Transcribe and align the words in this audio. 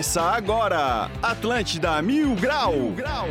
Começa 0.00 0.22
agora, 0.22 1.10
Atlântida 1.22 2.00
Mil 2.00 2.34
Grau. 2.34 2.72
Mil 2.72 2.92
Grau. 2.92 3.28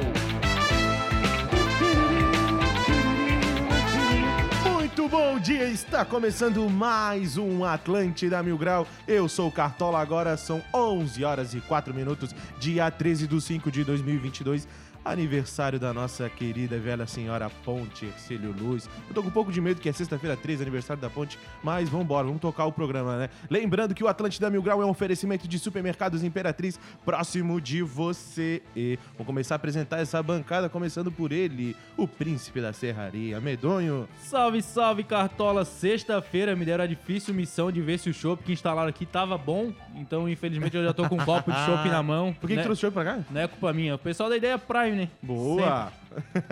Muito 4.72 5.10
bom 5.10 5.40
dia, 5.40 5.68
está 5.68 6.06
começando 6.06 6.70
mais 6.70 7.38
um 7.38 7.66
Atlântida 7.66 8.44
Mil 8.44 8.56
Grau. 8.56 8.86
Eu 9.08 9.28
sou 9.28 9.48
o 9.48 9.52
Cartola, 9.52 10.00
agora 10.00 10.38
são 10.38 10.62
11 10.72 11.26
horas 11.26 11.56
e 11.56 11.60
4 11.62 11.92
minutos, 11.92 12.36
dia 12.60 12.92
13 12.92 13.26
de 13.26 13.42
5 13.42 13.72
de 13.72 13.84
2022 13.84 14.68
aniversário 15.04 15.80
da 15.80 15.94
nossa 15.94 16.30
querida 16.30 16.78
velha 16.78 17.08
senhora 17.08 17.50
Ponte 17.64 18.06
Ercílio 18.06 18.54
Luz. 18.58 18.90
Eu 19.08 19.14
tô 19.14 19.22
com 19.22 19.30
um 19.30 19.32
pouco 19.32 19.52
de 19.52 19.62
medo 19.62 19.82
que 19.82 19.90
é 19.90 19.92
sexta-feira 19.92 20.36
13, 20.36 20.64
aniversário 20.64 21.02
da 21.02 21.10
Ponte, 21.10 21.38
mas 21.64 21.90
vambora, 21.90 22.26
vamos 22.26 22.42
tocar 22.42 22.66
o 22.66 22.72
programa, 22.72 23.18
né? 23.18 23.30
Lembrando 23.50 23.96
que 23.96 24.04
o 24.04 24.08
Atlântida 24.08 24.50
Mil 24.50 24.62
Grau 24.62 24.82
é 24.82 24.86
um 24.86 24.90
oferecimento 24.90 25.48
de 25.48 25.58
supermercados 25.60 26.24
Imperatriz 26.24 26.80
próximo 27.06 27.60
de 27.60 27.82
você. 27.82 28.62
E 28.76 29.00
vou 29.18 29.26
começar 29.26 29.56
a 29.56 29.58
apresentar 29.58 30.00
essa 30.00 30.22
bancada, 30.22 30.70
começando 30.70 31.12
por 31.12 31.32
ele, 31.32 31.76
o 31.98 32.08
príncipe 32.08 32.62
da 32.62 32.74
serraria, 32.74 33.40
Medonho. 33.40 34.08
Salve, 34.22 34.62
salve, 34.62 35.04
Cartola! 35.04 35.66
Sexta-feira 35.66 36.56
me 36.56 36.66
deram 36.66 36.84
a 36.84 36.88
difícil 36.88 37.34
missão 37.34 37.72
de 37.72 37.82
ver 37.82 38.00
se 38.00 38.10
o 38.10 38.14
chopp 38.14 38.44
que 38.44 38.52
instalaram 38.52 38.90
aqui 38.90 39.06
tava 39.06 39.38
bom, 39.38 39.72
então 39.96 40.28
infelizmente 40.30 40.76
eu 40.76 40.84
já 40.84 40.94
tô 40.94 41.08
com 41.08 41.16
um 41.16 41.26
copo 41.26 41.52
de 41.52 41.66
chopp 41.66 41.90
na 41.90 42.02
mão. 42.04 42.34
Por 42.34 42.48
que, 42.48 42.56
né? 42.56 42.62
que 42.62 42.66
trouxe 42.66 42.82
chopp 42.82 42.94
pra 42.94 43.04
cá? 43.06 43.20
Não 43.30 43.42
é 43.42 43.48
culpa 43.48 43.74
minha, 43.74 43.96
o 43.96 44.00
pessoal 44.00 44.30
da 44.30 44.38
ideia 44.38 44.58
Prime, 44.58 44.89
né? 44.96 45.10
Boa! 45.22 45.92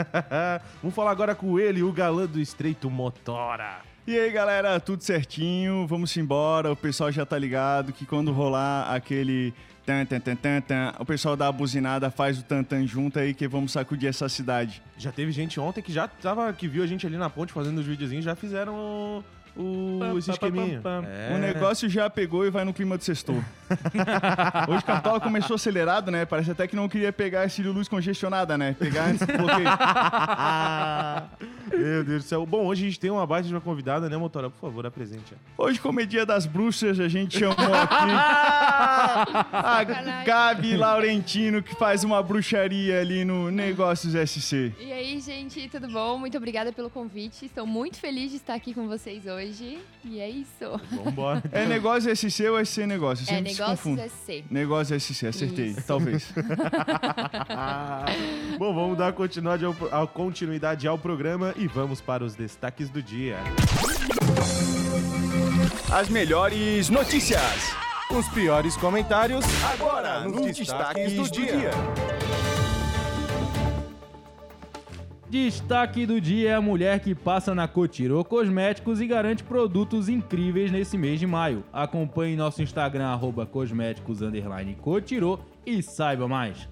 Vamos 0.81 0.95
falar 0.95 1.11
agora 1.11 1.35
com 1.35 1.59
ele, 1.59 1.83
o 1.83 1.91
galã 1.91 2.25
do 2.25 2.39
Estreito 2.39 2.89
Motora. 2.89 3.81
E 4.05 4.17
aí, 4.17 4.31
galera, 4.31 4.79
tudo 4.79 5.03
certinho? 5.03 5.85
Vamos 5.85 6.15
embora. 6.15 6.71
O 6.71 6.75
pessoal 6.75 7.11
já 7.11 7.25
tá 7.25 7.37
ligado 7.37 7.91
que 7.91 8.05
quando 8.05 8.31
rolar 8.31 8.93
aquele 8.93 9.53
tan, 9.85 10.05
tan, 10.05 10.19
tan, 10.19 10.35
tan, 10.35 10.61
tan, 10.61 10.93
o 10.99 11.05
pessoal 11.05 11.35
dá 11.37 11.47
a 11.47 11.51
buzinada, 11.51 12.11
faz 12.11 12.37
o 12.39 12.43
tantan 12.43 12.85
junto 12.85 13.19
aí 13.19 13.33
que 13.33 13.47
vamos 13.47 13.71
sacudir 13.71 14.09
essa 14.09 14.27
cidade. 14.27 14.81
Já 14.97 15.11
teve 15.13 15.31
gente 15.31 15.59
ontem 15.59 15.81
que 15.81 15.93
já 15.93 16.07
tava, 16.07 16.51
que 16.51 16.67
viu 16.67 16.83
a 16.83 16.87
gente 16.87 17.07
ali 17.07 17.17
na 17.17 17.29
ponte 17.29 17.53
fazendo 17.53 17.79
os 17.79 17.85
videozinhos, 17.85 18.25
já 18.25 18.35
fizeram 18.35 19.23
o, 19.57 19.99
o 20.13 20.17
esse 20.17 20.31
esqueminha. 20.31 20.81
É. 21.05 21.35
O 21.35 21.37
negócio 21.39 21.89
já 21.89 22.09
pegou 22.09 22.45
e 22.45 22.49
vai 22.49 22.63
no 22.63 22.73
clima 22.73 22.97
do 22.97 23.03
sextor. 23.03 23.35
Hoje 24.69 24.79
o 24.79 24.85
Cartola 24.85 25.19
começou 25.19 25.55
acelerado, 25.55 26.11
né? 26.11 26.25
Parece 26.25 26.51
até 26.51 26.67
que 26.67 26.75
não 26.75 26.87
queria 26.87 27.11
pegar 27.11 27.45
esse 27.45 27.63
luz 27.63 27.87
congestionada, 27.87 28.57
né? 28.57 28.75
Pegar 28.77 29.05
antes 29.05 29.25
do 29.25 29.33
bloqueio. 29.37 29.67
Meu 31.75 32.03
Deus 32.03 32.23
do 32.23 32.27
céu. 32.27 32.45
Bom, 32.45 32.65
hoje 32.65 32.83
a 32.83 32.87
gente 32.87 32.99
tem 32.99 33.09
uma 33.11 33.25
baita 33.25 33.47
de 33.47 33.53
uma 33.53 33.61
convidada, 33.61 34.09
né, 34.09 34.17
Motora? 34.17 34.49
Por 34.49 34.59
favor, 34.59 34.85
apresente. 34.85 35.33
Hoje, 35.57 35.79
como 35.79 35.99
é 35.99 36.05
dia 36.05 36.25
das 36.25 36.45
bruxas, 36.45 36.99
a 36.99 37.07
gente 37.07 37.39
chamou 37.39 37.73
aqui 37.73 37.95
a 39.51 39.83
Gabi 40.25 40.77
Laurentino, 40.77 41.61
que 41.63 41.75
faz 41.75 42.03
uma 42.03 42.21
bruxaria 42.21 42.99
ali 43.01 43.25
no 43.25 43.49
Negócios 43.51 44.13
SC. 44.13 44.73
E 44.79 44.91
aí, 44.91 45.19
gente, 45.19 45.67
tudo 45.69 45.87
bom? 45.89 46.17
Muito 46.17 46.37
obrigada 46.37 46.71
pelo 46.71 46.89
convite. 46.89 47.45
Estou 47.45 47.65
muito 47.65 47.97
feliz 47.97 48.31
de 48.31 48.37
estar 48.37 48.53
aqui 48.53 48.73
com 48.73 48.87
vocês 48.87 49.25
hoje. 49.25 49.79
E 50.05 50.19
é 50.19 50.29
isso. 50.29 50.79
Vambora. 51.03 51.43
É 51.51 51.65
Negócio 51.65 52.13
SC 52.15 52.47
ou 52.49 52.63
SC 52.63 52.85
Negócio? 52.85 53.25
Eu 53.29 53.37
É 53.37 53.41
Negócios. 53.41 53.99
SC. 54.11 54.43
Negócio 54.49 54.99
SC, 54.99 55.27
acertei, 55.27 55.67
Isso. 55.67 55.87
talvez. 55.87 56.33
Bom, 58.57 58.73
vamos 58.73 58.97
dar 58.97 59.13
continuidade 59.13 59.65
ao, 59.65 59.75
ao- 59.91 60.07
continuidade 60.07 60.87
ao 60.87 60.97
programa 60.97 61.53
e 61.57 61.67
vamos 61.67 61.99
para 61.99 62.23
os 62.23 62.35
destaques 62.35 62.89
do 62.89 63.01
dia. 63.01 63.37
As 65.91 66.07
melhores 66.09 66.89
notícias. 66.89 67.75
Os 68.11 68.27
piores 68.29 68.77
comentários 68.77 69.43
Agora, 69.73 70.21
nos 70.21 70.55
destaques 70.55 71.13
do 71.13 71.29
dia. 71.29 71.71
Destaque 75.29 76.05
do 76.05 76.21
dia 76.21 76.51
é 76.51 76.53
a 76.53 76.61
mulher 76.61 77.01
que 77.01 77.13
passa 77.13 77.53
na 77.53 77.67
Cotirô 77.67 78.23
Cosméticos 78.23 79.01
e 79.01 79.07
garante 79.07 79.43
produtos 79.43 80.07
incríveis 80.07 80.71
nesse 80.71 80.97
mês 80.97 81.19
de 81.19 81.27
maio. 81.27 81.65
Acompanhe 81.73 82.37
nosso 82.37 82.61
Instagram, 82.61 83.07
arroba 83.07 83.45
cosméticos, 83.45 84.21
underline 84.21 84.75
Cotirô 84.75 85.39
e 85.65 85.83
saiba 85.83 86.29
mais. 86.29 86.69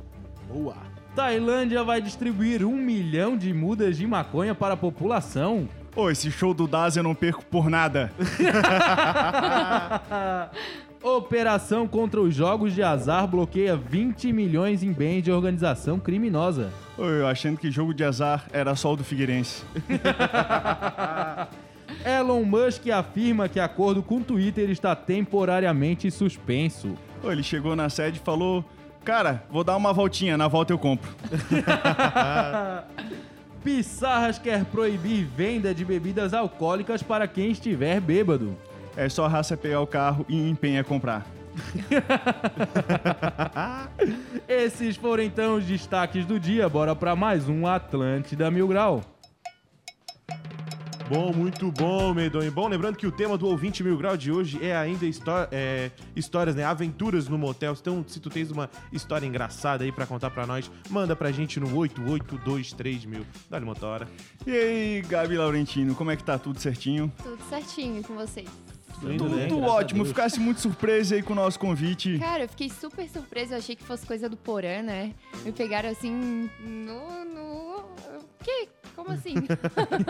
Boa. 0.47 0.94
Tailândia 1.15 1.81
vai 1.81 2.01
distribuir 2.01 2.65
um 2.65 2.75
milhão 2.75 3.37
de 3.37 3.53
mudas 3.53 3.97
de 3.97 4.05
maconha 4.05 4.53
para 4.53 4.73
a 4.73 4.77
população. 4.77 5.69
Ô, 5.95 6.09
esse 6.09 6.29
show 6.29 6.53
do 6.53 6.67
Daz 6.67 6.97
eu 6.97 7.03
não 7.03 7.15
perco 7.15 7.45
por 7.45 7.69
nada. 7.69 8.11
Operação 11.01 11.87
contra 11.87 12.19
os 12.19 12.35
jogos 12.35 12.73
de 12.73 12.83
azar 12.83 13.27
bloqueia 13.27 13.77
20 13.77 14.33
milhões 14.33 14.83
em 14.83 14.91
bens 14.91 15.21
de 15.21 15.31
organização 15.31 15.97
criminosa. 15.97 16.69
Ô, 16.97 17.05
eu 17.05 17.27
achando 17.27 17.57
que 17.57 17.71
jogo 17.71 17.93
de 17.93 18.03
azar 18.03 18.45
era 18.51 18.75
só 18.75 18.91
o 18.91 18.97
do 18.97 19.05
Figueirense. 19.05 19.63
Elon 22.05 22.43
Musk 22.43 22.89
afirma 22.89 23.47
que 23.47 23.59
acordo 23.59 24.03
com 24.03 24.17
o 24.17 24.23
Twitter 24.23 24.69
está 24.69 24.93
temporariamente 24.95 26.11
suspenso. 26.11 26.93
Ele 27.23 27.41
chegou 27.41 27.73
na 27.73 27.89
sede 27.89 28.19
e 28.19 28.21
falou: 28.21 28.65
Cara, 29.05 29.43
vou 29.51 29.63
dar 29.63 29.77
uma 29.77 29.93
voltinha, 29.93 30.35
na 30.35 30.47
volta 30.47 30.73
eu 30.73 30.79
compro. 30.79 31.11
Pissarras 33.63 34.39
quer 34.39 34.65
proibir 34.65 35.25
venda 35.25 35.75
de 35.75 35.85
bebidas 35.85 36.33
alcoólicas 36.33 37.03
para 37.03 37.27
quem 37.27 37.51
estiver 37.51 38.01
bêbado. 38.01 38.57
É 38.97 39.07
só 39.07 39.25
a 39.25 39.27
raça 39.27 39.55
pegar 39.55 39.81
o 39.81 39.87
carro 39.87 40.25
e 40.27 40.49
empenha 40.49 40.81
a 40.81 40.83
comprar. 40.83 41.23
Esses 44.47 44.95
foram 44.95 45.23
então 45.23 45.57
os 45.57 45.65
destaques 45.65 46.25
do 46.25 46.39
dia. 46.39 46.67
Bora 46.67 46.95
para 46.95 47.15
mais 47.15 47.47
um 47.47 47.67
Atlântida 47.67 48.49
Mil 48.49 48.67
Grau. 48.67 49.01
Bom, 51.07 51.31
muito 51.31 51.71
bom, 51.71 52.13
Medonho. 52.15 52.51
Bom, 52.51 52.67
lembrando 52.67 52.97
que 52.97 53.05
o 53.05 53.11
tema 53.11 53.37
do 53.37 53.47
ouvinte 53.47 53.83
mil 53.83 53.95
grau 53.95 54.17
de 54.17 54.31
hoje 54.31 54.59
é 54.65 54.75
ainda 54.75 55.05
histó- 55.05 55.47
é, 55.51 55.91
histórias, 56.15 56.55
né? 56.55 56.63
Aventuras 56.63 57.27
no 57.29 57.37
motel. 57.37 57.75
Então, 57.79 58.03
se 58.07 58.19
tu 58.19 58.27
tens 58.27 58.49
uma 58.49 58.69
história 58.91 59.25
engraçada 59.25 59.83
aí 59.83 59.91
pra 59.91 60.07
contar 60.07 60.31
pra 60.31 60.47
nós, 60.47 60.69
manda 60.89 61.15
pra 61.15 61.31
gente 61.31 61.59
no 61.59 61.67
8823 61.77 63.05
mil. 63.05 63.23
Dá-lhe 63.49 63.65
motora. 63.65 64.07
E 64.47 64.51
aí, 64.51 65.01
Gabi 65.07 65.37
Laurentino, 65.37 65.93
como 65.93 66.09
é 66.09 66.15
que 66.17 66.23
tá? 66.23 66.39
Tudo 66.39 66.59
certinho? 66.59 67.13
Tudo 67.21 67.37
certinho 67.49 68.03
com 68.03 68.15
vocês. 68.15 68.49
Tudo 68.99 69.47
Tudo 69.47 69.61
ótimo, 69.61 70.05
ficasse 70.05 70.39
muito 70.39 70.61
surpreso 70.61 71.13
aí 71.13 71.21
com 71.21 71.33
o 71.33 71.35
nosso 71.35 71.59
convite. 71.59 72.17
Cara, 72.17 72.45
eu 72.45 72.49
fiquei 72.49 72.69
super 72.69 73.07
surpresa. 73.09 73.53
Eu 73.53 73.57
achei 73.59 73.75
que 73.75 73.83
fosse 73.83 74.05
coisa 74.07 74.27
do 74.27 74.37
Porã, 74.37 74.81
né? 74.81 75.13
Me 75.43 75.51
pegaram 75.51 75.89
assim 75.89 76.49
no. 76.65 77.25
no... 77.25 77.85
Que? 78.41 78.69
Como 78.95 79.11
assim? 79.11 79.35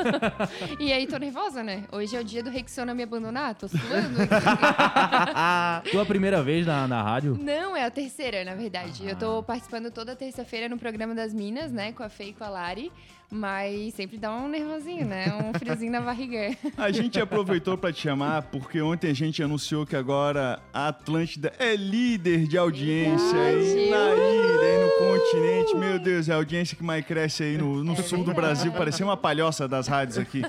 e 0.80 0.94
aí, 0.94 1.08
tô 1.08 1.18
nervosa, 1.18 1.64
né? 1.64 1.86
Hoje 1.92 2.16
é 2.16 2.20
o 2.20 2.24
dia 2.24 2.44
do 2.44 2.52
Rexona 2.52 2.94
me 2.94 3.02
abandonar. 3.02 3.56
Tô 3.56 3.68
suando. 3.68 4.16
Tua 5.92 6.06
primeira 6.06 6.44
vez 6.44 6.68
na, 6.68 6.88
na 6.88 7.02
rádio? 7.02 7.36
Não, 7.42 7.76
é 7.76 7.84
a 7.84 7.90
terceira, 7.90 8.46
na 8.46 8.54
verdade. 8.54 9.08
Eu 9.08 9.16
tô 9.16 9.42
participando 9.42 9.90
toda 9.90 10.16
terça-feira 10.16 10.70
no 10.70 10.78
programa 10.78 11.16
das 11.16 11.34
Minas, 11.34 11.72
né? 11.72 11.92
Com 11.94 12.04
a 12.04 12.10
Fê 12.10 12.26
e 12.26 12.34
com 12.34 12.44
a 12.44 12.50
Lari. 12.50 12.92
Mas 13.30 13.94
sempre 13.96 14.18
dá 14.18 14.32
um 14.34 14.48
nervosinho, 14.48 15.06
né? 15.06 15.34
Um 15.34 15.58
friozinho 15.58 15.92
na 15.92 16.02
barriga. 16.02 16.56
A 16.78 16.92
gente 16.92 17.20
aproveitou 17.20 17.78
pra 17.78 17.92
te 17.92 18.02
chamar 18.02 18.44
porque 18.44 18.82
ontem 18.82 19.10
a 19.10 19.14
gente 19.14 19.42
anunciou 19.42 19.86
que 19.86 19.96
agora 19.96 20.60
a 20.74 20.90
Atlântida 20.90 21.52
é 21.60 21.76
líder 21.76 22.48
de 22.48 22.58
audiência 22.58 23.38
aí 23.40 23.90
na 23.90 24.14
ilha, 24.14 24.62
aí 24.62 24.84
no 24.84 25.10
continente. 25.10 25.76
Meu 25.76 26.00
Deus, 26.00 26.30
é 26.30 26.34
a 26.34 26.36
audiência 26.36 26.78
que 26.78 26.84
mais 26.84 27.06
cresce 27.06 27.44
aí 27.44 27.58
no, 27.58 27.84
no 27.84 27.94
É 27.94 27.96
sul 27.98 28.20
do 28.20 28.26
verdade. 28.26 28.36
Brasil. 28.42 28.72
Parecia 28.72 29.06
uma 29.06 29.18
palhoça 29.18 29.68
das 29.68 29.88
rádios 29.88 30.18
aqui. 30.18 30.42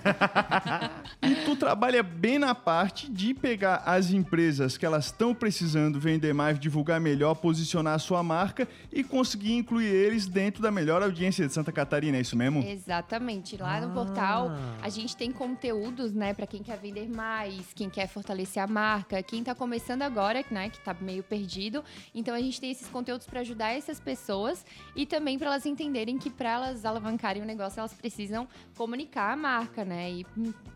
E 1.23 1.35
tu 1.45 1.57
trabalha 1.57 2.03
bem 2.03 2.39
na 2.39 2.55
parte 2.55 3.11
de 3.11 3.33
pegar 3.35 3.83
as 3.87 4.11
empresas 4.11 4.77
que 4.77 4.85
elas 4.85 5.07
estão 5.07 5.35
precisando 5.35 5.99
vender 5.99 6.35
mais, 6.35 6.59
divulgar 6.59 7.01
melhor, 7.01 7.35
posicionar 7.35 7.95
a 7.95 7.99
sua 7.99 8.23
marca 8.23 8.69
e 8.93 9.03
conseguir 9.03 9.55
incluir 9.55 9.87
eles 9.87 10.27
dentro 10.27 10.63
da 10.63 10.71
melhor 10.71 11.03
audiência 11.03 11.47
de 11.47 11.53
Santa 11.53 11.73
Catarina, 11.73 12.19
é 12.19 12.21
isso 12.21 12.37
mesmo? 12.37 12.66
Exatamente. 12.73 13.57
Lá 13.57 13.81
no 13.81 13.93
portal 13.93 14.51
a 14.83 14.89
gente 14.89 15.17
tem 15.17 15.31
conteúdos, 15.31 16.13
né, 16.13 16.35
para 16.35 16.47
quem 16.47 16.63
quer 16.63 16.79
vender 16.79 17.09
mais, 17.09 17.73
quem 17.75 17.89
quer 17.89 18.07
fortalecer 18.07 18.63
a 18.63 18.67
marca, 18.67 19.23
quem 19.23 19.43
tá 19.43 19.55
começando 19.55 20.03
agora, 20.03 20.45
né, 20.51 20.69
que 20.71 20.81
tá 20.81 20.95
meio 21.01 21.23
perdido. 21.23 21.85
Então 22.15 22.35
a 22.35 22.41
gente 22.41 22.61
tem 22.61 22.71
esses 22.71 22.89
conteúdos 22.89 23.27
para 23.27 23.41
ajudar 23.41 23.71
essas 23.71 24.01
pessoas 24.01 24.65
e 24.95 25.07
também 25.07 25.39
para 25.39 25.49
elas 25.49 25.67
entenderem 25.67 26.19
que 26.19 26.31
para 26.31 26.51
elas 26.51 26.85
alavancarem 26.85 27.43
o 27.43 27.47
negócio, 27.47 27.79
elas 27.79 27.95
precisam 27.95 28.47
comunicar 28.77 29.33
a 29.33 29.37
marca, 29.37 29.85
né? 29.85 30.11
E 30.11 30.27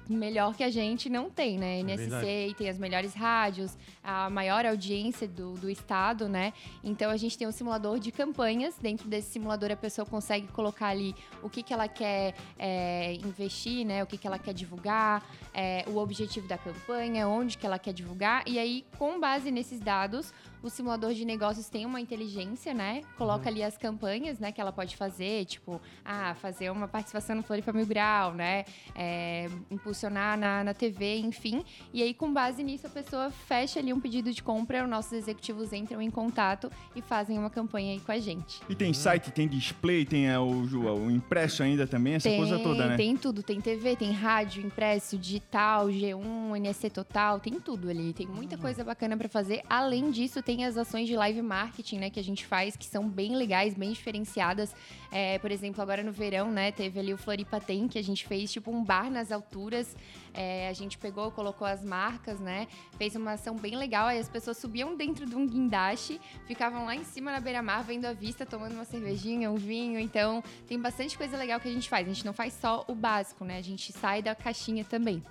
melhor 0.09 0.55
que 0.55 0.65
a 0.65 0.71
gente 0.71 1.09
não 1.09 1.31
tem, 1.31 1.59
né? 1.59 1.79
É 1.79 1.83
NSC 1.83 2.55
tem 2.57 2.69
as 2.69 2.79
melhores 2.79 3.15
rádios, 3.15 3.77
a 4.03 4.29
maior 4.29 4.67
audiência 4.67 5.29
do, 5.29 5.55
do 5.55 5.71
estado, 5.71 6.29
né? 6.29 6.53
Então 6.83 7.11
a 7.11 7.17
gente 7.17 7.39
tem 7.39 7.47
um 7.47 7.53
simulador 7.53 7.99
de 7.99 8.11
campanhas. 8.11 8.77
Dentro 8.77 9.09
desse 9.09 9.31
simulador 9.31 9.71
a 9.71 9.77
pessoa 9.77 10.05
consegue 10.05 10.49
colocar 10.49 10.89
ali 10.89 11.15
o 11.43 11.49
que, 11.49 11.63
que 11.63 11.73
ela 11.73 11.80
quer 11.89 12.35
é, 12.59 13.15
investir, 13.15 13.85
né? 13.85 14.03
O 14.03 14.07
que, 14.07 14.19
que 14.19 14.27
ela 14.27 14.39
quer 14.39 14.55
divulgar, 14.55 15.25
é, 15.53 15.85
o 15.87 15.97
objetivo 15.97 16.47
da 16.47 16.59
campanha, 16.59 17.29
onde 17.29 17.57
que 17.59 17.67
ela 17.67 17.79
quer 17.79 17.93
divulgar. 17.93 18.43
E 18.47 18.59
aí, 18.59 18.85
com 18.99 19.19
base 19.21 19.51
nesses 19.51 19.81
dados, 19.81 20.33
o 20.63 20.69
simulador 20.69 21.13
de 21.15 21.25
negócios 21.25 21.69
tem 21.69 21.87
uma 21.87 22.01
inteligência, 22.01 22.75
né? 22.75 23.03
Coloca 23.17 23.49
ali 23.49 23.63
as 23.63 23.77
campanhas, 23.77 24.39
né? 24.39 24.53
Que 24.53 24.61
ela 24.61 24.73
pode 24.73 24.97
fazer, 24.97 25.45
tipo, 25.45 25.81
ah, 26.05 26.35
fazer 26.35 26.71
uma 26.71 26.87
participação 26.87 27.37
no 27.37 27.43
Floripa 27.43 27.73
Mil 27.73 27.87
Grau, 27.87 28.35
né? 28.35 28.65
É, 28.95 29.49
impulsionar 29.71 30.39
na, 30.39 30.65
na 30.65 30.75
TV, 30.75 31.19
enfim. 31.19 31.65
E 31.93 32.03
aí, 32.03 32.13
com 32.13 32.33
base 32.33 32.63
nisso, 32.63 32.87
a 32.87 32.91
pessoa 32.91 33.31
fecha 33.31 33.81
ali 33.81 33.93
um 33.93 34.01
pedido 34.01 34.33
de 34.33 34.43
compra, 34.43 34.83
os 34.85 34.91
nossos 34.91 35.13
executivos 35.13 35.73
entram 35.73 36.01
em 36.01 36.11
contato 36.11 36.71
e 36.95 37.01
fazem 37.03 37.39
uma 37.39 37.51
campanha 37.51 37.93
aí 37.93 38.01
com 38.01 38.13
a 38.13 38.19
gente. 38.19 38.61
E 38.69 38.75
tem 38.75 38.93
site, 38.93 39.31
tem 39.31 39.49
display, 39.49 40.05
tem 40.05 40.29
é, 40.29 40.39
o, 40.39 40.47
o 40.47 41.11
impresso 41.11 41.63
ainda 41.63 41.87
também, 41.87 42.15
essa 42.15 42.29
tem, 42.29 42.39
coisa 42.39 42.59
toda, 42.59 42.87
né? 42.87 42.97
Tem 42.97 43.17
tudo, 43.17 43.43
tem 43.43 43.61
TV, 43.61 43.97
tem 43.97 44.13
rádio, 44.13 44.65
impresso, 44.65 45.17
digital, 45.17 45.89
G1, 45.89 46.57
NSC 46.57 46.91
Total, 46.91 47.39
tem 47.41 47.61
tudo 47.61 47.89
ali. 47.89 48.13
Tem 48.13 48.27
muita 48.27 48.57
coisa 48.57 48.85
bacana 48.85 49.17
pra 49.17 49.29
fazer. 49.29 49.63
Além 49.69 50.11
disso, 50.11 50.43
tem 50.43 50.50
as 50.65 50.77
ações 50.77 51.07
de 51.09 51.17
live 51.17 51.41
marketing, 51.43 51.99
né, 51.99 52.11
que 52.11 52.21
a 52.21 52.25
gente 52.25 52.45
faz, 52.45 52.77
que 52.77 52.85
são 52.85 53.09
bem 53.09 53.37
legais, 53.37 53.75
bem 53.75 53.93
diferenciadas. 53.93 54.75
É, 55.11 55.39
por 55.39 55.51
exemplo, 55.51 55.81
agora 55.81 56.03
no 56.03 56.13
verão, 56.13 56.51
né, 56.51 56.71
teve 56.73 56.99
ali 56.99 57.15
o 57.15 57.19
Floripa 57.19 57.61
Tem, 57.61 57.89
que 57.89 57.99
a 57.99 58.03
gente 58.03 58.27
fez 58.27 58.53
tipo 58.53 58.71
um 58.71 58.85
bar 58.85 59.11
nas 59.11 59.33
alturas. 59.33 59.97
É, 60.35 60.69
a 60.69 60.73
gente 60.73 60.99
pegou, 60.99 61.31
colocou 61.31 61.67
as 61.67 61.85
marcas, 61.85 62.39
né, 62.41 62.69
fez 62.99 63.17
uma 63.17 63.33
ação 63.33 63.57
bem 63.57 63.77
legal. 63.77 64.07
Aí 64.07 64.19
as 64.19 64.29
pessoas 64.29 64.57
subiam 64.57 64.97
dentro 64.97 65.27
de 65.27 65.35
um 65.35 65.47
guindaste, 65.47 66.21
ficavam 66.47 66.85
lá 66.85 66.95
em 66.95 67.05
cima 67.05 67.33
na 67.33 67.41
beira-mar, 67.41 67.83
vendo 67.83 68.07
a 68.07 68.13
vista, 68.13 68.45
tomando 68.45 68.75
uma 68.75 68.85
cervejinha, 68.85 69.51
um 69.51 69.57
vinho. 69.57 69.99
Então, 69.99 70.43
tem 70.67 70.79
bastante 70.79 71.17
coisa 71.17 71.37
legal 71.37 71.61
que 71.61 71.69
a 71.69 71.73
gente 71.73 71.89
faz. 71.89 72.07
A 72.07 72.13
gente 72.13 72.27
não 72.27 72.33
faz 72.33 72.53
só 72.55 72.85
o 72.89 72.95
básico, 72.95 73.45
né, 73.45 73.59
a 73.59 73.63
gente 73.63 73.93
sai 73.93 74.23
da 74.23 74.35
caixinha 74.35 74.85
também. 74.85 75.23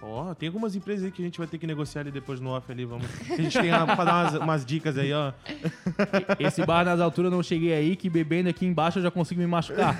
Ó, 0.00 0.32
tem 0.32 0.46
algumas 0.46 0.76
empresas 0.76 1.04
aí 1.06 1.10
que 1.10 1.20
a 1.20 1.24
gente 1.24 1.38
vai 1.38 1.48
ter 1.48 1.58
que 1.58 1.66
negociar 1.66 2.02
ali 2.02 2.12
depois 2.12 2.38
no 2.38 2.50
off 2.50 2.70
ali, 2.70 2.84
vamos. 2.84 3.06
A 3.30 3.34
gente 3.34 3.58
tem 3.58 3.72
a, 3.72 3.84
pra 3.84 4.04
dar 4.04 4.12
umas, 4.14 4.34
umas 4.36 4.64
dicas 4.64 4.96
aí, 4.96 5.12
ó. 5.12 5.32
Esse 6.38 6.64
bar 6.64 6.84
nas 6.84 7.00
alturas 7.00 7.32
eu 7.32 7.36
não 7.36 7.42
cheguei 7.42 7.72
aí, 7.74 7.96
que 7.96 8.08
bebendo 8.08 8.48
aqui 8.48 8.64
embaixo 8.64 9.00
eu 9.00 9.02
já 9.02 9.10
consigo 9.10 9.40
me 9.40 9.46
machucar. 9.48 9.96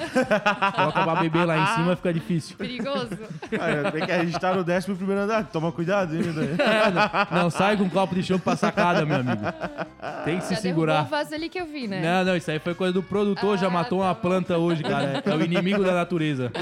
Coloca 0.76 1.02
pra 1.02 1.16
beber 1.16 1.44
lá 1.44 1.58
em 1.58 1.66
cima 1.74 1.96
fica 1.96 2.12
difícil. 2.12 2.56
Perigoso. 2.56 3.08
Ah, 3.60 3.98
é 3.98 4.06
que 4.06 4.12
a 4.12 4.24
gente 4.24 4.38
tá 4.38 4.54
no 4.54 4.62
décimo 4.62 4.94
primeiro 4.96 5.22
andar, 5.22 5.44
toma 5.46 5.72
cuidado, 5.72 6.14
hein, 6.14 6.22
Daí. 6.32 6.48
Não 7.36 7.50
sai 7.50 7.76
com 7.76 7.82
um 7.84 7.88
copo 7.90 8.14
de 8.14 8.22
chope 8.22 8.44
pra 8.44 8.54
sacada, 8.54 9.04
meu 9.04 9.16
amigo. 9.16 9.42
Tem 10.24 10.38
que 10.38 10.44
se 10.44 10.54
Já 10.54 10.60
derrubou 10.60 10.84
segurar. 10.86 11.02
o 11.02 11.06
vaso 11.08 11.34
ali 11.34 11.48
que 11.48 11.58
eu 11.60 11.66
vi, 11.66 11.88
né? 11.88 12.00
Não, 12.00 12.24
não, 12.24 12.36
isso 12.36 12.48
aí 12.50 12.60
foi 12.60 12.74
coisa 12.74 12.92
do 12.92 13.02
produtor, 13.02 13.58
já 13.58 13.66
Ah, 13.66 13.70
matou 13.70 13.98
tá 13.98 14.04
uma 14.04 14.14
bom. 14.14 14.20
planta 14.20 14.58
hoje, 14.58 14.82
cara. 14.84 15.22
É 15.26 15.34
o 15.34 15.42
inimigo 15.44 15.82
da 15.82 15.92
natureza. 15.94 16.52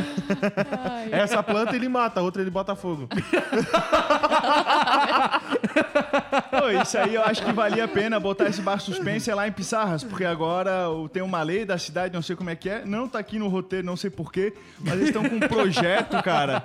Ai, 0.88 1.10
Essa 1.12 1.42
planta 1.42 1.76
ele 1.76 1.88
mata, 1.88 2.20
a 2.20 2.22
outra 2.22 2.40
ele 2.40 2.50
bota 2.50 2.74
fogo. 2.74 3.08
Pô, 6.50 6.68
isso 6.82 6.98
aí 6.98 7.14
eu 7.14 7.22
acho 7.22 7.44
que 7.44 7.52
valia 7.52 7.84
a 7.84 7.88
pena 7.88 8.18
botar 8.18 8.48
esse 8.48 8.62
bar 8.62 8.80
suspense 8.80 9.30
lá 9.32 9.46
em 9.46 9.52
Pissarras, 9.52 10.02
porque 10.04 10.24
agora 10.24 10.86
tem 11.12 11.22
uma 11.22 11.42
lei 11.42 11.64
da 11.64 11.78
cidade, 11.78 12.14
não 12.14 12.22
sei 12.22 12.36
como 12.36 12.50
é 12.50 12.56
que 12.56 12.68
é, 12.68 12.84
não 12.84 13.08
tá 13.08 13.18
aqui 13.18 13.38
no 13.38 13.48
roteiro, 13.48 13.86
não 13.86 13.96
sei 13.96 14.10
porquê, 14.10 14.54
mas 14.80 14.94
eles 14.94 15.08
estão 15.08 15.28
com 15.28 15.36
um 15.36 15.40
projeto, 15.40 16.22
cara, 16.22 16.64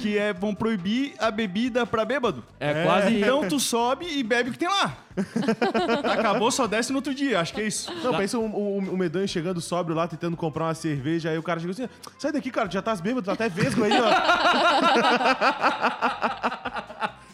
que 0.00 0.18
é 0.18 0.32
vão 0.32 0.54
proibir 0.54 1.14
a 1.18 1.30
bebida 1.30 1.86
pra 1.86 2.04
bêbado. 2.04 2.44
É, 2.58 2.84
quase. 2.84 3.16
Então 3.16 3.48
tu 3.48 3.58
sobe 3.58 4.06
e 4.06 4.22
bebe 4.22 4.50
o 4.50 4.52
que 4.52 4.58
tem 4.58 4.68
lá. 4.68 4.96
Acabou, 6.12 6.50
só 6.50 6.66
desce 6.66 6.90
no 6.92 6.98
outro 6.98 7.14
dia, 7.14 7.40
acho 7.40 7.52
que 7.54 7.60
é 7.60 7.66
isso. 7.66 7.92
Não, 8.02 8.14
pensa 8.14 8.38
o, 8.38 8.44
o, 8.44 8.78
o 8.78 8.96
Medanho 8.96 9.28
chegando 9.28 9.60
sóbrio 9.60 9.94
lá, 9.96 10.08
tentando 10.08 10.36
comprar 10.36 10.64
uma 10.64 10.74
cerveja, 10.74 11.30
aí 11.30 11.38
o 11.38 11.42
cara 11.42 11.60
chega 11.60 11.72
assim, 11.72 11.88
sai 12.18 12.32
daqui, 12.32 12.50
cara, 12.50 12.70
já 12.70 12.82
tá 12.82 12.94
bêbado, 12.96 13.26
tá 13.26 13.32
até 13.32 13.48
vesgo 13.48 13.84
aí, 13.84 13.92
ó. 13.92 14.10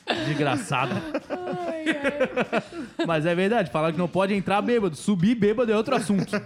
Desgraçado. 0.26 0.94
Mas 3.06 3.26
é 3.26 3.34
verdade, 3.34 3.70
falar 3.70 3.92
que 3.92 3.98
não 3.98 4.08
pode 4.08 4.32
entrar 4.34 4.62
bêbado. 4.62 4.94
Subir 4.96 5.34
bêbado 5.34 5.72
é 5.72 5.76
outro 5.76 5.96
assunto. 5.96 6.30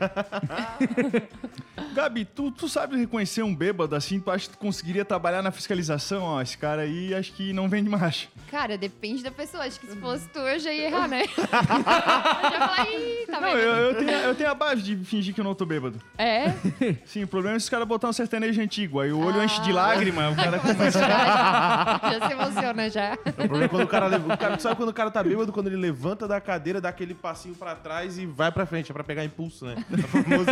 Gabi, 1.94 2.24
tu, 2.24 2.50
tu 2.50 2.68
sabe 2.68 2.96
reconhecer 2.96 3.42
um 3.42 3.54
bêbado 3.54 3.94
assim? 3.96 4.20
Tu 4.20 4.30
acha 4.30 4.46
que 4.46 4.52
tu 4.56 4.58
conseguiria 4.58 5.04
trabalhar 5.04 5.42
na 5.42 5.50
fiscalização? 5.50 6.22
Ó, 6.22 6.40
esse 6.42 6.56
cara 6.56 6.82
aí 6.82 7.14
acho 7.14 7.32
que 7.32 7.52
não 7.52 7.68
vende 7.68 7.88
mais. 7.90 8.28
Cara, 8.50 8.76
depende 8.78 9.22
da 9.22 9.30
pessoa. 9.30 9.64
Acho 9.64 9.78
que 9.80 9.86
se 9.86 9.96
fosse 9.96 10.28
tu, 10.28 10.38
eu 10.38 10.58
já 10.58 10.72
ia 10.72 10.86
errar, 10.86 11.08
né? 11.08 11.22
eu 11.36 12.50
já 12.50 12.68
falei, 12.68 13.26
tá 13.26 13.40
Não, 13.40 13.48
vendo? 13.52 13.58
eu, 13.58 13.74
eu, 13.74 13.94
tenho, 13.94 14.10
eu 14.10 14.34
tenho 14.34 14.50
a 14.50 14.54
base 14.54 14.82
de 14.82 14.96
fingir 15.04 15.34
que 15.34 15.40
eu 15.40 15.44
não 15.44 15.54
tô 15.54 15.64
bêbado. 15.66 16.00
É? 16.18 16.50
Sim, 17.04 17.24
o 17.24 17.28
problema 17.28 17.56
é 17.56 17.58
se 17.58 17.64
os 17.64 17.70
caras 17.70 17.86
botar 17.86 18.08
um 18.08 18.12
sertanejo 18.12 18.60
antigo. 18.60 19.00
Aí 19.00 19.12
o 19.12 19.18
olho 19.24 19.40
Ah. 19.40 19.44
enche 19.44 19.60
de 19.62 19.72
lágrima, 19.72 20.30
o 20.30 20.36
cara 20.36 20.58
Começa 20.70 21.00
já, 21.00 22.00
já 22.02 22.26
se 22.28 22.32
emociona 22.32 22.90
já. 22.90 23.14
O 23.14 23.32
problema 23.32 23.64
é 23.64 23.68
quando 23.68 23.82
o 23.84 23.88
cara, 23.88 24.06
leva- 24.06 24.34
o 24.34 24.38
cara- 24.38 24.58
Sabe 24.58 24.76
quando 24.76 24.88
o 24.90 24.94
cara 24.94 25.10
tá 25.10 25.22
bêbado? 25.22 25.52
Quando 25.52 25.66
ele 25.68 25.76
levanta 25.76 26.26
da 26.28 26.40
cadeira, 26.40 26.80
dá 26.80 26.88
aquele 26.90 27.14
passinho 27.14 27.54
pra 27.54 27.74
trás 27.74 28.18
e 28.18 28.26
vai 28.26 28.50
pra 28.52 28.66
frente, 28.66 28.90
é 28.90 28.94
pra 28.94 29.02
pegar 29.04 29.24
impulso, 29.24 29.64
né? 29.66 29.76
É 29.92 29.96
famoso- 30.02 30.50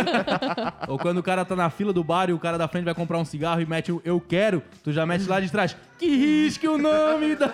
Ou 0.87 0.97
quando 0.97 1.18
o 1.19 1.23
cara 1.23 1.45
tá 1.45 1.55
na 1.55 1.69
fila 1.69 1.93
do 1.93 2.03
bar 2.03 2.29
e 2.29 2.33
o 2.33 2.39
cara 2.39 2.57
da 2.57 2.67
frente 2.67 2.85
vai 2.85 2.95
comprar 2.95 3.17
um 3.17 3.25
cigarro 3.25 3.61
e 3.61 3.65
mete 3.65 3.91
o 3.91 4.01
eu 4.03 4.19
quero, 4.19 4.63
tu 4.83 4.91
já 4.91 5.05
mete 5.05 5.27
lá 5.27 5.39
de 5.39 5.51
trás. 5.51 5.75
Que 5.99 6.07
risque 6.15 6.65
o 6.65 6.77
nome 6.77 7.35
da. 7.35 7.53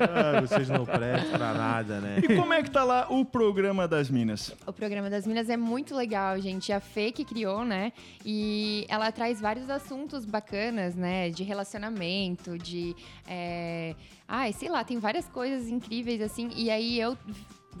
Ah, 0.00 0.40
vocês 0.40 0.68
não 0.68 0.84
prestam 0.84 1.38
pra 1.38 1.54
nada, 1.54 2.00
né? 2.00 2.18
E 2.18 2.36
como 2.36 2.52
é 2.52 2.62
que 2.64 2.70
tá 2.70 2.82
lá 2.82 3.06
o 3.08 3.24
programa 3.24 3.86
das 3.86 4.10
minas? 4.10 4.52
O 4.66 4.72
programa 4.72 5.08
das 5.08 5.24
Minas 5.24 5.48
é 5.48 5.56
muito 5.56 5.94
legal, 5.94 6.38
gente. 6.40 6.72
A 6.72 6.80
Fê 6.80 7.12
que 7.12 7.24
criou, 7.24 7.64
né? 7.64 7.92
E 8.24 8.86
ela 8.88 9.12
traz 9.12 9.40
vários 9.40 9.70
assuntos 9.70 10.24
bacanas, 10.24 10.96
né? 10.96 11.30
De 11.30 11.44
relacionamento, 11.44 12.58
de. 12.58 12.96
É... 13.26 13.94
Ai, 14.26 14.52
sei 14.52 14.68
lá, 14.68 14.82
tem 14.82 14.98
várias 14.98 15.28
coisas 15.28 15.68
incríveis, 15.68 16.20
assim. 16.20 16.50
E 16.56 16.70
aí 16.70 17.00
eu 17.00 17.16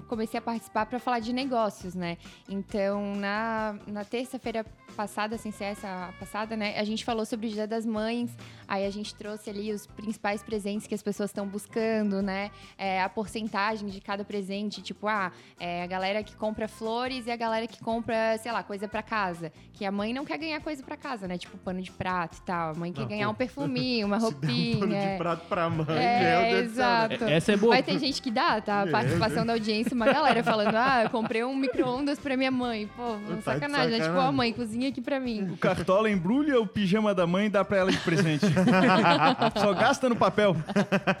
comecei 0.06 0.38
a 0.38 0.40
participar 0.42 0.86
para 0.86 0.98
falar 0.98 1.18
de 1.20 1.32
negócios, 1.32 1.94
né? 1.94 2.16
Então, 2.48 3.14
na, 3.16 3.76
na 3.86 4.04
terça-feira 4.04 4.64
passada, 4.96 5.36
sem 5.36 5.52
ser 5.52 5.64
essa 5.64 6.12
passada, 6.18 6.56
né? 6.56 6.78
A 6.78 6.84
gente 6.84 7.04
falou 7.04 7.24
sobre 7.26 7.46
o 7.46 7.50
Dia 7.50 7.66
das 7.66 7.84
Mães. 7.84 8.34
Aí 8.66 8.84
a 8.86 8.90
gente 8.90 9.14
trouxe 9.14 9.48
ali 9.48 9.72
os 9.72 9.86
principais 9.86 10.42
presentes 10.42 10.86
que 10.86 10.94
as 10.94 11.02
pessoas 11.02 11.30
estão 11.30 11.46
buscando, 11.46 12.20
né? 12.22 12.50
É, 12.76 13.02
a 13.02 13.08
porcentagem 13.08 13.88
de 13.88 14.00
cada 14.00 14.24
presente, 14.24 14.82
tipo, 14.82 15.06
ah, 15.08 15.32
é 15.58 15.82
a 15.82 15.86
galera 15.86 16.22
que 16.22 16.34
compra 16.36 16.68
flores 16.68 17.26
e 17.26 17.30
a 17.30 17.36
galera 17.36 17.66
que 17.66 17.80
compra, 17.82 18.36
sei 18.38 18.52
lá, 18.52 18.62
coisa 18.62 18.86
pra 18.88 19.02
casa. 19.02 19.52
Que 19.72 19.84
a 19.84 19.92
mãe 19.92 20.12
não 20.12 20.24
quer 20.24 20.38
ganhar 20.38 20.60
coisa 20.60 20.82
pra 20.82 20.96
casa, 20.96 21.26
né? 21.28 21.38
Tipo, 21.38 21.56
pano 21.58 21.80
de 21.80 21.90
prato 21.92 22.38
e 22.38 22.42
tal. 22.42 22.70
A 22.70 22.74
mãe 22.74 22.92
quer 22.92 23.02
Não, 23.02 23.08
ganhar 23.08 23.26
pô. 23.26 23.32
um 23.32 23.36
perfuminho, 23.36 24.06
uma 24.08 24.20
Se 24.20 24.34
der 24.34 24.36
um 24.36 24.40
pano 24.40 24.52
roupinha. 24.86 25.10
de 25.12 25.18
prato 25.18 25.46
pra 25.48 25.70
mãe, 25.70 25.86
É, 25.96 26.52
né? 26.52 26.60
exato. 26.60 27.24
Essa 27.24 27.52
é 27.52 27.56
boa. 27.56 27.72
Vai 27.74 27.82
ter 27.82 27.98
gente 27.98 28.20
que 28.20 28.30
dá, 28.30 28.60
tá? 28.60 28.82
A 28.82 28.86
participação 28.86 29.46
da 29.46 29.52
audiência, 29.54 29.77
uma 29.92 30.06
galera 30.06 30.42
falando, 30.42 30.74
ah, 30.74 31.02
eu 31.04 31.10
comprei 31.10 31.44
um 31.44 31.54
micro-ondas 31.54 32.18
pra 32.18 32.36
minha 32.36 32.50
mãe. 32.50 32.88
Pô, 32.96 33.16
de 33.34 33.42
sacanagem, 33.42 33.88
né? 33.90 33.94
Tipo, 33.96 34.06
sacanagem. 34.06 34.28
ó, 34.28 34.32
mãe, 34.32 34.52
cozinha 34.52 34.88
aqui 34.88 35.00
pra 35.00 35.18
mim. 35.20 35.48
O 35.52 35.56
Cartola 35.56 36.10
embrulha 36.10 36.60
o 36.60 36.66
pijama 36.66 37.14
da 37.14 37.26
mãe 37.26 37.46
e 37.46 37.48
dá 37.48 37.64
pra 37.64 37.78
ela 37.78 37.90
de 37.90 37.98
presente. 37.98 38.46
Só 39.60 39.72
gasta 39.74 40.08
no 40.08 40.16
papel. 40.16 40.56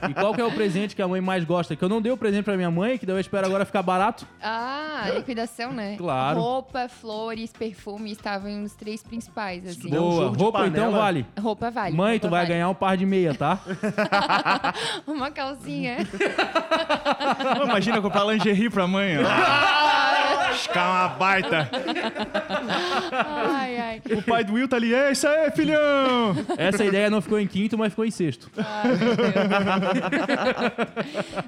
E 0.08 0.14
qual 0.14 0.34
que 0.34 0.40
é 0.40 0.44
o 0.44 0.52
presente 0.52 0.94
que 0.96 1.02
a 1.02 1.08
mãe 1.08 1.20
mais 1.20 1.44
gosta? 1.44 1.74
Que 1.76 1.84
eu 1.84 1.88
não 1.88 2.00
dei 2.00 2.12
o 2.12 2.16
presente 2.16 2.44
pra 2.44 2.56
minha 2.56 2.70
mãe, 2.70 2.98
que 2.98 3.06
daí 3.06 3.16
eu 3.16 3.20
espero 3.20 3.46
agora 3.46 3.64
ficar 3.64 3.82
barato. 3.82 4.26
Ah, 4.42 5.10
liquidação, 5.14 5.72
né? 5.72 5.96
Claro. 5.96 6.40
Roupa, 6.40 6.88
flores, 6.88 7.52
perfume 7.52 8.10
estavam 8.12 8.62
os 8.62 8.72
três 8.72 9.02
principais, 9.02 9.66
assim. 9.66 9.88
um 9.88 9.90
Boa. 9.90 10.30
de 10.30 10.38
Roupa 10.38 10.66
então 10.66 10.92
vale. 10.92 11.26
Roupa 11.38 11.70
vale. 11.70 11.96
Mãe, 11.96 12.12
roupa 12.12 12.26
tu 12.26 12.30
vai 12.30 12.40
vale. 12.40 12.54
ganhar 12.54 12.68
um 12.68 12.74
par 12.74 12.96
de 12.96 13.06
meia, 13.06 13.34
tá? 13.34 13.58
Uma 15.06 15.30
calcinha. 15.30 15.98
Imagina 17.64 18.00
comprar 18.00 18.24
lingerie 18.24 18.47
pra 18.72 18.86
mãe. 18.86 19.16
Ficar 20.58 20.90
uma 20.90 21.08
baita. 21.10 21.68
ai, 23.12 23.78
ai. 23.78 24.02
O 24.16 24.22
pai 24.22 24.44
do 24.44 24.54
Will 24.54 24.68
tá 24.68 24.76
ali. 24.76 24.94
É 24.94 25.12
isso 25.12 25.26
aí, 25.26 25.50
filhão! 25.52 26.34
Essa 26.56 26.84
ideia 26.84 27.10
não 27.10 27.20
ficou 27.20 27.38
em 27.38 27.46
quinto, 27.46 27.76
mas 27.76 27.90
ficou 27.90 28.04
em 28.04 28.10
sexto. 28.10 28.50
Ai, 28.56 28.88
meu 28.88 28.98
Deus. 29.16 29.34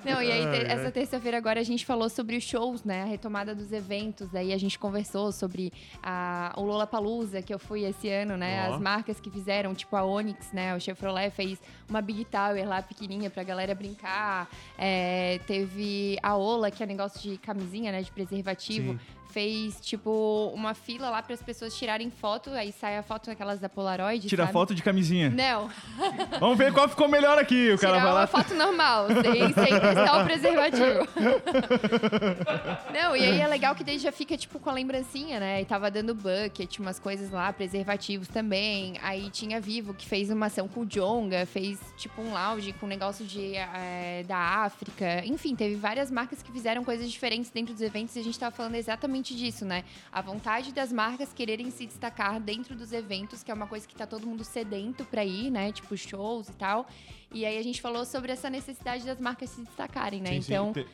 Não, 0.05 0.23
e 0.23 0.31
aí, 0.31 0.47
te- 0.51 0.67
essa 0.71 0.91
terça-feira 0.91 1.37
agora 1.39 1.61
a 1.61 1.63
gente 1.63 1.85
falou 1.87 2.09
sobre 2.09 2.37
os 2.37 2.45
shows, 2.45 2.85
né? 2.85 3.03
A 3.03 3.07
retomada 3.07 3.55
dos 3.55 3.73
eventos. 3.73 4.29
Daí 4.31 4.53
a 4.53 4.59
gente 4.59 4.79
conversou 4.79 5.33
sobre 5.33 5.73
a, 6.03 6.53
o 6.57 6.63
Lollapalooza, 6.63 7.43
que 7.43 7.53
eu 7.53 7.59
fui 7.59 7.85
esse 7.85 8.09
ano, 8.09 8.37
né? 8.37 8.69
Ó. 8.69 8.75
As 8.75 8.81
marcas 8.81 9.21
que 9.21 9.31
fizeram, 9.31 9.75
tipo 9.75 9.97
a 9.97 10.05
Onyx, 10.05 10.53
né? 10.53 10.75
O 10.75 10.81
Chevrolet 10.81 11.31
fez 11.31 11.59
uma 11.89 12.01
Big 12.01 12.25
Tower 12.27 12.67
lá 12.69 12.83
pequenininha 12.83 13.31
pra 13.31 13.43
galera 13.43 13.75
brincar. 13.75 14.49
É, 14.79 15.41
teve 15.47 16.19
a 16.23 16.37
Ola, 16.37 16.71
que 16.71 16.83
é 16.83 16.87
negócio 16.91 17.21
de 17.21 17.39
camisinha, 17.39 17.93
né? 17.93 18.03
De 18.03 18.11
preservativo. 18.11 18.93
Sim. 18.93 19.01
Fez, 19.31 19.81
tipo, 19.81 20.51
uma 20.55 20.75
fila 20.75 21.11
lá 21.11 21.23
para 21.23 21.35
as 21.35 21.43
pessoas 21.43 21.77
tirarem 21.77 22.11
foto, 22.11 22.51
aí 22.51 22.73
sai 22.73 22.99
a 22.99 23.03
foto 23.03 23.27
daquelas 23.27 23.61
da 23.61 23.69
Polaroid, 23.69 24.29
Tira 24.29 24.45
sabe? 24.45 24.53
foto 24.53 24.75
de 24.75 24.83
camisinha. 24.83 25.31
Não, 25.31 25.71
Vamos 26.41 26.59
ver 26.59 26.73
qual 26.73 26.89
ficou 26.89 27.09
melhor 27.09 27.39
aqui. 27.39 27.73
O 27.73 27.79
cara 27.79 27.95
tirar 27.95 28.05
vai 28.05 28.13
lá. 28.15 28.21
uma 28.21 28.27
foto 28.27 28.55
normal, 28.55 29.07
sem, 29.09 29.53
sem 29.55 29.81
testar 29.81 30.21
o 30.21 30.25
preservativo. 30.25 31.09
Não, 32.93 33.17
e 33.17 33.25
aí 33.25 33.41
é 33.41 33.47
legal 33.47 33.75
que 33.75 33.85
daí 33.85 33.99
já 33.99 34.13
fica, 34.13 34.37
tipo, 34.37 34.59
com 34.59 34.71
a 34.71 34.73
lembrancinha, 34.73 35.39
né? 35.41 35.61
E 35.61 35.65
tava 35.65 35.91
dando 35.91 36.15
bucket, 36.15 36.79
umas 36.79 36.99
coisas 36.99 37.31
lá, 37.31 37.53
preservativos 37.53 38.29
também. 38.29 38.95
Aí 39.03 39.31
tinha 39.31 39.61
Vivo, 39.61 39.95
que 39.95 40.07
fez 40.07 40.31
uma 40.31 40.47
ação 40.47 40.67
com 40.69 40.81
o 40.81 40.87
Jonga, 40.87 41.47
fez, 41.47 41.79
tipo, 41.97 42.21
um 42.23 42.33
lounge 42.33 42.73
com 42.75 42.87
negócio 42.87 43.25
de, 43.25 43.55
eh, 43.55 44.25
da 44.27 44.37
África. 44.37 45.25
Enfim, 45.25 45.55
teve 45.55 45.75
várias 45.77 46.11
marcas 46.11 46.43
que 46.43 46.51
fizeram 46.51 46.85
coisas 46.85 47.11
diferentes 47.11 47.51
dentro 47.51 47.73
dos 47.73 47.83
eventos 47.83 48.17
e 48.17 48.21
a 48.21 48.25
gente 48.25 48.39
tava 48.39 48.55
falando 48.55 48.75
exatamente 48.75 49.20
disso, 49.23 49.65
né? 49.65 49.85
A 50.11 50.21
vontade 50.21 50.73
das 50.73 50.93
marcas 50.93 51.33
quererem 51.33 51.71
se 51.71 51.87
destacar 51.87 52.41
dentro 52.41 52.75
dos 52.75 52.93
eventos, 52.93 53.43
que 53.43 53.51
é 53.51 53.55
uma 53.55 53.67
coisa 53.67 53.87
que 53.87 53.95
tá 53.95 54.07
todo 54.07 54.27
mundo 54.27 54.45
sedento 54.45 55.05
pra 55.05 55.25
ir, 55.25 55.51
né? 55.51 55.73
Tipo, 55.73 55.97
shows 55.97 56.49
e 56.49 56.53
tal. 56.53 56.87
E 57.33 57.45
aí 57.45 57.59
a 57.59 57.63
gente 57.63 57.81
falou 57.81 58.05
sobre 58.05 58.33
essa 58.33 58.49
necessidade 58.51 59.05
das 59.05 59.21
marcas 59.21 59.51
se 59.51 59.63
destacarem, 59.63 60.21
né? 60.21 60.31
Sim, 60.35 60.41
sim. 60.43 60.53
então, 60.53 60.73
Te- 60.73 60.87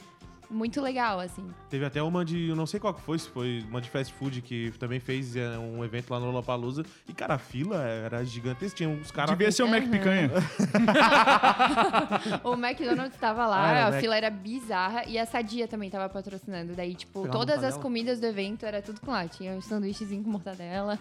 muito 0.50 0.80
legal, 0.80 1.20
assim. 1.20 1.46
Teve 1.70 1.84
até 1.84 2.02
uma 2.02 2.24
de, 2.24 2.48
eu 2.48 2.56
não 2.56 2.66
sei 2.66 2.78
qual 2.80 2.92
que 2.94 3.00
foi, 3.00 3.18
se 3.18 3.28
foi 3.28 3.64
uma 3.68 3.80
de 3.80 3.88
fast 3.90 4.12
food 4.14 4.40
que 4.42 4.72
também 4.78 5.00
fez 5.00 5.36
é, 5.36 5.58
um 5.58 5.84
evento 5.84 6.10
lá 6.10 6.20
no 6.20 6.26
Lollapalooza. 6.26 6.84
E, 7.08 7.12
cara, 7.12 7.34
a 7.34 7.38
fila 7.38 7.82
era 7.82 8.24
gigantesca. 8.24 8.76
Tinha 8.76 8.88
uns 8.88 9.10
caras... 9.10 9.30
Devia 9.30 9.50
ser 9.52 9.62
o 9.62 9.68
Mac 9.68 9.84
Picanha. 9.88 10.30
O 12.44 12.54
McDonald's 12.54 13.16
tava 13.18 13.46
lá, 13.46 13.56
Ah, 13.56 13.86
a 13.86 13.90
Mac. 13.90 14.00
fila 14.00 14.16
era 14.16 14.30
bizarra 14.30 15.04
e 15.06 15.18
a 15.18 15.26
Sadia 15.26 15.66
também 15.68 15.90
tava 15.90 16.08
patrocinando. 16.08 16.74
Daí, 16.74 16.94
tipo, 16.94 17.22
Pegar 17.22 17.34
uma 17.34 17.46
todas 17.46 17.64
as 17.64 17.76
comidas 17.76 18.20
do 18.20 18.26
evento 18.26 18.64
era 18.64 18.80
tudo 18.82 19.00
com 19.00 19.10
lá. 19.10 19.26
Tinha 19.28 19.52
um 19.52 19.60
sanduíchezinho 19.60 20.22
com 20.22 20.30
mortadela. 20.30 20.98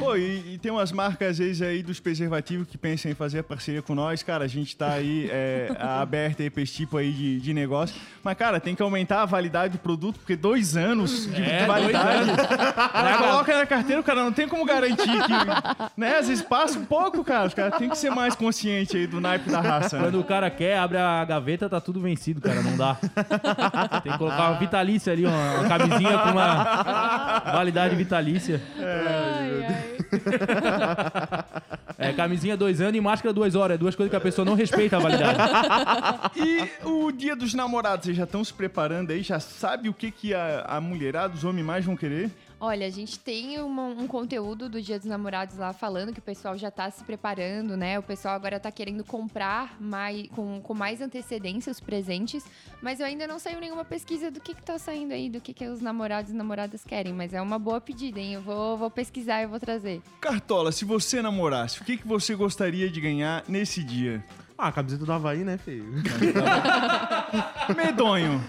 Pô, 0.00 0.16
e, 0.16 0.54
e 0.54 0.58
tem 0.58 0.70
umas 0.72 0.92
marcas, 0.92 1.30
às 1.32 1.38
vezes, 1.38 1.62
aí 1.62 1.82
dos 1.82 2.00
preservativos 2.00 2.66
que 2.68 2.78
pensam 2.78 3.10
em 3.10 3.14
fazer 3.14 3.42
parceria 3.42 3.82
com 3.82 3.94
nós. 3.94 4.22
Cara, 4.22 4.44
a 4.44 4.48
gente 4.48 4.76
tá 4.76 4.92
aí 4.94 5.28
é, 5.30 5.68
aberto 5.78 6.42
aí 6.42 6.50
pra 6.50 6.62
esse 6.62 6.72
tipo 6.72 6.96
aí 6.96 7.12
de, 7.12 7.40
de 7.40 7.54
negócio. 7.54 7.96
Mas, 8.22 8.36
cara, 8.36 8.53
tem 8.60 8.74
que 8.74 8.82
aumentar 8.82 9.22
a 9.22 9.26
validade 9.26 9.72
do 9.74 9.78
produto, 9.78 10.18
porque 10.18 10.34
dois 10.36 10.76
anos 10.76 11.26
de, 11.32 11.42
É, 11.42 11.58
de 11.60 11.66
validade. 11.66 12.30
O 12.30 12.88
cara 12.88 13.18
coloca 13.18 13.58
na 13.58 13.66
carteira, 13.66 14.00
o 14.00 14.04
cara 14.04 14.22
não 14.24 14.32
tem 14.32 14.48
como 14.48 14.64
garantir 14.64 15.04
que. 15.04 16.00
Né? 16.00 16.18
Às 16.18 16.28
vezes 16.28 16.42
passa 16.44 16.78
um 16.78 16.84
pouco, 16.84 17.22
cara. 17.24 17.46
Os 17.46 17.54
caras 17.54 17.78
têm 17.78 17.88
que 17.88 17.96
ser 17.98 18.10
mais 18.10 18.34
conscientes 18.34 18.94
aí 18.94 19.06
do 19.06 19.20
naipe 19.20 19.50
da 19.50 19.60
raça. 19.60 19.96
né? 19.96 20.02
Quando 20.04 20.20
o 20.20 20.24
cara 20.24 20.50
quer, 20.50 20.78
abre 20.78 20.98
a 20.98 21.24
gaveta, 21.24 21.68
tá 21.68 21.80
tudo 21.80 22.00
vencido, 22.00 22.40
cara. 22.40 22.62
Não 22.62 22.76
dá. 22.76 22.96
Tem 24.02 24.12
que 24.12 24.18
colocar 24.18 24.50
uma 24.50 24.58
vitalícia 24.58 25.12
ali, 25.12 25.24
uma, 25.26 25.54
uma 25.60 25.68
camisinha 25.68 26.18
com 26.18 26.30
uma 26.30 27.42
validade 27.52 27.94
vitalícia. 27.96 28.60
ai, 28.78 29.66
ai. 29.68 29.84
É, 32.08 32.12
camisinha 32.12 32.56
dois 32.56 32.80
anos 32.80 32.96
e 32.96 33.00
máscara 33.00 33.32
duas 33.32 33.54
horas. 33.54 33.74
É 33.74 33.78
duas 33.78 33.94
coisas 33.94 34.10
que 34.10 34.16
a 34.16 34.20
pessoa 34.20 34.44
não 34.44 34.54
respeita 34.54 34.96
a 34.96 35.00
validade. 35.00 35.38
E 36.36 36.68
o 36.84 37.10
dia 37.12 37.36
dos 37.36 37.54
namorados, 37.54 38.04
vocês 38.06 38.16
já 38.16 38.24
estão 38.24 38.44
se 38.44 38.52
preparando 38.52 39.10
aí? 39.10 39.22
Já 39.22 39.38
sabe 39.40 39.88
o 39.88 39.94
que, 39.94 40.10
que 40.10 40.34
a, 40.34 40.64
a 40.66 40.80
mulherada, 40.80 41.34
os 41.34 41.44
homens 41.44 41.64
mais 41.64 41.84
vão 41.84 41.96
querer? 41.96 42.30
Olha, 42.66 42.86
a 42.86 42.90
gente 42.90 43.18
tem 43.18 43.60
um 43.62 44.06
conteúdo 44.06 44.70
do 44.70 44.80
Dia 44.80 44.98
dos 44.98 45.06
Namorados 45.06 45.58
lá 45.58 45.74
falando 45.74 46.14
que 46.14 46.18
o 46.18 46.22
pessoal 46.22 46.56
já 46.56 46.70
tá 46.70 46.90
se 46.90 47.04
preparando, 47.04 47.76
né? 47.76 47.98
O 47.98 48.02
pessoal 48.02 48.34
agora 48.34 48.58
tá 48.58 48.72
querendo 48.72 49.04
comprar 49.04 49.78
mais, 49.78 50.28
com, 50.28 50.62
com 50.62 50.72
mais 50.72 51.02
antecedência 51.02 51.70
os 51.70 51.78
presentes, 51.78 52.42
mas 52.80 53.00
eu 53.00 53.06
ainda 53.06 53.26
não 53.26 53.38
saiu 53.38 53.60
nenhuma 53.60 53.84
pesquisa 53.84 54.30
do 54.30 54.40
que 54.40 54.54
que 54.54 54.62
tá 54.62 54.78
saindo 54.78 55.12
aí, 55.12 55.28
do 55.28 55.42
que 55.42 55.52
que 55.52 55.68
os 55.68 55.82
namorados 55.82 56.30
e 56.30 56.34
namoradas 56.34 56.82
querem, 56.82 57.12
mas 57.12 57.34
é 57.34 57.42
uma 57.42 57.58
boa 57.58 57.82
pedida, 57.82 58.18
hein? 58.18 58.32
Eu 58.32 58.40
vou, 58.40 58.78
vou 58.78 58.90
pesquisar 58.90 59.42
e 59.42 59.46
vou 59.46 59.60
trazer. 59.60 60.00
Cartola, 60.18 60.72
se 60.72 60.86
você 60.86 61.20
namorasse, 61.20 61.82
o 61.82 61.84
que, 61.84 61.98
que 61.98 62.08
você 62.08 62.34
gostaria 62.34 62.88
de 62.88 62.98
ganhar 62.98 63.44
nesse 63.46 63.84
dia? 63.84 64.24
Ah, 64.56 64.68
a 64.68 64.72
camiseta 64.72 65.04
do 65.04 65.12
Havaí, 65.12 65.42
né, 65.44 65.58
feio? 65.58 65.84
Medonho. 67.76 68.40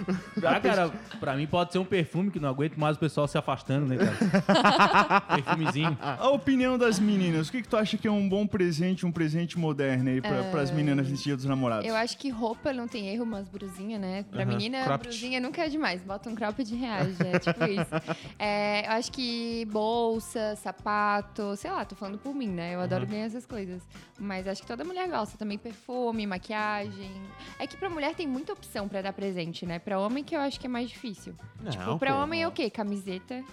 Ah, 0.45 0.59
cara, 0.59 0.91
pra 1.19 1.35
mim 1.35 1.47
pode 1.47 1.71
ser 1.71 1.79
um 1.79 1.85
perfume 1.85 2.29
que 2.29 2.39
não 2.39 2.47
aguento 2.49 2.77
mais 2.77 2.95
o 2.95 2.99
pessoal 2.99 3.27
se 3.27 3.37
afastando, 3.39 3.87
né, 3.87 3.97
cara? 3.97 5.21
Perfumezinho. 5.35 5.97
A 5.99 6.29
opinião 6.29 6.77
das 6.77 6.99
meninas, 6.99 7.47
o 7.47 7.51
que, 7.51 7.63
que 7.63 7.67
tu 7.67 7.75
acha 7.75 7.97
que 7.97 8.07
é 8.07 8.11
um 8.11 8.29
bom 8.29 8.45
presente, 8.45 9.03
um 9.03 9.11
presente 9.11 9.57
moderno 9.57 10.09
aí 10.09 10.21
pra, 10.21 10.43
pras 10.43 10.69
meninas 10.69 11.09
nesse 11.09 11.23
dia 11.23 11.35
dos 11.35 11.45
namorados? 11.45 11.87
Eu 11.87 11.95
acho 11.95 12.17
que 12.19 12.29
roupa 12.29 12.71
não 12.71 12.87
tem 12.87 13.07
erro, 13.09 13.23
umas 13.23 13.49
brusinhas, 13.49 13.99
né? 13.99 14.25
Pra 14.29 14.43
Aham, 14.43 14.51
menina, 14.51 14.83
cropped. 14.83 15.07
brusinha 15.07 15.39
nunca 15.39 15.63
é 15.65 15.69
demais. 15.69 16.03
Bota 16.03 16.29
um 16.29 16.35
cropped 16.35 16.69
de 16.69 16.75
reais, 16.75 17.19
é 17.19 17.39
tipo 17.39 17.63
isso. 17.65 17.89
É, 18.37 18.85
eu 18.87 18.91
acho 18.91 19.11
que 19.11 19.65
bolsa, 19.71 20.55
sapato, 20.57 21.55
sei 21.55 21.71
lá, 21.71 21.83
tô 21.83 21.95
falando 21.95 22.19
por 22.19 22.35
mim, 22.35 22.49
né? 22.49 22.75
Eu 22.75 22.81
adoro 22.81 23.07
ganhar 23.07 23.25
essas 23.25 23.45
coisas. 23.45 23.81
Mas 24.19 24.47
acho 24.47 24.61
que 24.61 24.67
toda 24.67 24.83
mulher 24.83 25.09
gosta 25.09 25.35
também. 25.35 25.57
Perfume, 25.57 25.94
maquiagem. 26.27 27.11
É 27.59 27.65
que 27.67 27.77
pra 27.77 27.89
mulher 27.89 28.13
tem 28.15 28.27
muita 28.27 28.53
opção 28.53 28.87
pra 28.87 29.01
dar 29.01 29.13
presente, 29.13 29.65
né? 29.65 29.79
Pra 29.79 29.99
homem 29.99 30.23
que 30.23 30.35
eu 30.35 30.39
acho 30.39 30.59
que 30.59 30.67
é 30.67 30.69
mais 30.69 30.89
difícil. 30.89 31.33
tipo, 31.69 31.97
pra 31.97 32.13
pô. 32.13 32.19
homem 32.19 32.43
é 32.43 32.47
o 32.47 32.51
quê? 32.51 32.69
Camiseta. 32.69 33.43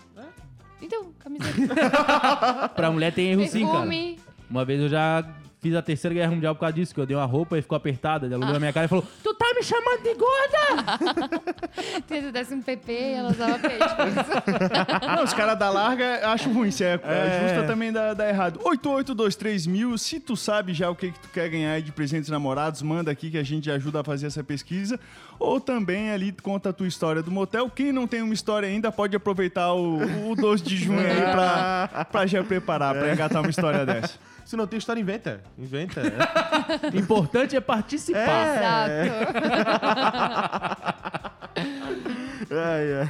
Então, 0.80 1.12
camiseta. 1.18 2.68
Pra 2.74 2.90
mulher 2.90 3.12
tem 3.12 3.30
erro 3.30 3.46
sim, 3.46 3.60
cara. 3.64 3.72
Perfume. 3.72 4.18
Uma 4.50 4.64
vez 4.64 4.80
eu 4.80 4.88
já 4.88 5.24
fiz 5.60 5.74
a 5.76 5.80
terceira 5.80 6.12
guerra 6.12 6.32
mundial 6.32 6.54
por 6.56 6.60
causa 6.62 6.74
disso, 6.74 6.92
que 6.92 7.00
eu 7.00 7.06
dei 7.06 7.16
uma 7.16 7.24
roupa 7.24 7.56
e 7.56 7.62
ficou 7.62 7.76
apertada. 7.76 8.26
Ela 8.26 8.36
olhou 8.38 8.52
na 8.52 8.58
minha 8.58 8.72
cara 8.72 8.86
e 8.86 8.88
falou: 8.88 9.04
Tu 9.22 9.31
tá 9.42 9.54
me 9.54 9.62
chamando 9.62 10.02
de 10.02 10.14
gorda? 10.14 11.42
Se 12.08 12.22
tu 12.22 12.32
desse 12.32 12.54
um 12.54 12.62
PP, 12.62 12.92
ela 13.16 13.30
usava 13.30 13.58
peixe. 13.58 13.76
isso. 13.76 15.06
Não, 15.16 15.24
os 15.24 15.32
caras 15.34 15.58
da 15.58 15.68
larga 15.70 16.28
acham 16.28 16.52
ruim. 16.52 16.70
Se 16.70 16.84
é, 16.84 17.00
É. 17.02 17.40
justa 17.48 17.66
também 17.66 17.92
dá, 17.92 18.14
dá 18.14 18.28
errado. 18.28 18.60
8823 18.62 19.66
mil. 19.66 19.98
Se 19.98 20.20
tu 20.20 20.36
sabe 20.36 20.72
já 20.72 20.88
o 20.90 20.94
que, 20.94 21.10
que 21.10 21.18
tu 21.18 21.28
quer 21.30 21.48
ganhar 21.48 21.72
aí 21.72 21.82
de 21.82 21.90
presentes 21.92 22.28
namorados, 22.30 22.82
manda 22.82 23.10
aqui 23.10 23.30
que 23.30 23.38
a 23.38 23.42
gente 23.42 23.70
ajuda 23.70 24.00
a 24.00 24.04
fazer 24.04 24.26
essa 24.28 24.44
pesquisa. 24.44 24.98
Ou 25.38 25.60
também 25.60 26.10
ali 26.12 26.32
conta 26.42 26.68
a 26.70 26.72
tua 26.72 26.86
história 26.86 27.22
do 27.22 27.30
motel. 27.30 27.68
Quem 27.68 27.90
não 27.92 28.06
tem 28.06 28.22
uma 28.22 28.34
história 28.34 28.68
ainda 28.68 28.92
pode 28.92 29.16
aproveitar 29.16 29.72
o, 29.72 30.30
o 30.30 30.36
12 30.36 30.62
de 30.62 30.76
junho 30.76 31.00
aí 31.00 31.32
pra, 31.32 32.06
pra 32.10 32.26
já 32.26 32.44
preparar, 32.44 32.94
pra 32.94 33.12
engatar 33.12 33.40
uma 33.42 33.50
história 33.50 33.84
dessa. 33.84 34.14
Se 34.44 34.56
não 34.56 34.66
tem 34.66 34.76
história, 34.78 35.00
inventa. 35.00 35.40
Inventa. 35.56 36.02
Importante 36.94 37.54
é 37.56 37.60
participar. 37.60 38.56
Exato. 38.56 39.31
ai, 42.50 42.92
ai. 43.00 43.08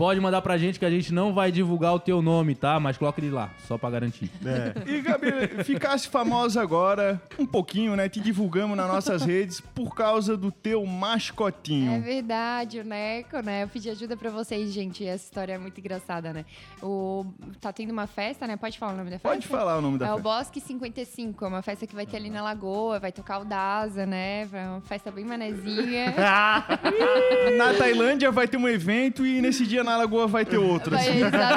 Pode 0.00 0.18
mandar 0.18 0.40
pra 0.40 0.56
gente 0.56 0.78
que 0.78 0.84
a 0.86 0.90
gente 0.90 1.12
não 1.12 1.34
vai 1.34 1.52
divulgar 1.52 1.92
o 1.94 2.00
teu 2.00 2.22
nome, 2.22 2.54
tá? 2.54 2.80
Mas 2.80 2.96
coloca 2.96 3.20
ele 3.20 3.28
lá, 3.30 3.50
só 3.68 3.76
pra 3.76 3.90
garantir. 3.90 4.30
É. 4.42 4.90
E, 4.90 5.02
Gabi, 5.02 5.62
ficasse 5.62 6.08
famosa 6.08 6.62
agora, 6.62 7.20
um 7.38 7.44
pouquinho, 7.44 7.94
né? 7.94 8.08
Te 8.08 8.18
divulgamos 8.18 8.74
nas 8.78 8.88
nossas 8.88 9.22
redes 9.22 9.60
por 9.60 9.94
causa 9.94 10.38
do 10.38 10.50
teu 10.50 10.84
É 10.84 10.86
mascotinho. 10.86 12.00
verdade, 12.00 12.80
o 12.80 12.84
Neco, 12.84 13.40
né? 13.40 13.64
Eu 13.64 13.68
pedi 13.68 13.90
ajuda 13.90 14.16
pra 14.16 14.30
vocês, 14.30 14.72
gente. 14.72 15.04
Essa 15.04 15.24
história 15.26 15.52
é 15.52 15.58
muito 15.58 15.78
engraçada, 15.78 16.32
né? 16.32 16.46
O... 16.82 17.26
Tá 17.60 17.70
tendo 17.70 17.90
uma 17.92 18.06
festa, 18.06 18.46
né? 18.46 18.56
Pode 18.56 18.78
falar 18.78 18.94
o 18.94 18.96
nome 18.96 19.10
da 19.10 19.18
festa? 19.18 19.28
Pode 19.28 19.46
falar 19.48 19.76
o 19.76 19.82
nome 19.82 19.98
da 19.98 20.06
É 20.06 20.08
o 20.12 20.14
festa. 20.14 20.22
Bosque 20.22 20.60
55, 20.62 21.44
é 21.44 21.48
uma 21.48 21.60
festa 21.60 21.86
que 21.86 21.94
vai 21.94 22.06
ter 22.06 22.16
ali 22.16 22.30
na 22.30 22.40
Lagoa, 22.42 22.98
vai 22.98 23.12
tocar 23.12 23.38
o 23.40 23.44
Daza, 23.44 24.06
né? 24.06 24.48
É 24.50 24.66
uma 24.66 24.80
festa 24.80 25.10
bem 25.10 25.26
manezinha. 25.26 26.14
Na 27.58 27.74
Tailândia 27.74 28.30
vai 28.30 28.48
ter 28.48 28.56
um 28.56 28.66
evento 28.66 29.26
e 29.26 29.42
nesse 29.42 29.66
dia 29.66 29.84
na 29.90 29.96
Lagoa 29.96 30.26
vai 30.26 30.44
ter 30.44 30.58
outro. 30.58 30.94
Vai, 30.94 31.08
assim. 31.08 31.24
exatamente. 31.24 31.50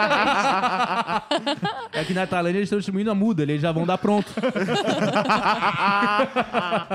É 1.93 2.03
que 2.03 2.13
na 2.13 2.25
Tailândia 2.25 2.57
eles 2.57 2.67
estão 2.67 2.79
distribuindo 2.79 3.11
a 3.11 3.15
muda, 3.15 3.43
eles 3.43 3.61
já 3.61 3.71
vão 3.71 3.85
dar 3.85 3.97
pronto. 3.99 4.31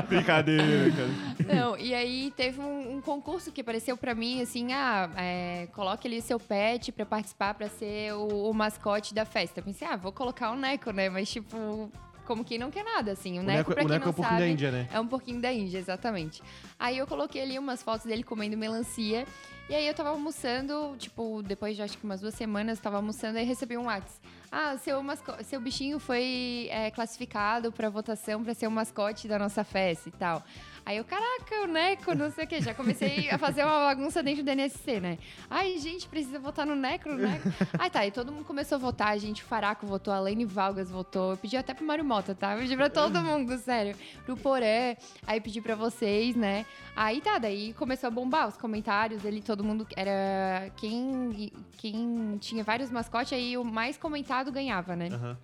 Brincadeira, 0.09 0.91
cara. 0.91 1.55
Não, 1.55 1.79
e 1.79 1.95
aí 1.95 2.33
teve 2.37 2.61
um, 2.61 2.97
um 2.97 3.01
concurso 3.01 3.53
que 3.53 3.61
apareceu 3.61 3.97
pra 3.97 4.15
mim, 4.15 4.43
assim, 4.43 4.73
ah, 4.73 5.09
é, 5.17 5.69
coloque 5.73 6.09
ali 6.09 6.19
o 6.19 6.23
seu 6.23 6.41
pet 6.41 6.91
pra 6.91 7.07
participar, 7.07 7.55
pra 7.55 7.69
ser 7.69 8.13
o, 8.15 8.51
o 8.51 8.55
mascote 8.55 9.15
da 9.15 9.25
festa. 9.25 9.61
Eu 9.61 9.65
pensei, 9.65 9.87
ah, 9.87 9.97
vou 9.97 10.11
colocar 10.13 10.51
o 10.51 10.57
Neco, 10.57 10.91
né? 10.91 11.09
Mas, 11.09 11.31
tipo, 11.31 11.91
como 12.27 12.45
quem 12.45 12.59
não 12.59 12.71
quer 12.71 12.85
nada, 12.85 13.13
assim. 13.13 13.39
O, 13.39 13.43
O 13.43 13.45
Neco, 13.45 13.59
Neco, 13.59 13.75
pra 13.75 13.85
o 13.85 13.87
quem 13.87 13.99
Neco 13.99 14.03
é 14.03 14.07
não 14.07 14.11
um 14.11 14.15
pouquinho 14.15 14.39
sabe, 14.39 14.41
da 14.41 14.49
Índia, 14.49 14.71
né? 14.73 14.89
É 14.93 15.01
um 15.01 15.07
pouquinho 15.07 15.41
da 15.41 15.53
Índia, 15.53 15.79
exatamente. 15.79 16.43
Aí 16.79 16.99
eu 16.99 17.07
coloquei 17.07 17.43
ali 17.43 17.59
umas 17.59 17.83
fotos 17.83 18.07
dele 18.07 18.23
comendo 18.23 18.57
melancia. 18.57 19.27
E 19.69 19.75
aí 19.75 19.87
eu 19.87 19.93
tava 19.93 20.09
almoçando, 20.09 20.97
tipo, 20.99 21.43
depois 21.43 21.77
de 21.77 21.83
acho 21.83 21.99
que 21.99 22.05
umas 22.05 22.23
duas 22.23 22.35
semanas, 22.35 22.81
tava 22.81 22.97
almoçando, 22.97 23.37
aí 23.37 23.45
recebi 23.45 23.77
um 23.77 23.85
WhatsApp. 23.85 24.27
Ah, 24.51 24.79
seu, 24.79 25.03
seu 25.45 25.61
bichinho 25.61 25.99
foi 25.99 26.69
é, 26.71 26.91
classificado 26.91 27.71
pra 27.71 27.91
votação 27.91 28.43
pra 28.43 28.55
ser 28.55 28.67
o 28.67 28.71
mascote 28.71 29.29
da 29.29 29.39
nossa 29.39 29.63
festa 29.63 30.09
e 30.09 30.13
tal. 30.13 30.43
Aí 30.89 30.97
eu, 30.97 31.05
caraca, 31.05 31.65
o 31.65 31.67
Neco, 31.67 32.15
não 32.15 32.31
sei 32.31 32.47
o 32.47 32.49
quê. 32.49 32.63
Já 32.63 32.73
comecei 32.73 33.29
a 33.29 33.37
fazer 33.37 33.63
uma 33.63 33.79
bagunça 33.89 34.23
dentro 34.23 34.43
do 34.43 34.51
NSC, 34.51 35.01
né? 35.01 35.19
Ai, 35.51 35.77
gente, 35.77 36.09
precisa 36.09 36.39
votar 36.39 36.65
no 36.65 36.75
Neco, 36.75 37.11
no 37.11 37.19
Neco. 37.19 37.47
Aí 37.79 37.91
tá, 37.91 38.07
e 38.07 38.11
todo 38.11 38.33
mundo 38.33 38.47
começou 38.47 38.77
a 38.77 38.79
votar. 38.79 39.09
A 39.09 39.19
gente, 39.19 39.43
o 39.43 39.47
Faraco 39.47 39.87
votou, 39.87 40.15
a 40.15 40.19
Lene 40.19 40.47
Valgas 40.47 40.91
votou. 40.91 41.33
Eu 41.33 41.37
pedi 41.37 41.59
até 41.59 41.75
pro 41.75 41.85
Mário 41.85 42.07
Mota, 42.07 42.35
tá? 42.35 42.55
Eu 42.55 42.61
pedi 42.61 42.75
pra 42.75 42.89
todo 42.89 43.21
mundo, 43.21 43.59
sério. 43.59 43.95
Pro 44.25 44.35
Poré. 44.35 44.97
Aí 45.27 45.43
pedi 45.43 45.61
pra 45.61 45.75
vocês, 45.75 46.35
né? 46.35 46.65
Aí 46.97 47.21
tá, 47.21 47.37
daí 47.37 47.75
começou 47.75 48.07
a 48.07 48.11
bombar 48.11 48.49
os 48.49 48.57
comentários. 48.57 49.27
Ele, 49.27 49.43
todo 49.43 49.58
mundo 49.65 49.87
era. 49.97 50.71
Quem, 50.77 51.53
quem 51.77 52.37
tinha 52.39 52.65
vários 52.65 52.91
mascotes, 52.91 53.33
aí 53.33 53.57
o 53.57 53.65
mais 53.65 53.97
comentado 53.97 54.53
ganhava, 54.53 54.95
né? 54.97 55.09
Aham. 55.13 55.37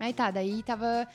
Aí 0.00 0.12
tá, 0.12 0.30
daí 0.30 0.62
tava 0.62 1.06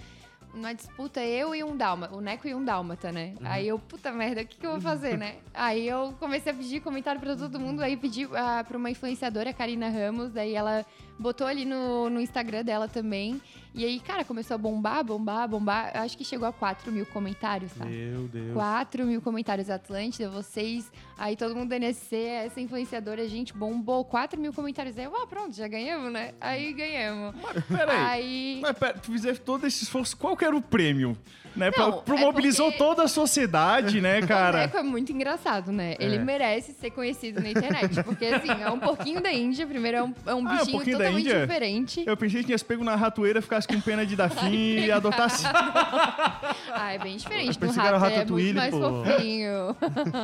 numa 0.54 0.74
disputa 0.74 1.22
eu 1.24 1.54
e 1.54 1.64
um 1.64 1.76
dálmata, 1.76 2.16
o 2.16 2.22
Neco 2.22 2.48
e 2.48 2.56
um 2.56 2.64
dálmata, 2.64 3.12
né? 3.12 3.36
Aí 3.44 3.68
eu, 3.68 3.78
puta 3.78 4.12
merda, 4.12 4.42
o 4.42 4.46
que, 4.46 4.58
que 4.58 4.66
eu 4.66 4.72
vou 4.72 4.82
fazer, 4.82 5.18
né? 5.18 5.36
Aí 5.54 5.88
eu 5.88 6.14
comecei 6.20 6.52
a 6.52 6.56
pedir 6.56 6.82
comentário 6.82 7.20
pra 7.20 7.36
todo 7.36 7.60
mundo, 7.60 7.82
aí 7.82 7.98
pedi 7.98 8.26
uh, 8.26 8.30
pra 8.68 8.78
uma 8.78 8.90
influenciadora, 8.90 9.50
a 9.50 9.54
Karina 9.54 9.90
Ramos, 9.90 10.32
daí 10.32 10.54
ela 10.54 10.86
botou 11.20 11.46
ali 11.48 11.66
no, 11.66 12.10
no 12.10 12.20
Instagram 12.22 12.64
dela 12.64 12.88
também. 12.88 13.42
E 13.76 13.86
aí, 13.86 14.00
cara, 14.00 14.24
começou 14.24 14.56
a 14.56 14.58
bombar, 14.58 15.04
bombar, 15.04 15.48
bombar. 15.48 15.92
Eu 15.94 16.02
acho 16.02 16.18
que 16.18 16.24
chegou 16.26 16.48
a 16.48 16.52
4 16.54 16.92
mil 16.92 17.06
comentários, 17.06 17.72
tá? 17.74 17.86
Meu 17.86 18.28
Deus. 18.28 18.54
4 18.54 19.06
mil 19.06 19.22
comentários 19.22 19.70
Atlântida, 19.70 20.30
vocês, 20.30 20.92
aí 21.16 21.36
todo 21.36 21.56
mundo 21.56 21.70
da 21.70 21.76
NSC, 21.76 22.16
essa 22.16 22.60
influenciadora, 22.60 23.22
a 23.22 23.28
gente 23.28 23.54
bombou 23.54 24.04
4 24.04 24.40
mil 24.40 24.52
comentários. 24.52 24.98
Aí 24.98 25.06
eu, 25.06 25.16
ah, 25.16 25.28
pronto, 25.28 25.56
já 25.56 25.68
ganhamos, 25.68 26.12
né? 26.12 26.34
Aí 26.42 26.74
ganhamos. 26.74 27.36
Mas 27.40 27.64
peraí. 27.66 27.98
Aí. 28.00 28.60
Mas 28.64 28.78
pera, 28.80 28.94
tu 28.98 29.12
fizeste 29.12 29.42
todo 29.44 29.68
esse 29.68 29.84
esforço, 29.84 30.18
qual 30.18 30.36
que 30.36 30.44
era 30.44 30.56
o 30.56 30.62
prêmio? 30.62 31.16
Né? 31.56 31.72
Pra- 31.72 31.88
Não, 31.88 32.02
pro- 32.02 32.16
é 32.18 32.20
mobilizou 32.22 32.68
porque- 32.68 32.78
toda 32.78 33.04
a 33.04 33.08
sociedade, 33.08 34.00
né, 34.02 34.20
O 34.22 34.28
cara? 34.28 34.60
Neco 34.60 34.78
é 34.78 34.84
muito 34.84 35.12
engraçado, 35.12 35.72
né? 35.72 35.96
Ele 36.00 36.16
É. 36.16 36.20
merece 36.20 36.72
ser 36.74 36.92
conhecido 36.92 37.42
na 37.42 37.50
internet. 37.50 38.04
Porque, 38.04 38.26
assim, 38.26 38.50
é 38.62 38.70
um 38.72 38.80
porquinho 38.80 39.22
da 39.22 39.32
Índia. 39.34 39.66
Primeiro, 39.66 39.98
é 39.98 40.04
um, 40.04 40.14
é 40.26 40.34
um 40.36 40.48
Ah, 40.48 40.52
é 40.52 40.54
um 40.54 40.58
bichinho 40.60 40.72
porquinho 40.78 40.98
da 41.08 41.20
totalmente 41.20 41.26
Índia? 41.28 41.48
diferente. 41.48 42.04
Eu 42.06 42.18
pensei 42.18 42.42
que 42.42 42.46
tinha 42.48 42.58
pego 42.60 42.84
na 42.84 42.96
ratoeira, 42.96 43.42
ficasse 43.42 43.68
com 43.68 43.80
pena 43.80 44.06
de 44.06 44.16
dar 44.16 44.30
fim 44.30 44.80
e 44.86 44.92
adotasse. 44.92 45.44
Ah, 46.80 46.94
é 46.94 47.00
bem 47.00 47.18
diferente 47.18 47.54
do 47.54 47.60
pensei 47.60 47.82
que 47.82 47.88
era 47.88 47.98
o 47.98 48.00
rato. 48.00 48.14
É 48.14 48.26
muito 48.26 48.56
mais 48.56 48.74
pô. 48.74 49.04
fofinho. 49.04 49.76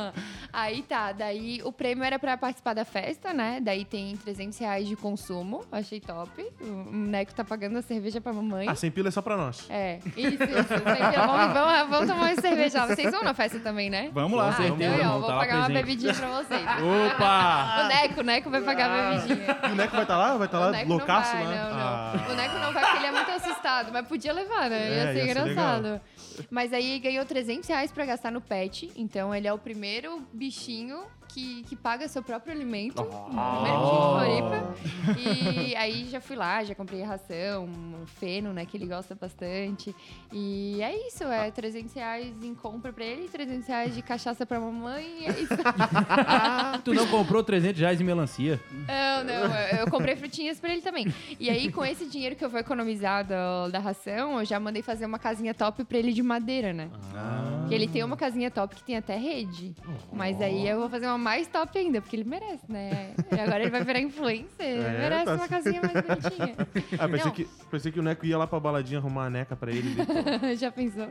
Aí 0.52 0.82
tá, 0.82 1.10
daí 1.12 1.60
o 1.64 1.72
prêmio 1.72 2.04
era 2.04 2.18
pra 2.18 2.36
participar 2.36 2.74
da 2.74 2.84
festa, 2.84 3.32
né? 3.32 3.58
Daí 3.60 3.84
tem 3.84 4.16
300 4.16 4.56
reais 4.58 4.86
de 4.88 4.94
consumo. 4.94 5.64
Achei 5.72 6.00
top. 6.00 6.30
O 6.60 6.92
Neco 6.92 7.34
tá 7.34 7.44
pagando 7.44 7.78
a 7.78 7.82
cerveja 7.82 8.20
pra 8.20 8.32
mamãe. 8.32 8.68
Ah, 8.68 8.74
sem 8.74 8.90
pila 8.90 9.08
é 9.08 9.10
só 9.10 9.20
pra 9.20 9.36
nós. 9.36 9.66
É, 9.68 9.98
isso, 10.16 10.42
isso. 10.44 10.84
Vamos, 10.84 11.52
vamos, 11.54 11.90
vamos 11.90 12.08
tomar 12.08 12.30
uma 12.32 12.40
cerveja. 12.40 12.78
lá. 12.84 12.86
Vocês 12.94 13.10
vão 13.10 13.22
na 13.24 13.34
festa 13.34 13.58
também, 13.58 13.90
né? 13.90 14.10
Vamos 14.12 14.38
lá. 14.38 14.48
Ah, 14.48 14.52
certeza, 14.52 14.74
então 14.76 14.94
eu 14.96 15.04
vamos 15.04 15.20
vou 15.20 15.30
tá 15.30 15.36
pagar 15.38 15.56
uma 15.56 15.66
presente. 15.66 15.84
bebidinha 15.86 16.14
pra 16.14 16.28
vocês. 16.28 16.62
Opa! 17.14 17.80
O 17.84 17.88
Neco, 17.88 18.20
o 18.20 18.24
Neco 18.24 18.50
vai 18.50 18.60
pagar 18.62 18.90
a 18.90 19.10
bebidinha. 19.18 19.56
E 19.68 19.72
o 19.72 19.74
Neco 19.74 19.92
vai 19.92 20.02
estar 20.02 20.16
lá? 20.16 20.36
Vai 20.36 20.46
estar 20.46 20.58
O 20.58 20.60
lá 20.60 20.70
Neco 20.76 20.88
não 20.88 20.96
loucaço 20.98 21.32
vai, 21.32 21.44
lá? 21.44 21.50
não, 21.54 21.70
não. 21.70 21.78
Ah. 21.78 22.26
O 22.30 22.34
Neco 22.34 22.58
não 22.58 22.72
vai 22.72 22.82
porque 22.84 22.96
ele 22.98 23.06
é 23.06 23.12
muito 23.12 23.30
assustado, 23.30 23.92
mas 23.92 24.06
podia 24.06 24.32
levar, 24.32 24.68
né? 24.70 24.88
Ia 24.88 24.94
É, 24.94 25.12
ser 25.14 25.26
ia 25.26 25.34
ser 25.34 25.40
engraçado. 25.50 26.00
mas 26.50 26.72
aí 26.72 26.98
ganhou 26.98 27.24
300 27.24 27.68
reais 27.68 27.90
pra 27.92 28.04
gastar 28.04 28.30
no 28.30 28.40
pet, 28.40 28.90
então 28.96 29.34
ele 29.34 29.46
é 29.48 29.52
o 29.52 29.58
primeiro 29.58 30.22
bichinho 30.32 31.02
que, 31.28 31.64
que 31.64 31.74
paga 31.74 32.06
seu 32.06 32.22
próprio 32.22 32.52
alimento. 32.54 33.02
O 33.02 33.04
primeiro 33.06 33.80
bichinho 33.80 34.00
de 34.00 34.08
Floripa. 34.14 34.74
E 35.68 35.74
aí 35.76 36.08
já 36.08 36.20
fui 36.20 36.36
lá, 36.36 36.62
já 36.62 36.74
comprei 36.76 37.02
ração, 37.02 37.64
um 37.64 38.06
feno, 38.06 38.52
né, 38.52 38.64
que 38.64 38.76
ele 38.76 38.86
gosta 38.86 39.16
bastante. 39.16 39.94
E 40.32 40.80
é 40.80 41.08
isso, 41.08 41.24
é 41.24 41.50
300 41.50 41.92
reais 41.94 42.32
em 42.42 42.54
compra 42.54 42.92
pra 42.92 43.04
ele, 43.04 43.28
300 43.28 43.66
reais 43.66 43.94
de 43.96 44.02
cachaça 44.02 44.46
pra 44.46 44.60
mamãe, 44.60 45.04
e 45.22 45.24
é 45.26 45.30
isso. 45.30 45.54
Tu 46.84 46.92
não 46.94 47.06
comprou 47.06 47.42
300 47.42 47.80
reais 47.80 48.00
em 48.00 48.04
melancia? 48.04 48.60
Não, 48.86 49.24
não, 49.24 49.56
eu, 49.56 49.78
eu 49.78 49.90
comprei 49.90 50.14
frutinhas 50.16 50.58
pra 50.60 50.72
ele 50.72 50.82
também. 50.82 51.12
E 51.40 51.48
aí, 51.50 51.70
com 51.72 51.84
esse 51.84 52.06
dinheiro 52.06 52.36
que 52.36 52.44
eu 52.44 52.50
vou 52.50 52.60
economizar 52.60 53.24
do- 53.24 53.70
da 53.70 53.78
ração, 53.78 54.38
eu 54.38 54.44
já 54.44 54.60
mandei 54.60 54.82
fazer 54.82 55.06
uma 55.06 55.18
casinha 55.18 55.54
top 55.54 55.84
pra 55.84 55.98
ele 55.98 56.12
de 56.12 56.22
madeira, 56.22 56.72
né? 56.72 56.88
Porque 57.60 57.74
ele 57.74 57.88
tem 57.88 58.02
uma 58.04 58.16
casinha 58.16 58.50
top 58.50 58.74
que 58.74 58.84
tem 58.84 58.96
até 58.96 59.16
rede. 59.16 59.74
Mas 60.12 60.40
aí 60.40 60.68
eu 60.68 60.78
vou 60.78 60.88
fazer 60.90 61.06
uma 61.06 61.16
mais 61.18 61.46
top 61.46 61.78
ainda, 61.78 62.00
porque 62.00 62.16
ele 62.16 62.24
merece, 62.24 62.70
né? 62.70 63.14
E 63.34 63.40
agora 63.40 63.62
ele 63.62 63.70
vai 63.70 63.82
virar 63.82 64.00
influencer, 64.00 64.46
ele 64.60 64.82
É, 64.84 64.98
merece 64.98 65.24
tá 65.24 65.34
uma 65.34 65.48
casinha 65.48 65.80
mais 65.80 65.92
bonitinha. 66.06 66.54
Ah, 66.98 67.08
pensei 67.08 67.24
Não. 67.26 67.32
que, 67.32 67.48
pensei 67.70 67.90
que 67.92 67.98
o 67.98 68.02
Neco 68.02 68.24
ia 68.26 68.36
lá 68.38 68.46
pra 68.46 68.60
baladinha 68.60 68.98
arrumar 69.00 69.26
a 69.26 69.30
neca 69.30 69.56
pra 69.56 69.70
ele. 69.70 69.94
Já 70.56 70.70
pensou? 70.70 71.06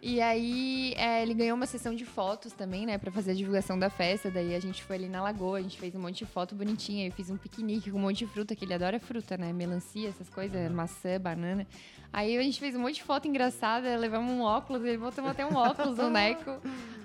E 0.00 0.20
aí, 0.20 0.94
é, 0.96 1.22
ele 1.22 1.34
ganhou 1.34 1.56
uma 1.56 1.66
sessão 1.66 1.94
de 1.94 2.04
fotos 2.04 2.52
também, 2.52 2.86
né? 2.86 2.96
Pra 2.98 3.10
fazer 3.10 3.32
a 3.32 3.34
divulgação 3.34 3.78
da 3.78 3.90
festa. 3.90 4.30
Daí 4.30 4.54
a 4.54 4.60
gente 4.60 4.82
foi 4.82 4.96
ali 5.00 5.08
na 5.08 5.22
lagoa, 5.22 5.58
a 5.58 5.62
gente 5.62 5.78
fez 5.78 5.94
um 5.94 6.00
monte 6.00 6.18
de 6.18 6.26
foto 6.26 6.54
bonitinha. 6.54 7.06
Eu 7.06 7.12
fiz 7.12 7.30
um 7.30 7.36
piquenique 7.36 7.90
com 7.90 7.98
um 7.98 8.02
monte 8.02 8.18
de 8.18 8.26
fruta, 8.26 8.54
que 8.54 8.64
ele 8.64 8.74
adora 8.74 9.00
fruta, 9.00 9.36
né? 9.36 9.52
Melancia, 9.52 10.08
essas 10.08 10.28
coisas, 10.28 10.70
maçã, 10.70 11.18
banana. 11.18 11.66
Aí 12.12 12.36
a 12.36 12.42
gente 12.42 12.58
fez 12.58 12.74
um 12.74 12.80
monte 12.80 12.96
de 12.96 13.02
foto 13.02 13.28
engraçada, 13.28 13.96
levamos 13.96 14.32
um 14.32 14.42
óculos, 14.42 14.84
ele 14.84 14.98
botou 14.98 15.24
até 15.26 15.46
um 15.46 15.54
óculos, 15.54 15.98
um 15.98 16.10
neco. 16.10 16.60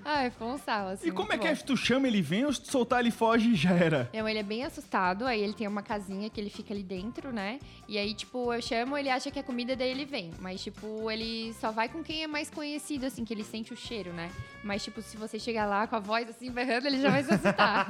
Ai, 0.08 0.30
foi 0.30 0.46
um 0.46 0.56
sarro, 0.56 0.90
assim. 0.90 1.08
E 1.08 1.10
como 1.10 1.32
é 1.32 1.38
que 1.38 1.48
é? 1.48 1.52
bom. 1.52 1.60
Tu 1.66 1.76
chama, 1.76 2.06
ele 2.06 2.22
vem 2.22 2.44
ou 2.44 2.52
se 2.52 2.60
tu 2.60 2.70
soltar, 2.70 3.00
ele 3.00 3.10
foge 3.10 3.50
e 3.50 3.54
já 3.56 3.72
era? 3.72 4.08
Não, 4.14 4.28
ele 4.28 4.38
é 4.38 4.42
bem 4.42 4.62
assustado, 4.62 5.26
aí 5.26 5.40
ele 5.42 5.52
tem 5.52 5.66
uma 5.66 5.82
casinha 5.82 6.30
que 6.30 6.40
ele 6.40 6.48
fica 6.48 6.72
ali 6.72 6.84
dentro, 6.84 7.32
né? 7.32 7.58
E 7.88 7.98
aí, 7.98 8.14
tipo, 8.14 8.52
eu 8.54 8.62
chamo, 8.62 8.96
ele 8.96 9.10
acha 9.10 9.32
que 9.32 9.38
é 9.40 9.42
comida, 9.42 9.74
daí 9.74 9.90
ele 9.90 10.04
vem. 10.04 10.30
Mas, 10.38 10.62
tipo, 10.62 11.10
ele 11.10 11.52
só 11.54 11.72
vai 11.72 11.88
com 11.88 12.04
quem 12.04 12.22
é 12.22 12.28
mais 12.28 12.48
conhecido, 12.48 13.04
assim, 13.06 13.24
que 13.24 13.34
ele 13.34 13.42
sente 13.42 13.72
o 13.72 13.76
cheiro, 13.76 14.12
né? 14.12 14.30
Mas, 14.62 14.84
tipo, 14.84 15.02
se 15.02 15.16
você 15.16 15.40
chegar 15.40 15.66
lá 15.66 15.88
com 15.88 15.96
a 15.96 16.00
voz 16.00 16.28
assim, 16.28 16.52
berrando, 16.52 16.86
ele 16.86 17.00
já 17.00 17.10
vai 17.10 17.24
se 17.24 17.34
assustar. 17.34 17.88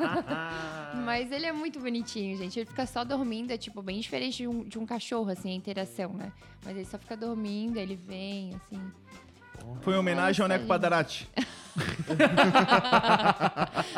Mas 1.05 1.31
ele 1.31 1.45
é 1.45 1.53
muito 1.53 1.79
bonitinho, 1.79 2.35
gente. 2.39 2.59
Ele 2.59 2.67
fica 2.67 2.87
só 2.87 3.05
dormindo, 3.05 3.51
é, 3.51 3.59
tipo, 3.59 3.83
bem 3.83 4.01
diferente 4.01 4.39
de 4.39 4.49
um, 4.49 4.65
de 4.65 4.79
um 4.79 4.87
cachorro, 4.87 5.31
assim, 5.31 5.53
a 5.53 5.55
interação, 5.55 6.15
né? 6.15 6.33
Mas 6.65 6.77
ele 6.77 6.87
só 6.87 6.97
fica 7.07 7.17
dormindo, 7.17 7.77
ele 7.77 7.95
vem, 7.95 8.51
assim. 8.57 8.83
Foi 9.81 9.95
em 9.95 9.97
homenagem 9.97 10.43
ao 10.43 10.49
Neco 10.49 10.67
Padarati. 10.67 11.31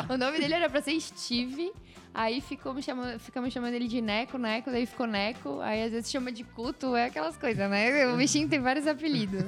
O 0.09 0.17
nome 0.17 0.37
dele 0.37 0.53
era 0.53 0.69
pra 0.69 0.81
ser 0.81 0.99
Steve. 0.99 1.71
Aí 2.13 2.41
ficou 2.41 2.73
me 2.73 2.81
chamando, 2.83 3.17
ficamos 3.19 3.53
chamando 3.53 3.73
ele 3.73 3.87
de 3.87 4.01
Neco, 4.01 4.37
Neco, 4.37 4.69
daí 4.69 4.85
ficou 4.85 5.07
Neco. 5.07 5.61
Aí 5.61 5.83
às 5.83 5.91
vezes 5.91 6.11
chama 6.11 6.31
de 6.31 6.43
Cuto, 6.43 6.95
é 6.95 7.05
aquelas 7.05 7.37
coisas, 7.37 7.69
né? 7.69 8.07
O 8.07 8.17
bichinho 8.17 8.49
tem 8.49 8.59
vários 8.59 8.85
apelidos. 8.85 9.45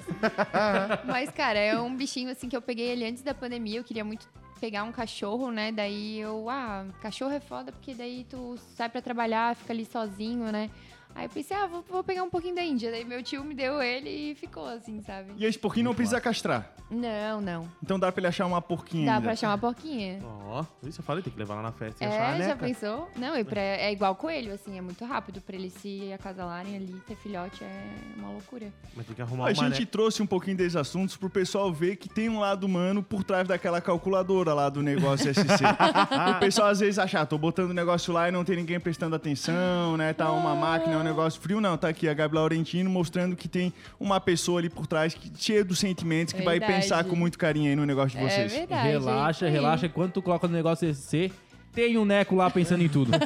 Mas, 1.06 1.30
cara, 1.32 1.60
é 1.60 1.78
um 1.80 1.93
bichinho 1.95 2.32
assim 2.32 2.47
que 2.47 2.56
eu 2.56 2.62
peguei 2.62 2.88
ele 2.88 3.06
antes 3.06 3.21
da 3.21 3.34
pandemia. 3.34 3.80
Eu 3.80 3.84
queria 3.84 4.06
muito 4.06 4.28
pegar 4.60 4.84
um 4.84 4.91
cachorro, 4.91 5.52
né? 5.52 5.71
Daí 5.71 6.19
eu, 6.19 6.50
ah, 6.50 6.86
cachorro 7.02 7.34
é 7.34 7.39
foda 7.39 7.71
porque 7.71 7.93
daí 7.93 8.26
tu 8.30 8.58
sai 8.78 8.88
pra 8.88 9.02
trabalhar, 9.02 9.56
fica 9.56 9.74
ali 9.74 9.86
sozinho, 9.86 10.52
né? 10.52 10.69
Aí 11.15 11.26
eu 11.26 11.30
pensei, 11.30 11.56
ah, 11.58 11.67
vou, 11.67 11.84
vou 11.89 12.04
pegar 12.04 12.24
um 12.24 12.30
pouquinho 12.30 12.56
da 12.56 12.63
Índia. 12.63 12.89
Daí 12.91 13.04
meu 13.06 13.21
tio 13.24 13.43
me 13.43 13.54
deu 13.54 13.82
ele 13.82 14.10
e 14.32 14.36
ficou 14.36 14.65
assim, 14.67 15.02
sabe? 15.02 15.32
E 15.38 15.45
esse 15.45 15.58
porquinho 15.60 15.86
não 15.86 15.93
precisa 15.95 16.19
castrar. 16.21 16.71
Não, 16.89 17.39
não. 17.39 17.69
Então 17.82 17.97
dá 17.97 18.12
pra 18.12 18.19
ele 18.19 18.28
achar 18.28 18.45
uma 18.45 18.62
porquinha 18.62 19.06
Dá 19.06 19.13
ainda. 19.13 19.24
pra 19.24 19.36
chamar 19.36 19.58
porquinha. 19.58 20.19
Ó, 20.24 20.65
isso 20.84 21.00
eu 21.00 21.06
falei, 21.06 21.24
tem 21.24 21.32
que 21.32 21.39
levar 21.39 21.56
lá 21.56 21.62
na 21.62 21.71
festa 21.71 22.04
e 22.04 22.08
achar 22.08 22.34
a 22.34 22.36
É, 22.36 22.38
já 22.39 22.47
neca. 22.50 22.65
pensou? 22.65 23.10
Não, 23.15 23.38
e 23.38 23.43
pra, 23.45 23.62
é 23.62 23.91
igual 23.93 24.13
coelho, 24.15 24.54
assim, 24.54 24.78
é 24.78 24.82
muito 24.82 25.06
rápido 25.06 25.39
pra 25.39 25.56
eles 25.56 25.71
se 25.74 26.12
acasalarem 26.12 26.76
ali, 26.76 26.93
ter 27.08 27.15
filhote 27.15 27.63
é 27.63 27.86
uma 28.17 28.32
loucura. 28.32 28.74
Mas 28.93 29.06
tem 29.06 29.15
que 29.15 29.21
arrumar 29.21 29.43
A 29.45 29.47
uma 29.47 29.54
gente 29.54 29.80
neca. 29.80 29.86
trouxe 29.91 30.21
um 30.21 30.26
pouquinho 30.28 30.58
desses 30.58 30.76
assuntos 30.76 31.15
pro 31.15 31.30
pessoal 31.30 31.71
ver 31.71 31.95
que 31.95 32.10
tem 32.10 32.28
um 32.28 32.39
lado 32.39 32.65
humano 32.65 33.02
por 33.02 33.24
trás 33.24 33.47
daquela 33.47 33.80
calculadora 33.80 34.54
lá 34.54 34.67
do 34.67 34.82
negócio 34.84 35.34
SC. 35.34 35.39
o 36.36 36.39
pessoal 36.41 36.67
às 36.67 36.82
vezes 36.82 37.00
acha, 37.00 37.21
ah, 37.21 37.26
tô 37.26 37.38
botando 37.38 37.69
o 37.69 37.74
negócio 37.74 38.12
lá 38.13 38.28
e 38.28 38.32
não 38.34 38.43
tem 38.43 38.58
ninguém 38.58 38.82
prestando 38.82 39.15
atenção, 39.15 39.95
né? 39.95 40.12
Tá 40.12 40.30
uma 40.32 40.54
máquina, 40.56 41.01
um 41.02 41.04
negócio 41.04 41.40
frio. 41.42 41.60
Não, 41.62 41.78
tá 41.78 41.88
aqui 41.90 42.08
a 42.08 42.14
Gabi 42.14 42.36
Laurentino 42.36 42.90
mostrando 42.90 43.36
que 43.36 43.48
tem 43.48 43.74
uma 44.00 44.20
pessoa 44.20 44.60
ali 44.60 44.70
por 44.70 44.88
trás 44.88 45.14
que, 45.14 45.32
cheia 45.38 45.64
dos 45.64 45.80
sentimentos 45.80 46.34
que 46.34 46.42
vai 46.42 46.60
Verdade. 46.60 46.82
pensar 46.82 47.04
com 47.04 47.16
muito 47.16 47.38
carinho 47.38 47.70
aí 47.70 47.76
no 47.76 47.86
negócio 47.86 48.18
de 48.18 48.24
É 48.26 48.30
vocês. 48.30 48.52
verdade. 48.54 48.88
relaxa, 48.90 49.28
é 49.28 49.32
isso 49.32 49.46
aí. 49.46 49.52
relaxa. 49.52 49.90
Quando 49.90 50.12
tu 50.14 50.22
coloca 50.22 50.48
no 50.48 50.54
negócio 50.54 50.88
SC, 50.94 51.32
tem 51.73 51.97
um 51.97 52.05
Neco 52.05 52.36
lá 52.36 52.49
pensando 52.49 52.84
em 52.84 52.89
tudo. 52.89 53.12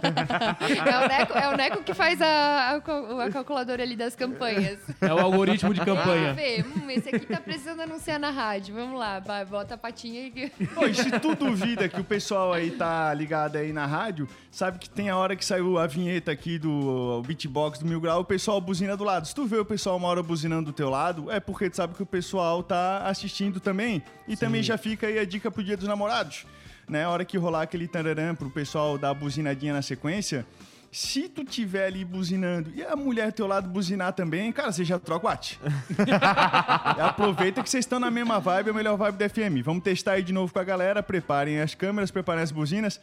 É 0.85 1.05
o, 1.05 1.07
Neco, 1.07 1.37
é 1.37 1.53
o 1.53 1.57
Neco 1.57 1.83
que 1.83 1.93
faz 1.93 2.21
a, 2.21 2.27
a, 2.27 3.25
a 3.25 3.31
calculadora 3.31 3.83
ali 3.83 3.95
das 3.95 4.15
campanhas. 4.15 4.79
É 5.01 5.13
o 5.13 5.19
algoritmo 5.19 5.73
de 5.73 5.79
Vamos 5.79 6.03
campanha. 6.03 6.33
ver, 6.33 6.65
hum, 6.65 6.89
esse 6.89 7.09
aqui 7.09 7.25
tá 7.25 7.39
precisando 7.39 7.81
anunciar 7.81 8.19
na 8.19 8.29
rádio. 8.29 8.75
Vamos 8.75 8.99
lá, 8.99 9.19
vai, 9.19 9.45
bota 9.45 9.75
a 9.75 9.77
patinha 9.77 10.21
e... 10.27 10.49
Pô, 10.73 10.85
e 10.85 10.93
se 10.93 11.11
tu 11.19 11.35
duvida 11.35 11.87
que 11.87 11.99
o 11.99 12.03
pessoal 12.03 12.53
aí 12.53 12.71
tá 12.71 13.13
ligado 13.13 13.57
aí 13.57 13.71
na 13.73 13.85
rádio, 13.85 14.27
sabe 14.51 14.79
que 14.79 14.89
tem 14.89 15.09
a 15.09 15.17
hora 15.17 15.35
que 15.35 15.43
saiu 15.45 15.77
a 15.77 15.87
vinheta 15.87 16.31
aqui 16.31 16.57
do 16.57 17.21
beatbox 17.25 17.79
do 17.79 17.85
Mil 17.85 17.99
Grau, 18.01 18.21
o 18.21 18.25
pessoal 18.25 18.59
buzina 18.61 18.95
do 18.95 19.03
lado. 19.03 19.27
Se 19.27 19.35
tu 19.35 19.45
vê 19.45 19.57
o 19.57 19.65
pessoal 19.65 19.97
uma 19.97 20.07
hora 20.07 20.23
buzinando 20.23 20.71
do 20.71 20.73
teu 20.73 20.89
lado, 20.89 21.31
é 21.31 21.39
porque 21.39 21.69
tu 21.69 21.75
sabe 21.75 21.93
que 21.95 22.03
o 22.03 22.05
pessoal 22.05 22.61
tá 22.63 23.07
assistindo 23.07 23.59
também. 23.59 24.03
E 24.27 24.35
também 24.35 24.63
já 24.63 24.77
fica 24.77 25.07
aí 25.07 25.19
a 25.19 25.25
dica 25.25 25.51
pro 25.51 25.63
dia 25.63 25.77
dos 25.77 25.87
namorados. 25.87 26.45
Né? 26.87 27.03
A 27.03 27.09
hora 27.09 27.25
que 27.25 27.37
rolar 27.37 27.63
aquele 27.63 27.87
tararã 27.87 28.35
pro 28.35 28.49
pessoal 28.49 28.97
dar 28.97 29.09
a 29.09 29.13
buzinadinha 29.13 29.73
na 29.73 29.81
sequência, 29.81 30.45
Se 30.91 31.27
tu 31.27 31.43
tiver 31.43 31.87
ali 31.87 32.05
buzinando 32.05 32.71
e 32.73 32.81
a 32.81 32.95
mulher 32.95 33.27
do 33.27 33.35
teu 33.35 33.47
lado 33.47 33.67
buzinar 33.67 34.13
também, 34.13 34.49
cara, 34.53 34.71
você 34.71 34.85
já 34.85 34.97
troca 34.97 35.27
o. 35.27 35.31
E 35.31 37.01
Aproveita 37.01 37.61
que 37.61 37.69
vocês 37.69 37.83
estão 37.83 37.99
na 37.99 38.09
mesma 38.09 38.39
vibe, 38.39 38.69
a 38.69 38.73
melhor 38.73 38.95
vibe 38.95 39.17
da 39.17 39.27
FM. 39.27 39.61
Vamos 39.61 39.83
testar 39.83 40.13
aí 40.13 40.23
de 40.23 40.31
novo 40.31 40.53
com 40.53 40.59
a 40.59 40.63
galera. 40.63 41.03
Preparem 41.03 41.59
as 41.59 41.75
câmeras, 41.75 42.11
preparem 42.11 42.43
as 42.43 42.51
buzinas. 42.51 43.01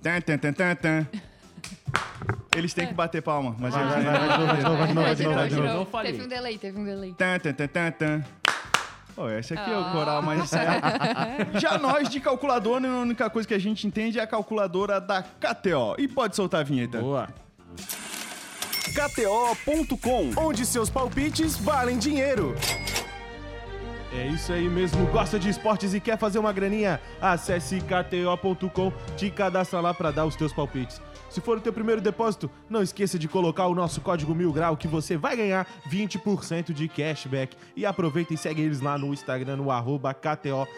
Tan, 0.00 0.20
tan, 0.20 0.38
tan, 0.38 0.52
tan, 0.52 0.74
tan. 0.76 1.06
Eles 2.56 2.74
têm 2.74 2.86
que 2.86 2.94
bater 2.94 3.22
palma, 3.22 3.56
mas 3.58 3.74
eles 3.74 3.88
Vai, 3.88 4.02
vai, 4.04 4.18
vai, 4.18 4.28
de 4.28 4.38
novo, 4.38 4.46
vai 4.46 4.86
de 4.86 4.94
novo, 4.94 5.06
vai 5.06 5.14
de 5.16 5.24
novo, 5.24 5.34
vai 5.34 5.48
de 5.48 5.56
novo. 5.56 5.86
Teve 6.02 6.22
um 6.22 6.28
delay, 6.28 6.58
teve 6.58 6.78
um 6.78 6.84
delay. 6.84 7.14
Tan, 7.14 7.38
tan, 7.38 7.52
tan, 7.54 7.66
tan, 7.66 7.90
tan. 7.90 8.41
Pô, 9.14 9.28
esse 9.30 9.52
aqui 9.52 9.70
é 9.70 9.76
o 9.76 9.90
coral 9.92 10.22
mais 10.22 10.48
certo. 10.48 10.82
Já 11.60 11.76
nós 11.78 12.08
de 12.08 12.18
calculadora, 12.20 12.88
a 12.88 13.00
única 13.00 13.28
coisa 13.28 13.46
que 13.46 13.54
a 13.54 13.58
gente 13.58 13.86
entende 13.86 14.18
é 14.18 14.22
a 14.22 14.26
calculadora 14.26 15.00
da 15.00 15.22
KTO. 15.22 15.96
E 15.98 16.08
pode 16.08 16.34
soltar 16.34 16.60
a 16.60 16.64
vinheta. 16.64 17.00
Boa. 17.00 17.28
KTO.com. 18.94 20.32
Onde 20.36 20.66
seus 20.66 20.90
palpites 20.90 21.56
valem 21.56 21.98
dinheiro. 21.98 22.54
É 24.12 24.26
isso 24.26 24.52
aí 24.52 24.68
mesmo. 24.68 25.06
Gosta 25.06 25.38
de 25.38 25.48
esportes 25.48 25.94
e 25.94 26.00
quer 26.00 26.18
fazer 26.18 26.38
uma 26.38 26.52
graninha? 26.52 27.00
Acesse 27.20 27.80
kto.com, 27.80 28.92
te 29.16 29.30
cadastra 29.30 29.80
lá 29.80 29.94
para 29.94 30.10
dar 30.10 30.26
os 30.26 30.36
teus 30.36 30.52
palpites. 30.52 31.00
Se 31.32 31.40
for 31.40 31.56
o 31.56 31.60
teu 31.62 31.72
primeiro 31.72 32.02
depósito, 32.02 32.50
não 32.68 32.82
esqueça 32.82 33.18
de 33.18 33.26
colocar 33.26 33.66
o 33.66 33.74
nosso 33.74 34.02
código 34.02 34.34
Mil 34.34 34.52
Grau 34.52 34.76
que 34.76 34.86
você 34.86 35.16
vai 35.16 35.34
ganhar 35.34 35.66
20% 35.90 36.74
de 36.74 36.86
cashback. 36.88 37.56
E 37.74 37.86
aproveita 37.86 38.34
e 38.34 38.36
segue 38.36 38.60
eles 38.60 38.82
lá 38.82 38.98
no 38.98 39.14
Instagram, 39.14 39.56
no 39.56 39.70
arroba 39.70 40.12
KTO 40.12 40.68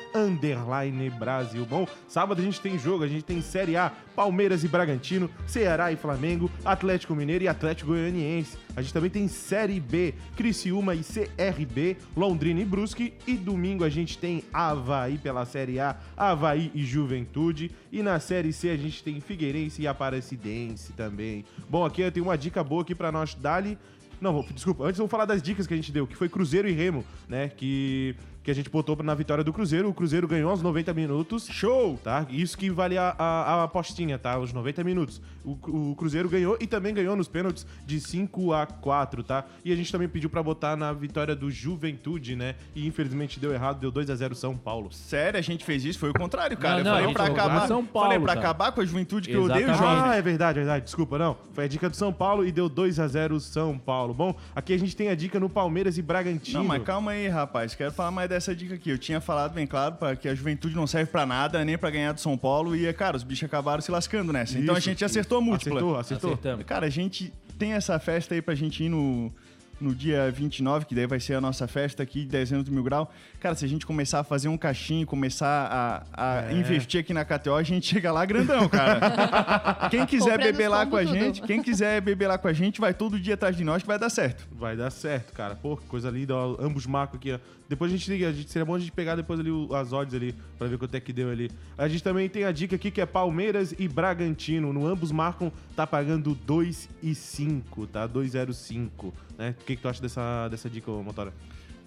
Brasil. 1.10 1.66
Bom, 1.66 1.88
sábado 2.06 2.40
a 2.40 2.44
gente 2.44 2.60
tem 2.60 2.78
jogo, 2.78 3.02
a 3.02 3.08
gente 3.08 3.24
tem 3.24 3.42
Série 3.42 3.76
A, 3.76 3.90
Palmeiras 4.14 4.62
e 4.62 4.68
Bragantino, 4.68 5.28
Ceará 5.44 5.90
e 5.90 5.96
Flamengo, 5.96 6.48
Atlético 6.64 7.16
Mineiro 7.16 7.42
e 7.42 7.48
Atlético 7.48 7.90
Goianiense. 7.90 8.63
A 8.76 8.82
gente 8.82 8.92
também 8.92 9.10
tem 9.10 9.28
Série 9.28 9.78
B, 9.78 10.14
Criciúma 10.36 10.94
e 10.94 11.02
CRB, 11.02 11.96
Londrina 12.16 12.60
e 12.60 12.64
Brusque. 12.64 13.14
E 13.26 13.34
domingo 13.34 13.84
a 13.84 13.88
gente 13.88 14.18
tem 14.18 14.42
Havaí 14.52 15.18
pela 15.18 15.44
Série 15.44 15.78
A, 15.78 15.96
Havaí 16.16 16.70
e 16.74 16.84
Juventude. 16.84 17.70
E 17.92 18.02
na 18.02 18.18
Série 18.18 18.52
C 18.52 18.70
a 18.70 18.76
gente 18.76 19.02
tem 19.02 19.20
Figueirense 19.20 19.82
e 19.82 19.86
Aparecidense 19.86 20.92
também. 20.92 21.44
Bom, 21.68 21.84
aqui 21.84 22.02
eu 22.02 22.10
tenho 22.10 22.26
uma 22.26 22.36
dica 22.36 22.64
boa 22.64 22.82
aqui 22.82 22.94
pra 22.94 23.12
nós, 23.12 23.34
Dali. 23.34 23.78
Não, 24.20 24.44
desculpa, 24.54 24.84
antes 24.84 24.96
vamos 24.96 25.10
falar 25.10 25.24
das 25.24 25.42
dicas 25.42 25.66
que 25.66 25.74
a 25.74 25.76
gente 25.76 25.92
deu, 25.92 26.06
que 26.06 26.16
foi 26.16 26.28
Cruzeiro 26.28 26.68
e 26.68 26.72
Remo, 26.72 27.04
né? 27.28 27.48
Que, 27.48 28.16
que 28.44 28.50
a 28.50 28.54
gente 28.54 28.68
botou 28.68 28.94
na 29.02 29.14
vitória 29.14 29.42
do 29.42 29.52
Cruzeiro. 29.52 29.88
O 29.88 29.94
Cruzeiro 29.94 30.28
ganhou 30.28 30.50
aos 30.50 30.60
90 30.60 30.92
minutos. 30.92 31.48
Show! 31.50 31.98
Tá? 32.04 32.26
Isso 32.28 32.58
que 32.58 32.70
vale 32.70 32.98
a, 32.98 33.14
a, 33.18 33.24
a 33.24 33.62
apostinha, 33.64 34.18
tá? 34.18 34.38
Os 34.38 34.52
90 34.52 34.84
minutos. 34.84 35.20
O, 35.42 35.90
o 35.90 35.94
Cruzeiro 35.96 36.28
ganhou 36.28 36.58
e 36.60 36.66
também 36.66 36.92
ganhou 36.92 37.16
nos 37.16 37.26
pênaltis 37.26 37.66
de 37.86 37.98
5 37.98 38.52
a 38.52 38.66
4, 38.66 39.22
tá? 39.22 39.46
E 39.64 39.72
a 39.72 39.76
gente 39.76 39.90
também 39.90 40.08
pediu 40.08 40.28
pra 40.28 40.42
botar 40.42 40.76
na 40.76 40.92
vitória 40.92 41.34
do 41.34 41.50
Juventude, 41.50 42.36
né? 42.36 42.54
E 42.74 42.86
infelizmente 42.86 43.40
deu 43.40 43.52
errado, 43.52 43.80
deu 43.80 43.90
2 43.90 44.10
a 44.10 44.14
0 44.14 44.34
São 44.34 44.54
Paulo. 44.54 44.92
Sério, 44.92 45.38
a 45.38 45.42
gente 45.42 45.64
fez 45.64 45.82
isso? 45.82 45.98
Foi 45.98 46.10
o 46.10 46.14
contrário, 46.14 46.56
cara. 46.58 46.84
Não, 46.84 46.92
não, 46.92 47.00
eu 47.00 47.12
falei 47.12 47.14
pra 47.14 47.44
acabar. 47.44 47.66
São 47.66 47.84
Paulo, 47.84 48.08
falei 48.08 48.20
pra 48.22 48.34
cara. 48.34 48.40
acabar 48.40 48.72
com 48.72 48.82
a 48.82 48.84
juventude 48.84 49.28
que 49.30 49.34
eu 49.34 49.44
odeio 49.44 49.70
Exatamente. 49.70 49.96
jovens. 49.96 50.10
Ah, 50.12 50.16
é 50.16 50.22
verdade, 50.22 50.58
é 50.58 50.62
verdade. 50.62 50.84
Desculpa, 50.84 51.16
não. 51.16 51.34
Foi 51.54 51.64
a 51.64 51.68
dica 51.68 51.88
do 51.88 51.96
São 51.96 52.12
Paulo 52.12 52.44
e 52.44 52.52
deu 52.52 52.68
2 52.68 53.00
a 53.00 53.08
0 53.08 53.40
São 53.40 53.78
Paulo. 53.78 54.12
Bom, 54.12 54.34
aqui 54.54 54.74
a 54.74 54.78
gente 54.78 54.94
tem 54.94 55.08
a 55.08 55.14
dica 55.14 55.40
no 55.40 55.48
Palmeiras 55.48 55.96
e 55.96 56.02
Bragantino. 56.02 56.58
Não, 56.58 56.66
mas 56.66 56.82
calma 56.82 57.12
aí, 57.12 57.26
rapaz. 57.26 57.74
Quero 57.74 57.92
falar 57.92 58.10
mais 58.10 58.33
dessa 58.34 58.54
dica 58.54 58.74
aqui. 58.74 58.90
Eu 58.90 58.98
tinha 58.98 59.20
falado 59.20 59.52
bem 59.54 59.66
claro 59.66 59.94
para 59.94 60.16
que 60.16 60.28
a 60.28 60.34
juventude 60.34 60.74
não 60.74 60.86
serve 60.86 61.10
pra 61.10 61.24
nada, 61.24 61.64
nem 61.64 61.78
pra 61.78 61.90
ganhar 61.90 62.12
do 62.12 62.20
São 62.20 62.36
Paulo. 62.36 62.74
E, 62.76 62.92
cara, 62.92 63.16
os 63.16 63.22
bichos 63.22 63.44
acabaram 63.44 63.80
se 63.80 63.90
lascando 63.90 64.32
nessa. 64.32 64.58
então 64.58 64.74
a 64.74 64.78
Isso, 64.78 64.88
gente 64.88 65.04
acertou 65.04 65.38
a 65.38 65.40
múltipla. 65.40 65.74
Acertou, 65.74 65.96
acertou. 65.98 66.30
Acertamos. 66.32 66.64
Cara, 66.66 66.86
a 66.86 66.90
gente 66.90 67.32
tem 67.58 67.72
essa 67.72 67.98
festa 67.98 68.34
aí 68.34 68.42
pra 68.42 68.54
gente 68.54 68.84
ir 68.84 68.88
no, 68.88 69.32
no 69.80 69.94
dia 69.94 70.30
29, 70.30 70.86
que 70.86 70.94
daí 70.94 71.06
vai 71.06 71.20
ser 71.20 71.34
a 71.34 71.40
nossa 71.40 71.66
festa 71.68 72.02
aqui 72.02 72.20
de 72.20 72.26
dezembro 72.26 72.64
do 72.64 72.72
Mil 72.72 72.82
Grau. 72.82 73.12
Cara, 73.44 73.54
se 73.54 73.62
a 73.62 73.68
gente 73.68 73.84
começar 73.84 74.20
a 74.20 74.24
fazer 74.24 74.48
um 74.48 74.56
caixinho, 74.56 75.06
começar 75.06 76.02
a, 76.16 76.38
a 76.46 76.50
É. 76.50 76.54
investir 76.54 76.98
aqui 77.00 77.12
na 77.12 77.26
KTO, 77.26 77.52
a 77.54 77.62
gente 77.62 77.86
chega 77.86 78.10
lá 78.10 78.24
grandão, 78.24 78.66
cara. 78.70 79.86
quem 79.90 80.06
quiser 80.06 80.30
Comprando 80.38 80.52
beber 80.52 80.68
lá 80.68 80.86
com 80.86 80.96
a 80.96 81.02
tudo. 81.02 81.12
gente, 81.12 81.42
quem 81.42 81.62
quiser 81.62 82.00
beber 82.00 82.26
lá 82.26 82.38
com 82.38 82.48
a 82.48 82.54
gente, 82.54 82.80
vai 82.80 82.94
todo 82.94 83.20
dia 83.20 83.34
atrás 83.34 83.54
de 83.54 83.62
nós 83.62 83.82
que 83.82 83.86
vai 83.86 83.98
dar 83.98 84.08
certo. 84.08 84.48
Vai 84.50 84.74
dar 84.78 84.90
certo, 84.90 85.34
cara. 85.34 85.54
Pô, 85.56 85.76
que 85.76 85.84
coisa 85.84 86.08
linda. 86.08 86.34
Ó, 86.34 86.56
ambos 86.58 86.86
marcam 86.86 87.18
aqui, 87.18 87.32
ó. 87.32 87.38
Depois 87.68 87.92
a 87.92 87.96
gente 87.98 88.10
liga, 88.10 88.30
a 88.30 88.32
gente, 88.32 88.50
seria 88.50 88.64
bom 88.64 88.76
a 88.76 88.78
gente 88.78 88.92
pegar 88.92 89.14
depois 89.14 89.38
ali 89.38 89.50
o- 89.50 89.74
as 89.74 89.92
odds 89.92 90.14
ali, 90.14 90.34
pra 90.58 90.66
ver 90.66 90.78
quanto 90.78 90.94
é 90.94 91.00
que 91.00 91.12
deu 91.12 91.30
ali. 91.30 91.50
A 91.76 91.86
gente 91.86 92.02
também 92.02 92.26
tem 92.30 92.44
a 92.44 92.50
dica 92.52 92.76
aqui 92.76 92.90
que 92.90 93.00
é 93.02 93.04
Palmeiras 93.04 93.74
e 93.78 93.86
Bragantino. 93.86 94.72
No 94.72 94.86
ambos 94.86 95.12
marcam, 95.12 95.52
tá 95.76 95.86
pagando 95.86 96.34
2 96.46 96.88
e 97.02 97.14
5, 97.14 97.86
tá? 97.88 98.06
2,05, 98.08 99.12
né? 99.36 99.54
O 99.60 99.64
que, 99.66 99.76
que 99.76 99.82
tu 99.82 99.88
acha 99.88 100.00
dessa, 100.00 100.48
dessa 100.48 100.70
dica, 100.70 100.90
ô, 100.90 101.02
Motora? 101.02 101.30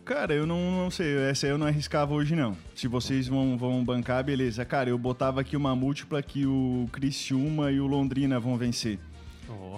Cara, 0.07 0.33
eu 0.33 0.47
não, 0.47 0.71
não 0.71 0.89
sei, 0.89 1.17
essa 1.17 1.47
eu 1.47 1.57
não 1.57 1.67
arriscava 1.67 2.13
hoje 2.13 2.33
não. 2.33 2.55
Se 2.73 2.87
vocês 2.87 3.27
vão, 3.27 3.57
vão 3.57 3.83
bancar, 3.83 4.23
beleza. 4.23 4.63
Cara, 4.63 4.89
eu 4.89 4.97
botava 4.97 5.41
aqui 5.41 5.57
uma 5.57 5.75
múltipla 5.75 6.21
que 6.21 6.45
o 6.45 6.87
Criciúma 6.93 7.73
e 7.73 7.81
o 7.81 7.85
Londrina 7.85 8.39
vão 8.39 8.57
vencer. 8.57 8.99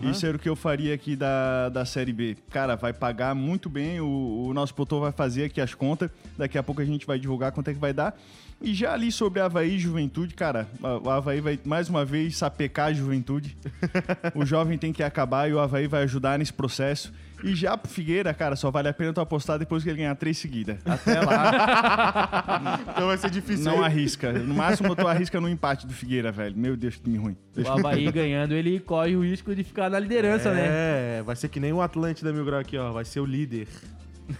Isso 0.03 0.25
era 0.27 0.37
o 0.37 0.39
que 0.39 0.47
eu 0.47 0.55
faria 0.55 0.93
aqui 0.93 1.15
da, 1.15 1.69
da 1.69 1.83
Série 1.83 2.13
B. 2.13 2.37
Cara, 2.51 2.75
vai 2.75 2.93
pagar 2.93 3.33
muito 3.33 3.69
bem, 3.69 3.99
o, 3.99 4.45
o 4.47 4.53
nosso 4.53 4.73
produtor 4.73 5.01
vai 5.01 5.11
fazer 5.11 5.45
aqui 5.45 5.59
as 5.59 5.73
contas, 5.73 6.11
daqui 6.37 6.59
a 6.59 6.63
pouco 6.63 6.79
a 6.79 6.85
gente 6.85 7.07
vai 7.07 7.17
divulgar 7.17 7.51
quanto 7.51 7.69
é 7.69 7.73
que 7.73 7.79
vai 7.79 7.91
dar. 7.91 8.15
E 8.61 8.73
já 8.73 8.93
ali 8.93 9.11
sobre 9.11 9.39
Havaí 9.41 9.75
e 9.75 9.79
Juventude, 9.79 10.35
cara, 10.35 10.67
o 11.03 11.09
Havaí 11.09 11.41
vai 11.41 11.59
mais 11.65 11.89
uma 11.89 12.05
vez 12.05 12.37
sapecar 12.37 12.87
a 12.87 12.93
Juventude. 12.93 13.57
o 14.35 14.45
jovem 14.45 14.77
tem 14.77 14.93
que 14.93 15.01
acabar 15.01 15.49
e 15.49 15.53
o 15.53 15.59
Havaí 15.59 15.87
vai 15.87 16.03
ajudar 16.03 16.37
nesse 16.37 16.53
processo. 16.53 17.11
E 17.43 17.55
já 17.55 17.77
pro 17.77 17.89
Figueira, 17.91 18.33
cara, 18.33 18.55
só 18.55 18.69
vale 18.69 18.89
a 18.89 18.93
pena 18.93 19.13
tu 19.13 19.21
apostar 19.21 19.57
depois 19.57 19.83
que 19.83 19.89
ele 19.89 19.97
ganhar 19.99 20.15
três 20.15 20.37
seguidas. 20.37 20.77
Até 20.85 21.19
lá, 21.21 22.79
Então 22.91 23.07
vai 23.07 23.17
ser 23.17 23.29
difícil. 23.29 23.65
não 23.65 23.79
aí. 23.79 23.85
arrisca. 23.85 24.31
No 24.33 24.53
máximo 24.53 24.95
tu 24.95 25.07
arrisca 25.07 25.39
no 25.39 25.47
empate 25.47 25.87
do 25.87 25.93
Figueira, 25.93 26.31
velho. 26.31 26.55
Meu 26.57 26.75
Deus, 26.75 26.95
que 26.95 27.03
time 27.03 27.17
ruim. 27.17 27.37
O 27.55 27.67
Havaí 27.69 28.11
ganhando, 28.11 28.53
ele 28.53 28.79
corre 28.79 29.15
o 29.15 29.21
risco 29.23 29.55
de 29.55 29.63
ficar 29.63 29.89
na 29.89 29.99
liderança, 29.99 30.51
né? 30.53 30.65
É, 30.67 31.23
vai 31.25 31.35
ser 31.35 31.49
que 31.49 31.59
nem 31.59 31.71
o 31.73 31.81
Atlântida 31.81 32.31
Mil 32.33 32.45
Grau 32.45 32.59
aqui, 32.59 32.77
ó. 32.77 32.91
Vai 32.91 33.05
ser 33.05 33.19
o 33.19 33.25
líder. 33.25 33.67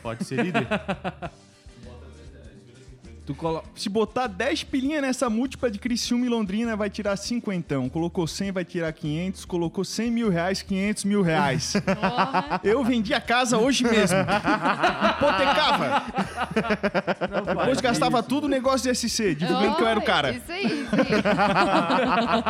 Pode 0.01 0.23
ser 0.23 0.43
líder. 0.43 0.67
Tu 3.29 3.35
colo... 3.35 3.63
Se 3.75 3.87
botar 3.89 4.25
10 4.25 4.63
pilinha 4.63 4.99
nessa 4.99 5.29
múltipla 5.29 5.69
de 5.69 5.77
Criciúma 5.77 6.25
e 6.25 6.29
Londrina, 6.29 6.75
vai 6.75 6.89
tirar 6.89 7.15
50. 7.15 7.87
Colocou 7.91 8.25
100, 8.25 8.51
vai 8.51 8.65
tirar 8.65 8.91
500. 8.91 9.45
Colocou 9.45 9.85
100 9.85 10.09
mil 10.09 10.29
reais, 10.31 10.63
500 10.63 11.03
mil 11.03 11.21
reais. 11.21 11.73
Porra. 11.85 12.59
Eu 12.63 12.83
vendi 12.83 13.13
a 13.13 13.21
casa 13.21 13.59
hoje 13.59 13.83
mesmo. 13.83 14.17
Hipotecava. 14.17 16.03
Não 17.29 17.45
faz 17.45 17.57
Depois 17.59 17.81
gastava 17.81 18.17
isso. 18.17 18.27
tudo 18.29 18.47
no 18.47 18.55
negócio 18.55 18.91
de 18.91 18.97
SC, 18.97 19.35
divulgando 19.35 19.75
que 19.75 19.83
eu 19.83 19.87
era 19.87 19.99
o 19.99 20.03
cara. 20.03 20.31
Isso 20.31 20.51
aí, 20.51 20.65
isso 20.65 20.95
aí. 20.95 21.21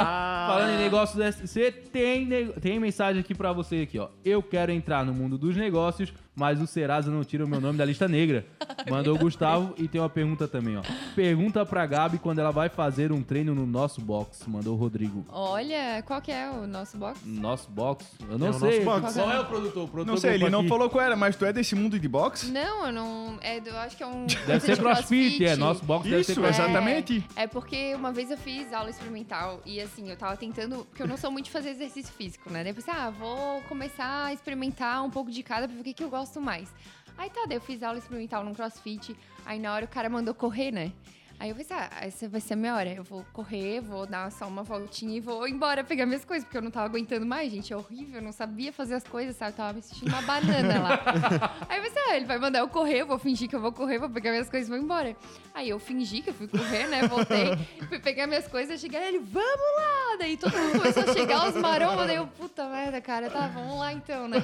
Falando 0.47 0.71
em 0.75 0.77
negócios 0.77 1.17
do 1.17 1.45
SC, 1.47 1.71
tem, 1.91 2.25
ne- 2.25 2.53
tem 2.53 2.79
mensagem 2.79 3.19
aqui 3.19 3.35
pra 3.35 3.51
você 3.51 3.81
aqui, 3.81 3.99
ó. 3.99 4.07
Eu 4.23 4.41
quero 4.41 4.71
entrar 4.71 5.05
no 5.05 5.13
mundo 5.13 5.37
dos 5.37 5.57
negócios, 5.57 6.13
mas 6.35 6.61
o 6.61 6.67
Serasa 6.67 7.11
não 7.11 7.23
tira 7.23 7.43
o 7.45 7.47
meu 7.47 7.59
nome 7.59 7.77
da 7.77 7.85
lista 7.85 8.07
negra. 8.07 8.45
Mandou 8.89 9.15
o 9.15 9.19
Gustavo 9.19 9.73
e 9.77 9.87
tem 9.87 9.99
uma 9.99 10.09
pergunta 10.09 10.47
também, 10.47 10.77
ó. 10.77 10.81
Pergunta 11.15 11.65
pra 11.65 11.85
Gabi 11.85 12.17
quando 12.17 12.39
ela 12.39 12.51
vai 12.51 12.69
fazer 12.69 13.11
um 13.11 13.21
treino 13.21 13.53
no 13.53 13.65
nosso 13.65 13.99
box. 14.01 14.47
Mandou 14.47 14.73
o 14.73 14.77
Rodrigo. 14.77 15.25
Olha, 15.29 16.01
qual 16.05 16.21
que 16.21 16.31
é 16.31 16.49
o 16.49 16.65
nosso 16.65 16.97
box? 16.97 17.19
Nosso 17.25 17.69
box? 17.69 18.05
Eu 18.29 18.37
não 18.37 18.47
É 18.47 18.49
o 18.51 18.53
sei. 18.53 18.83
nosso 18.85 19.01
box. 19.01 19.13
Qual 19.15 19.31
é 19.31 19.39
o 19.39 19.45
produtor? 19.45 19.83
O 19.83 19.87
produtor 19.87 20.05
Não 20.05 20.17
sei, 20.17 20.29
ele 20.31 20.39
colocou 20.39 20.51
não 20.51 20.59
aqui. 20.61 20.69
falou 20.69 20.89
qual 20.89 21.03
era, 21.05 21.15
mas 21.15 21.35
tu 21.35 21.45
é 21.45 21.51
desse 21.51 21.75
mundo 21.75 21.99
de 21.99 22.07
boxe? 22.07 22.51
Não, 22.51 22.85
eu 22.87 22.91
não. 22.93 23.37
É, 23.41 23.57
eu 23.63 23.77
acho 23.77 23.97
que 23.97 24.03
é 24.03 24.07
um. 24.07 24.25
Deve 24.47 24.59
ser 24.65 24.77
crossfit, 24.77 25.43
é. 25.45 25.55
Nosso 25.55 25.83
box 25.83 26.09
deve 26.09 26.23
ser 26.23 26.31
Isso, 26.33 26.41
crossfit. 26.41 26.63
exatamente. 26.63 27.23
É 27.35 27.47
porque 27.47 27.93
uma 27.95 28.11
vez 28.11 28.31
eu 28.31 28.37
fiz 28.37 28.71
aula 28.71 28.89
experimental 28.89 29.61
e 29.65 29.81
assim, 29.81 30.09
eu 30.09 30.15
tava 30.15 30.37
tentando. 30.37 30.85
Porque 30.85 31.03
eu 31.03 31.07
não 31.07 31.17
sou 31.17 31.29
muito 31.31 31.45
de 31.45 31.51
fazer 31.51 31.69
exercício 31.71 32.13
físico, 32.13 32.49
né? 32.51 32.63
Daí 32.63 32.71
eu 32.71 32.75
pensei, 32.75 32.93
ah, 32.93 33.09
vou 33.09 33.61
começar 33.63 34.25
a 34.25 34.33
experimentar 34.33 35.03
um 35.03 35.09
pouco 35.09 35.29
de 35.31 35.43
cada 35.43 35.67
pra 35.67 35.75
ver 35.75 35.81
o 35.81 35.83
que, 35.83 35.93
que 35.93 36.03
eu 36.03 36.09
gosto 36.19 36.41
mais. 36.41 36.69
Aí 37.17 37.29
tá, 37.29 37.45
daí 37.47 37.58
eu 37.58 37.62
fiz 37.62 37.82
aula 37.82 37.97
experimental 37.97 38.43
num 38.43 38.53
crossfit. 38.53 39.15
Aí 39.45 39.60
na 39.60 39.73
hora 39.73 39.86
o 39.86 39.88
cara 39.88 40.10
mandou 40.10 40.34
correr, 40.34 40.71
né? 40.71 40.91
Aí 41.39 41.49
eu 41.52 41.56
pensei, 41.56 41.78
ah, 41.78 41.89
essa 42.02 42.28
vai 42.28 42.41
ser 42.41 42.54
a 42.54 42.58
minha 42.58 42.75
hora. 42.75 42.89
Eu 42.93 43.04
vou 43.04 43.25
correr, 43.32 43.80
vou 43.80 44.06
dar 44.06 44.30
só 44.30 44.45
uma 44.45 44.62
voltinha 44.62 45.15
e 45.15 45.19
vou 45.21 45.47
embora 45.47 45.86
pegar 45.86 46.06
minhas 46.06 46.25
coisas, 46.25 46.43
porque 46.43 46.58
eu 46.58 46.62
não 46.62 46.69
tava 46.69 46.88
aguentando 46.88 47.25
mais, 47.25 47.49
gente. 47.49 47.71
É 47.71 47.78
horrível, 47.78 48.15
eu 48.15 48.21
não 48.21 48.34
sabia 48.34 48.73
fazer 48.73 48.95
as 48.95 49.04
coisas, 49.06 49.38
sabe? 49.38 49.52
Eu 49.54 49.56
tava 49.56 49.73
me 49.73 49.82
sentindo 49.82 50.10
uma 50.10 50.21
banana 50.21 50.82
lá. 50.82 50.99
Aí 51.69 51.78
eu 51.80 51.84
pensei, 51.84 52.02
ah, 52.10 52.15
ele 52.17 52.25
vai 52.25 52.38
mandar 52.38 52.60
eu 52.60 52.67
correr, 52.67 52.99
eu 53.02 53.08
vou 53.08 53.17
fingir 53.17 53.47
que 53.47 53.56
eu 53.56 53.62
vou 53.62 53.71
correr, 53.71 53.97
vou 53.99 54.10
pegar 54.10 54.32
minhas 54.32 54.49
coisas 54.49 54.67
e 54.67 54.71
vou 54.71 54.80
embora. 54.84 55.15
Aí 55.54 55.69
eu 55.69 55.80
fingi 55.80 56.21
que 56.21 56.30
eu 56.30 56.34
fui 56.34 56.47
correr, 56.47 56.88
né? 56.88 57.08
Voltei, 57.08 57.56
fui 57.88 57.99
pegar 57.99 58.28
minhas 58.28 58.47
coisas, 58.47 58.80
cheguei 58.82 58.99
ele, 59.02 59.19
vamos 59.19 59.47
lá! 59.78 60.17
Daí 60.19 60.36
todo 60.36 60.58
mundo 60.58 60.80
começou 60.80 61.04
a 61.04 61.13
chegar, 61.13 61.47
os 61.47 61.56
marombas, 61.56 62.08
daí 62.08 62.17
eu, 62.17 62.28
puta 62.28 62.67
merda, 62.67 62.99
cara, 62.99 63.30
tá, 63.30 63.47
vamos 63.47 63.80
lá 63.80 63.93
então, 63.93 64.28
né? 64.28 64.43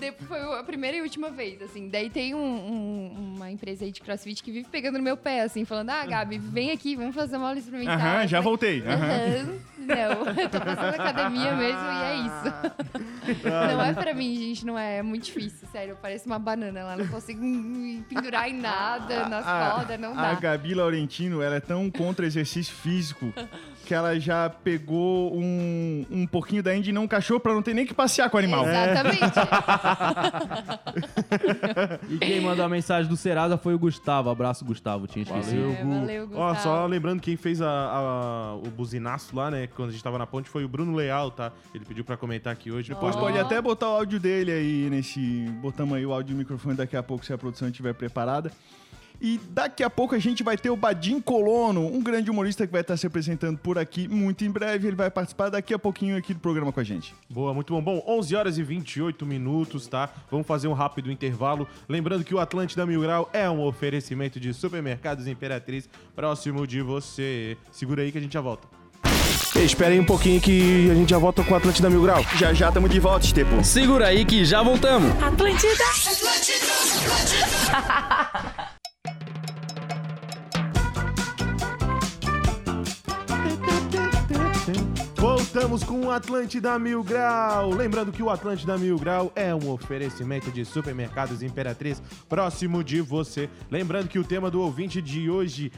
Depois 0.00 0.26
foi 0.28 0.58
a 0.58 0.62
primeira 0.64 0.96
e 0.96 1.02
última 1.02 1.28
vez, 1.30 1.60
assim. 1.60 1.88
Daí 1.90 2.08
tem 2.08 2.34
um- 2.34 2.38
um- 2.40 3.34
uma 3.36 3.50
empresa 3.50 3.84
aí 3.84 3.92
de 3.92 4.00
crossfit 4.00 4.42
que 4.42 4.50
vive 4.50 4.68
pegando 4.70 4.96
no 4.96 5.04
meu 5.04 5.16
pé, 5.18 5.42
assim, 5.42 5.64
falando, 5.66 5.90
ah, 5.90 6.06
Gabi, 6.06 6.29
vem 6.38 6.70
aqui, 6.70 6.96
vamos 6.96 7.14
fazer 7.14 7.36
uma 7.36 7.48
aula 7.48 7.58
experimental. 7.58 7.98
Aham, 7.98 8.26
já 8.26 8.40
voltei. 8.40 8.82
Aham. 8.86 9.58
Não, 9.80 9.96
eu 9.96 10.48
tô 10.48 10.58
fazendo 10.60 11.00
academia 11.00 11.56
mesmo 11.56 11.80
e 11.80 12.02
é 12.04 12.16
isso. 12.16 13.42
Não 13.44 13.82
é 13.82 13.92
pra 13.92 14.14
mim, 14.14 14.36
gente, 14.36 14.64
não 14.64 14.78
é. 14.78 14.98
É 14.98 15.02
muito 15.02 15.24
difícil, 15.24 15.66
sério. 15.72 15.92
Eu 15.92 15.96
pareço 15.96 16.26
uma 16.26 16.38
banana 16.38 16.84
lá, 16.84 16.96
não 16.96 17.08
consigo 17.08 17.42
me 17.42 18.02
pendurar 18.08 18.48
em 18.48 18.60
nada, 18.60 19.28
nas 19.28 19.44
cordas, 19.44 19.98
não 19.98 20.12
A 20.16 20.34
dá. 20.34 20.34
Gabi 20.34 20.74
Laurentino, 20.74 21.42
ela 21.42 21.56
é 21.56 21.60
tão 21.60 21.90
contra 21.90 22.24
exercício 22.26 22.72
físico 22.74 23.32
que 23.86 23.92
ela 23.94 24.20
já 24.20 24.48
pegou 24.48 25.34
um, 25.36 26.06
um 26.10 26.26
pouquinho 26.26 26.62
da 26.62 26.76
Indy 26.76 26.90
e 26.90 26.92
não 26.92 27.04
um 27.04 27.08
cachorro 27.08 27.40
pra 27.40 27.52
não 27.52 27.62
ter 27.62 27.74
nem 27.74 27.84
que 27.84 27.94
passear 27.94 28.30
com 28.30 28.36
o 28.36 28.38
animal. 28.38 28.64
Exatamente. 28.68 29.20
E 32.08 32.18
quem 32.18 32.40
mandou 32.40 32.64
a 32.64 32.68
mensagem 32.68 33.08
do 33.08 33.16
Serasa 33.16 33.56
foi 33.56 33.74
o 33.74 33.78
Gustavo. 33.78 34.30
Abraço, 34.30 34.64
Gustavo. 34.64 35.06
Tinha 35.06 35.22
esquecido. 35.22 35.72
Valeu, 35.72 35.72
É, 35.72 36.19
Gu. 36.19 36.19
Valeu, 36.26 36.38
Ó, 36.38 36.48
Gustavo. 36.54 36.62
só 36.76 36.86
lembrando 36.86 37.20
quem 37.20 37.36
fez 37.36 37.60
a- 37.62 37.68
a- 37.68 38.54
o 38.56 38.70
buzinaço 38.70 39.34
lá, 39.34 39.50
né? 39.50 39.66
Quando 39.68 39.88
a 39.88 39.92
gente 39.92 40.02
tava 40.02 40.18
na 40.18 40.26
ponte, 40.26 40.48
foi 40.48 40.64
o 40.64 40.68
Bruno 40.68 40.94
Leal, 40.94 41.30
tá? 41.30 41.52
Ele 41.74 41.84
pediu 41.84 42.04
pra 42.04 42.16
comentar 42.16 42.52
aqui 42.52 42.70
hoje. 42.70 42.90
Depois 42.90 43.14
Ó. 43.16 43.20
pode 43.20 43.38
até 43.38 43.60
botar 43.60 43.88
o 43.88 43.92
áudio 43.96 44.18
dele 44.20 44.50
aí 44.52 44.88
nesse. 44.90 45.20
Botamos 45.60 45.94
aí 45.96 46.04
o 46.04 46.12
áudio 46.12 46.32
e 46.32 46.34
o 46.34 46.38
microfone 46.38 46.74
daqui 46.74 46.96
a 46.96 47.02
pouco, 47.02 47.24
se 47.24 47.32
a 47.32 47.38
produção 47.38 47.68
estiver 47.68 47.94
preparada. 47.94 48.50
E 49.20 49.38
daqui 49.50 49.82
a 49.82 49.90
pouco 49.90 50.14
a 50.14 50.18
gente 50.18 50.42
vai 50.42 50.56
ter 50.56 50.70
o 50.70 50.76
Badim 50.76 51.20
Colono, 51.20 51.86
um 51.86 52.02
grande 52.02 52.30
humorista 52.30 52.66
que 52.66 52.72
vai 52.72 52.80
estar 52.80 52.96
se 52.96 53.06
apresentando 53.06 53.58
por 53.58 53.78
aqui 53.78 54.08
muito 54.08 54.44
em 54.44 54.50
breve. 54.50 54.88
Ele 54.88 54.96
vai 54.96 55.10
participar 55.10 55.50
daqui 55.50 55.74
a 55.74 55.78
pouquinho 55.78 56.16
aqui 56.16 56.32
do 56.32 56.40
programa 56.40 56.72
com 56.72 56.80
a 56.80 56.84
gente. 56.84 57.14
Boa, 57.28 57.52
muito 57.52 57.72
bom. 57.74 57.82
Bom, 57.82 58.02
11 58.06 58.36
horas 58.36 58.58
e 58.58 58.62
28 58.62 59.26
minutos, 59.26 59.86
tá? 59.86 60.08
Vamos 60.30 60.46
fazer 60.46 60.68
um 60.68 60.72
rápido 60.72 61.10
intervalo. 61.10 61.68
Lembrando 61.88 62.24
que 62.24 62.34
o 62.34 62.38
Atlântida 62.38 62.86
Mil 62.86 63.02
Grau 63.02 63.28
é 63.32 63.48
um 63.50 63.62
oferecimento 63.62 64.40
de 64.40 64.54
supermercados 64.54 65.26
Imperatriz 65.26 65.88
próximo 66.16 66.66
de 66.66 66.80
você. 66.80 67.56
Segura 67.70 68.02
aí 68.02 68.10
que 68.10 68.18
a 68.18 68.20
gente 68.20 68.32
já 68.32 68.40
volta. 68.40 68.66
Espera 69.56 69.92
aí 69.92 70.00
um 70.00 70.04
pouquinho 70.04 70.40
que 70.40 70.88
a 70.90 70.94
gente 70.94 71.10
já 71.10 71.18
volta 71.18 71.42
com 71.42 71.52
o 71.52 71.56
Atlântida 71.56 71.90
Mil 71.90 72.02
Grau. 72.02 72.22
Já 72.36 72.54
já 72.54 72.68
estamos 72.68 72.90
de 72.90 73.00
volta, 73.00 73.26
Estepo. 73.26 73.62
Segura 73.64 74.06
aí 74.06 74.24
que 74.24 74.44
já 74.44 74.62
voltamos. 74.62 75.10
Atlântida. 75.22 75.84
Voltamos 85.52 85.82
com 85.82 86.02
o 86.02 86.12
Atlântida 86.12 86.78
Mil 86.78 87.02
Grau. 87.02 87.70
Lembrando 87.70 88.12
que 88.12 88.22
o 88.22 88.30
Atlântida 88.30 88.78
Mil 88.78 88.96
Grau 88.96 89.32
é 89.34 89.52
um 89.52 89.68
oferecimento 89.68 90.48
de 90.52 90.64
supermercados 90.64 91.42
Imperatriz 91.42 92.00
próximo 92.28 92.84
de 92.84 93.00
você. 93.00 93.50
Lembrando 93.68 94.06
que 94.06 94.16
o 94.16 94.22
tema 94.22 94.48
do 94.48 94.60
ouvinte 94.60 95.02
de 95.02 95.28
hoje 95.28 95.72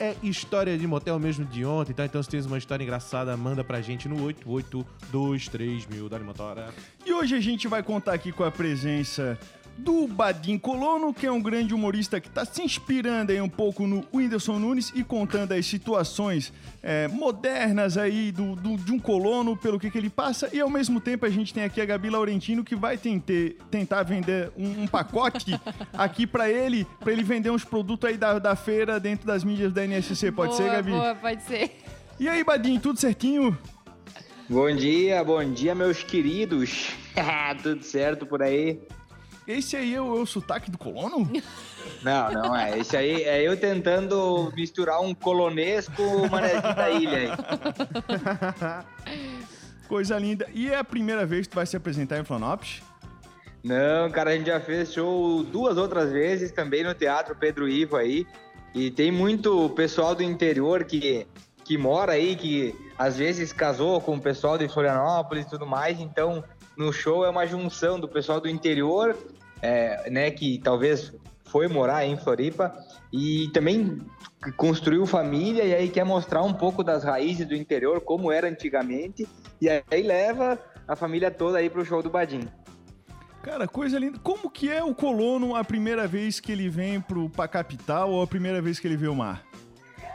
é 0.00 0.16
história 0.24 0.76
de 0.76 0.88
motel 0.88 1.20
mesmo 1.20 1.44
de 1.44 1.64
ontem, 1.64 1.92
tá? 1.92 2.04
Então 2.04 2.20
se 2.20 2.28
tens 2.28 2.46
uma 2.46 2.58
história 2.58 2.82
engraçada, 2.82 3.36
manda 3.36 3.62
pra 3.62 3.80
gente 3.80 4.08
no 4.08 4.24
8823 4.24 5.86
mil. 5.86 6.08
Dá 6.08 6.18
motora. 6.18 6.74
E 7.04 7.12
hoje 7.12 7.36
a 7.36 7.40
gente 7.40 7.68
vai 7.68 7.84
contar 7.84 8.12
aqui 8.12 8.32
com 8.32 8.42
a 8.42 8.50
presença 8.50 9.38
do 9.78 10.06
Badim 10.06 10.58
Colono, 10.58 11.12
que 11.12 11.26
é 11.26 11.30
um 11.30 11.40
grande 11.40 11.74
humorista 11.74 12.20
que 12.20 12.28
está 12.28 12.44
se 12.44 12.62
inspirando 12.62 13.30
aí 13.32 13.40
um 13.40 13.48
pouco 13.48 13.86
no 13.86 14.04
Whindersson 14.12 14.58
Nunes 14.58 14.92
e 14.94 15.04
contando 15.04 15.52
as 15.52 15.66
situações 15.66 16.52
é, 16.82 17.08
modernas 17.08 17.98
aí 17.98 18.32
do, 18.32 18.56
do- 18.56 18.76
de 18.76 18.92
um 18.92 18.98
colono, 18.98 19.56
pelo 19.56 19.78
que, 19.78 19.90
que 19.90 19.98
ele 19.98 20.10
passa. 20.10 20.48
E 20.52 20.60
ao 20.60 20.70
mesmo 20.70 21.00
tempo 21.00 21.26
a 21.26 21.30
gente 21.30 21.52
tem 21.52 21.64
aqui 21.64 21.80
a 21.80 21.84
Gabi 21.84 22.10
Laurentino, 22.10 22.64
que 22.64 22.74
vai 22.74 22.98
tentar 22.98 24.02
vender 24.02 24.50
um, 24.56 24.82
um 24.82 24.86
pacote 24.86 25.58
aqui 25.92 26.26
para 26.26 26.50
ele, 26.50 26.86
para 27.00 27.12
ele 27.12 27.22
vender 27.22 27.50
uns 27.50 27.64
produtos 27.64 28.08
aí 28.08 28.16
da, 28.16 28.38
da 28.38 28.56
feira 28.56 28.98
dentro 28.98 29.26
das 29.26 29.44
mídias 29.44 29.72
da 29.72 29.84
NSC. 29.84 30.32
Pode 30.32 30.52
boa, 30.52 30.62
ser, 30.62 30.70
Gabi? 30.72 30.90
Boa, 30.90 31.14
pode 31.14 31.42
ser. 31.42 31.70
E 32.18 32.28
aí, 32.28 32.42
Badim, 32.42 32.78
tudo 32.78 32.98
certinho? 32.98 33.56
Bom 34.48 34.74
dia, 34.74 35.22
bom 35.24 35.44
dia, 35.52 35.74
meus 35.74 36.02
queridos. 36.04 36.90
Tudo 37.62 37.82
certo 37.82 38.24
por 38.26 38.42
aí? 38.42 38.78
Esse 39.46 39.76
aí 39.76 39.94
é 39.94 40.00
o, 40.00 40.18
é 40.18 40.20
o 40.20 40.26
sotaque 40.26 40.70
do 40.70 40.78
colono? 40.78 41.30
Não, 42.02 42.30
não 42.30 42.54
é. 42.54 42.78
Esse 42.78 42.96
aí 42.96 43.22
é 43.22 43.42
eu 43.42 43.56
tentando 43.56 44.52
misturar 44.54 45.00
um 45.00 45.14
colonês 45.14 45.88
com 45.88 46.02
o 46.02 46.30
manezinho 46.30 46.74
da 46.74 46.90
ilha 46.90 47.18
aí. 47.18 47.28
Coisa 49.88 50.18
linda. 50.18 50.46
E 50.52 50.68
é 50.68 50.76
a 50.76 50.84
primeira 50.84 51.24
vez 51.24 51.46
que 51.46 51.52
tu 51.52 51.54
vai 51.56 51.66
se 51.66 51.76
apresentar 51.76 52.18
em 52.18 52.24
Florianópolis? 52.24 52.82
Não, 53.64 54.10
cara, 54.10 54.30
a 54.30 54.36
gente 54.36 54.46
já 54.46 54.60
fez 54.60 54.92
show 54.92 55.42
duas 55.42 55.76
outras 55.76 56.12
vezes 56.12 56.52
também 56.52 56.84
no 56.84 56.94
Teatro 56.94 57.34
Pedro 57.34 57.68
Ivo 57.68 57.96
aí. 57.96 58.26
E 58.74 58.90
tem 58.90 59.10
muito 59.10 59.70
pessoal 59.70 60.14
do 60.14 60.22
interior 60.22 60.84
que, 60.84 61.26
que 61.64 61.78
mora 61.78 62.12
aí, 62.12 62.36
que 62.36 62.74
às 62.98 63.16
vezes 63.16 63.52
casou 63.52 64.00
com 64.00 64.16
o 64.16 64.20
pessoal 64.20 64.58
de 64.58 64.68
Florianópolis 64.68 65.46
e 65.46 65.50
tudo 65.50 65.66
mais. 65.66 65.98
Então, 65.98 66.44
no 66.76 66.92
show 66.92 67.24
é 67.24 67.30
uma 67.30 67.46
junção 67.46 67.98
do 67.98 68.08
pessoal 68.08 68.40
do 68.40 68.48
interior, 68.48 69.16
é, 69.62 70.10
né, 70.10 70.30
que 70.30 70.58
talvez 70.58 71.12
foi 71.44 71.68
morar 71.68 72.04
em 72.04 72.16
Floripa 72.16 72.74
e 73.12 73.48
também 73.52 74.00
construiu 74.56 75.06
família 75.06 75.64
e 75.64 75.74
aí 75.74 75.88
quer 75.88 76.04
mostrar 76.04 76.42
um 76.42 76.52
pouco 76.52 76.84
das 76.84 77.04
raízes 77.04 77.46
do 77.46 77.54
interior, 77.54 78.00
como 78.00 78.30
era 78.30 78.48
antigamente. 78.48 79.26
E 79.60 79.68
aí 79.68 80.02
leva 80.02 80.58
a 80.86 80.94
família 80.94 81.30
toda 81.30 81.58
aí 81.58 81.70
pro 81.70 81.84
show 81.84 82.02
do 82.02 82.10
Badim. 82.10 82.46
Cara, 83.42 83.68
coisa 83.68 83.98
linda. 83.98 84.18
Como 84.18 84.50
que 84.50 84.70
é 84.70 84.82
o 84.82 84.94
colono 84.94 85.54
a 85.54 85.64
primeira 85.64 86.06
vez 86.06 86.40
que 86.40 86.50
ele 86.50 86.68
vem 86.68 87.00
pro, 87.00 87.30
pra 87.30 87.46
capital 87.46 88.10
ou 88.10 88.22
a 88.22 88.26
primeira 88.26 88.60
vez 88.60 88.80
que 88.80 88.88
ele 88.88 88.96
vê 88.96 89.06
o 89.06 89.14
mar? 89.14 89.44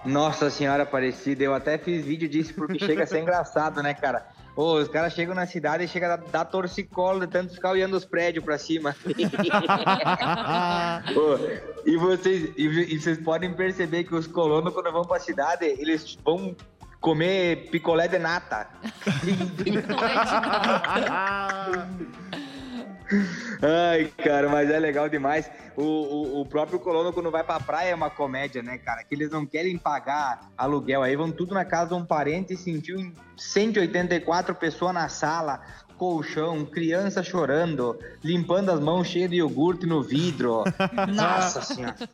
Nossa 0.04 0.50
senhora 0.50 0.84
Aparecida, 0.84 1.44
eu 1.44 1.54
até 1.54 1.78
fiz 1.78 2.04
vídeo 2.04 2.28
disso 2.28 2.54
porque 2.54 2.78
chega 2.78 3.04
a 3.04 3.06
ser 3.06 3.20
engraçado, 3.22 3.82
né, 3.82 3.94
cara? 3.94 4.28
Os 4.56 4.88
caras 4.90 5.14
chegam 5.14 5.34
na 5.34 5.46
cidade 5.46 5.86
e 5.86 5.88
chega 5.88 6.14
a 6.14 6.18
dar 6.18 6.46
torcicolo 6.46 7.22
de 7.22 7.28
tanto 7.28 7.54
ficar 7.54 7.72
olhando 7.72 7.96
os 7.96 8.06
prédios 8.06 8.44
pra 8.44 8.58
cima. 8.58 8.96
E, 11.84 11.98
vocês, 11.98 12.54
e, 12.56 12.94
e 12.94 13.00
vocês 13.00 13.18
podem 13.18 13.52
perceber 13.54 14.04
que 14.04 14.14
os 14.14 14.28
colonos, 14.28 14.72
quando 14.72 14.92
vão 14.92 15.02
pra 15.02 15.20
cidade, 15.20 15.66
eles 15.66 16.16
vão 16.24 16.56
comer 17.00 17.70
picolé 17.72 18.08
de 18.08 18.20
nata. 18.20 18.68
Ai, 23.62 24.12
cara, 24.24 24.50
mas 24.50 24.70
é 24.70 24.80
legal 24.80 25.10
demais. 25.10 25.50
O, 25.76 25.84
o, 25.84 26.42
o 26.42 26.46
próprio 26.46 26.80
colono, 26.80 27.14
quando 27.14 27.32
vai 27.32 27.44
pra 27.44 27.60
praia, 27.60 27.90
é 27.92 27.96
uma 27.96 28.10
comédia, 28.10 28.62
né, 28.62 28.78
cara? 28.78 29.04
Que 29.04 29.16
eles 29.16 29.30
não 29.30 29.46
querem 29.46 29.78
pagar 29.78 30.50
aluguel. 30.58 31.04
Aí 31.04 31.16
vão 31.16 31.32
tudo 31.32 31.54
na 31.54 31.66
casa 31.66 31.90
de 31.90 31.94
um 31.96 32.06
parente 32.06 32.54
e 32.54 32.58
sentiu 32.58 33.00
em 33.00 33.14
184 33.38 34.56
pessoas 34.56 34.94
na 34.94 35.10
sala, 35.10 35.62
colchão, 35.98 36.66
criança 36.66 37.24
chorando, 37.24 37.98
limpando 38.24 38.72
as 38.72 38.80
mãos 38.80 39.08
cheias 39.08 39.30
de 39.30 39.38
iogurte 39.38 39.86
no 39.86 40.02
vidro. 40.02 40.64
Nossa 41.14 41.62
senhora. 41.62 41.96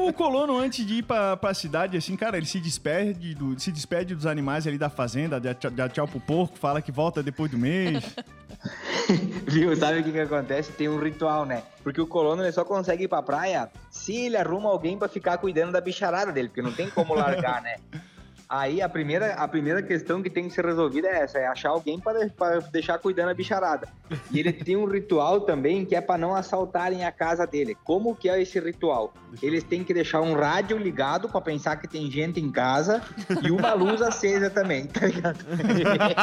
O 0.00 0.12
colono, 0.12 0.58
antes 0.58 0.84
de 0.86 0.94
ir 0.94 1.02
pra, 1.02 1.36
pra 1.36 1.52
cidade, 1.52 1.96
assim, 1.96 2.16
cara, 2.16 2.36
ele 2.36 2.46
se 2.46 2.58
despede, 2.58 3.34
do, 3.34 3.58
se 3.60 3.70
despede 3.70 4.14
dos 4.14 4.26
animais 4.26 4.66
ali 4.66 4.78
da 4.78 4.88
fazenda, 4.88 5.38
dá 5.38 5.54
tchau, 5.54 5.70
dá 5.70 5.88
tchau 5.88 6.08
pro 6.08 6.20
porco, 6.20 6.58
fala 6.58 6.80
que 6.80 6.90
volta 6.90 7.22
depois 7.22 7.50
do 7.50 7.58
mês. 7.58 8.02
Viu? 9.46 9.76
Sabe 9.76 10.00
o 10.00 10.04
que, 10.04 10.12
que 10.12 10.20
acontece? 10.20 10.72
Tem 10.72 10.88
um 10.88 10.98
ritual, 10.98 11.44
né? 11.44 11.62
Porque 11.82 12.00
o 12.00 12.06
colono 12.06 12.42
ele 12.42 12.52
só 12.52 12.64
consegue 12.64 13.04
ir 13.04 13.08
pra 13.08 13.22
praia 13.22 13.70
se 13.90 14.26
ele 14.26 14.36
arruma 14.36 14.70
alguém 14.70 14.98
pra 14.98 15.08
ficar 15.08 15.38
cuidando 15.38 15.72
da 15.72 15.80
bicharada 15.80 16.32
dele, 16.32 16.48
porque 16.48 16.62
não 16.62 16.72
tem 16.72 16.88
como 16.90 17.14
largar, 17.14 17.62
né? 17.62 17.76
Aí 18.48 18.82
a 18.82 18.88
primeira, 18.88 19.34
a 19.34 19.48
primeira 19.48 19.82
questão 19.82 20.22
que 20.22 20.28
tem 20.28 20.48
que 20.48 20.54
ser 20.54 20.64
resolvida 20.66 21.08
é 21.08 21.22
essa, 21.22 21.38
é 21.38 21.46
achar 21.46 21.70
alguém 21.70 21.98
para 21.98 22.28
deixar 22.70 22.98
cuidando 22.98 23.30
a 23.30 23.34
bicharada. 23.34 23.88
E 24.30 24.38
ele 24.38 24.52
tem 24.52 24.76
um 24.76 24.84
ritual 24.84 25.40
também 25.40 25.84
que 25.84 25.96
é 25.96 26.00
para 26.00 26.18
não 26.18 26.34
assaltarem 26.34 27.04
a 27.04 27.10
casa 27.10 27.46
dele. 27.46 27.76
Como 27.84 28.14
que 28.14 28.28
é 28.28 28.40
esse 28.40 28.60
ritual? 28.60 29.14
Eles 29.42 29.64
têm 29.64 29.82
que 29.82 29.94
deixar 29.94 30.20
um 30.20 30.34
rádio 30.34 30.76
ligado 30.76 31.28
para 31.28 31.40
pensar 31.40 31.76
que 31.76 31.88
tem 31.88 32.10
gente 32.10 32.38
em 32.38 32.50
casa 32.52 33.02
e 33.42 33.50
uma 33.50 33.72
luz 33.72 34.02
acesa 34.02 34.50
também, 34.50 34.86
tá 34.86 35.06
ligado? 35.06 35.38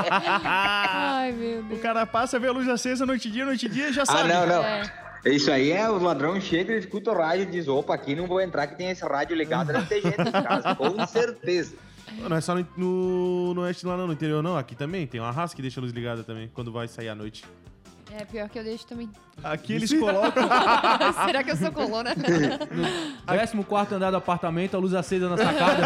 Ai, 0.44 1.32
meu 1.32 1.60
O 1.60 1.64
Deus. 1.64 1.82
cara 1.82 2.06
passa, 2.06 2.40
vê 2.40 2.48
a 2.48 2.52
luz 2.52 2.68
acesa 2.68 3.06
noite 3.06 3.28
e 3.28 3.32
dia, 3.32 3.46
noite 3.46 3.66
e 3.66 3.70
dia, 3.70 3.92
já 3.92 4.04
Ah, 4.04 4.06
sabe. 4.06 4.30
não, 4.34 4.46
não. 4.48 4.64
É. 4.64 4.84
Isso 5.26 5.52
aí 5.52 5.72
é, 5.72 5.88
o 5.88 6.00
ladrão 6.02 6.40
chega, 6.42 6.72
ele 6.72 6.80
escuta 6.80 7.12
o 7.12 7.16
rádio 7.16 7.44
e 7.44 7.46
diz, 7.46 7.68
opa, 7.68 7.94
aqui 7.94 8.16
não 8.16 8.26
vou 8.26 8.42
entrar 8.42 8.66
que 8.66 8.76
tem 8.76 8.90
esse 8.90 9.04
rádio 9.06 9.36
ligado, 9.36 9.72
deve 9.72 9.86
ter 9.86 10.02
gente 10.02 10.20
em 10.20 10.32
casa, 10.32 10.74
com 10.76 11.06
certeza. 11.06 11.76
Não 12.18 12.36
é 12.38 12.42
só 12.42 12.56
no, 12.56 12.66
no, 12.78 13.54
no 13.54 13.62
oeste 13.62 13.86
lá 13.86 13.98
não, 13.98 14.08
no 14.08 14.14
interior 14.14 14.42
não. 14.44 14.58
Aqui 14.58 14.76
também 14.76 15.08
tem 15.08 15.20
uma 15.20 15.32
raça 15.32 15.56
que 15.56 15.62
deixa 15.62 15.80
a 15.80 15.82
luz 15.82 15.94
ligada 15.94 16.24
também, 16.24 16.50
quando 16.54 16.72
vai 16.72 16.88
sair 16.88 17.10
à 17.10 17.16
noite. 17.16 17.44
É 18.14 18.26
pior 18.26 18.50
que 18.50 18.60
eu 18.60 18.64
deixo 18.64 18.86
também. 18.86 19.10
Aqui 19.42 19.74
eles 19.74 19.92
colocam. 19.94 20.44
Será 21.26 21.44
que 21.44 21.52
eu 21.52 21.56
sou 21.56 21.72
colona? 21.72 22.14
14 23.26 23.96
andar 23.96 24.12
do 24.12 24.18
apartamento, 24.18 24.76
a 24.76 24.80
luz 24.80 24.94
acesa 24.94 25.30
na 25.30 25.38
sacada. 25.38 25.82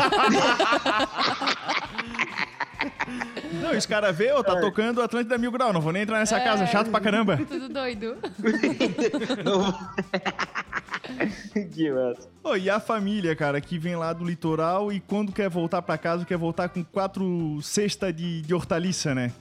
Não, 3.62 3.72
os 3.72 3.86
caras 3.86 4.16
vê, 4.16 4.32
ó, 4.32 4.44
tá 4.44 4.60
tocando 4.60 5.02
Atlântida 5.02 5.38
Mil 5.38 5.52
Grau, 5.52 5.72
não 5.74 5.82
vou 5.82 5.92
nem 5.92 6.04
entrar 6.04 6.20
nessa 6.20 6.40
casa, 6.40 6.66
chato 6.68 6.90
pra 6.90 7.00
caramba. 7.00 7.38
Tudo 7.38 7.70
doido. 7.70 8.18
Não- 9.44 9.74
que 11.74 11.92
massa. 11.92 12.30
Ô, 12.44 12.56
e 12.56 12.70
a 12.70 12.80
família, 12.80 13.36
cara, 13.36 13.60
que 13.60 13.78
vem 13.78 13.96
lá 13.96 14.14
do 14.14 14.24
litoral 14.26 14.92
e 14.92 15.00
quando 15.00 15.32
quer 15.32 15.50
voltar 15.50 15.82
pra 15.82 15.98
casa, 15.98 16.26
quer 16.26 16.38
voltar 16.38 16.70
com 16.70 16.84
quatro 16.84 17.60
cestas 17.62 18.16
de, 18.16 18.42
de 18.42 18.54
hortaliça, 18.54 19.16
né? 19.16 19.32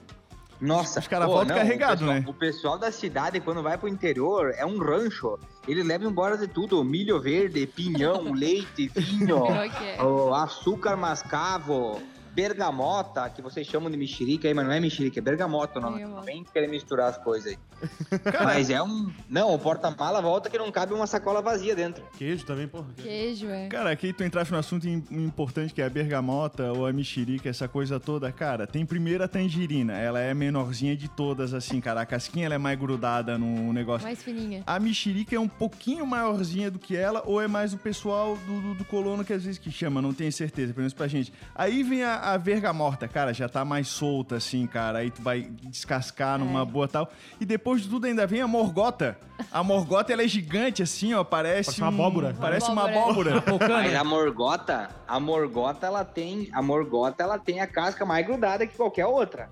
Nossa, 0.60 1.00
Os 1.00 1.08
caras 1.08 1.26
voltam 1.26 1.56
carregado, 1.56 2.04
o 2.04 2.06
pessoal, 2.06 2.14
né? 2.14 2.24
O 2.26 2.34
pessoal 2.34 2.78
da 2.78 2.90
cidade, 2.90 3.40
quando 3.40 3.62
vai 3.62 3.76
pro 3.76 3.88
interior, 3.88 4.54
é 4.56 4.64
um 4.64 4.78
rancho. 4.78 5.38
Ele 5.66 5.82
leva 5.82 6.04
embora 6.04 6.38
de 6.38 6.46
tudo: 6.46 6.82
milho 6.84 7.20
verde, 7.20 7.66
pinhão, 7.66 8.32
leite, 8.32 8.88
vinho, 8.94 9.44
Pior 9.44 9.68
que 9.68 9.84
é. 9.84 10.02
o 10.02 10.32
açúcar 10.34 10.96
mascavo, 10.96 12.00
bergamota, 12.34 13.28
que 13.30 13.40
vocês 13.40 13.66
chamam 13.66 13.90
de 13.90 13.96
mexerica 13.96 14.48
aí, 14.48 14.54
mas 14.54 14.64
não 14.66 14.72
é 14.72 14.80
mexerica, 14.80 15.18
é 15.18 15.22
bergamota 15.22 15.78
o 15.78 15.82
nome. 15.82 16.04
Não 16.04 16.22
vem 16.22 16.44
querer 16.44 16.68
misturar 16.68 17.10
as 17.10 17.18
coisas 17.18 17.52
aí. 17.52 17.58
mas 18.44 18.70
é 18.70 18.82
um. 18.82 19.10
Não, 19.28 19.54
o 19.54 19.58
porta-mala 19.58 20.20
volta 20.20 20.48
que 20.50 20.58
não 20.58 20.70
cabe 20.70 20.94
uma 20.94 21.06
sacola 21.06 21.40
vazia 21.42 21.74
dentro. 21.74 22.04
Queijo 22.16 22.44
também, 22.44 22.66
porra. 22.66 22.86
Queijo, 22.96 23.48
é. 23.48 23.68
Cara, 23.68 23.90
aqui 23.90 24.12
tu 24.12 24.24
entraste 24.24 24.52
no 24.52 24.58
assunto 24.58 24.88
im- 24.88 25.04
importante 25.10 25.72
que 25.74 25.82
é 25.82 25.86
a 25.86 25.90
bergamota 25.90 26.72
ou 26.72 26.86
a 26.86 26.92
mexerica, 26.92 27.48
essa 27.48 27.68
coisa 27.68 28.00
toda. 28.00 28.30
Cara, 28.32 28.66
tem 28.66 28.84
primeiro 28.84 29.22
a 29.24 29.28
tangerina. 29.28 29.94
Ela 29.94 30.20
é 30.20 30.30
a 30.30 30.34
menorzinha 30.34 30.96
de 30.96 31.08
todas, 31.08 31.52
assim, 31.54 31.80
cara. 31.80 32.00
A 32.00 32.06
casquinha 32.06 32.46
ela 32.46 32.54
é 32.54 32.58
mais 32.58 32.78
grudada 32.78 33.36
no 33.38 33.72
negócio. 33.72 34.06
Mais 34.06 34.22
fininha. 34.22 34.62
A 34.66 34.78
mexerica 34.80 35.36
é 35.36 35.40
um 35.40 35.48
pouquinho 35.48 36.06
maiorzinha 36.06 36.70
do 36.70 36.78
que 36.78 36.96
ela, 36.96 37.22
ou 37.26 37.40
é 37.40 37.46
mais 37.46 37.72
o 37.74 37.78
pessoal 37.78 38.36
do, 38.46 38.60
do, 38.60 38.74
do 38.76 38.84
colono 38.84 39.24
que 39.24 39.32
às 39.32 39.44
vezes 39.44 39.58
que 39.58 39.70
chama, 39.70 40.00
não 40.00 40.12
tenho 40.14 40.32
certeza, 40.32 40.72
pelo 40.72 40.82
menos 40.82 40.94
pra 40.94 41.06
gente. 41.06 41.32
Aí 41.54 41.82
vem 41.82 42.02
a, 42.02 42.14
a 42.32 42.36
vergamorta, 42.36 43.06
cara, 43.08 43.32
já 43.34 43.48
tá 43.48 43.64
mais 43.64 43.88
solta 43.88 44.36
assim, 44.36 44.66
cara. 44.66 44.98
Aí 44.98 45.10
tu 45.10 45.20
vai 45.22 45.42
descascar 45.42 46.38
numa 46.38 46.62
É. 46.62 46.64
boa 46.64 46.88
tal. 46.88 47.10
E 47.40 47.44
depois 47.44 47.82
de 47.82 47.88
tudo 47.88 48.06
ainda 48.06 48.26
vem 48.26 48.40
a 48.40 48.46
morgota. 48.48 49.18
A 49.52 49.62
morgota 49.62 50.12
ela 50.12 50.22
é 50.22 50.28
gigante 50.28 50.82
assim, 50.82 51.12
ó, 51.14 51.22
parece, 51.24 51.66
Parece 51.66 51.80
uma 51.82 51.90
um- 51.90 51.94
abóbora. 51.94 52.36
Parece 52.40 52.70
uma 52.70 52.84
Abóbora. 52.88 53.38
abóbora. 53.38 53.68
Mas 53.82 53.94
a 53.94 54.04
morgota, 54.04 54.90
a 55.06 55.20
morgota, 55.20 55.86
ela 55.86 56.04
tem. 56.04 56.48
A 56.52 56.62
morgota, 56.62 57.22
ela 57.22 57.38
tem 57.38 57.60
a 57.60 57.66
casca 57.66 58.04
mais 58.06 58.26
grudada 58.26 58.66
que 58.66 58.76
qualquer 58.76 59.06
outra. 59.06 59.50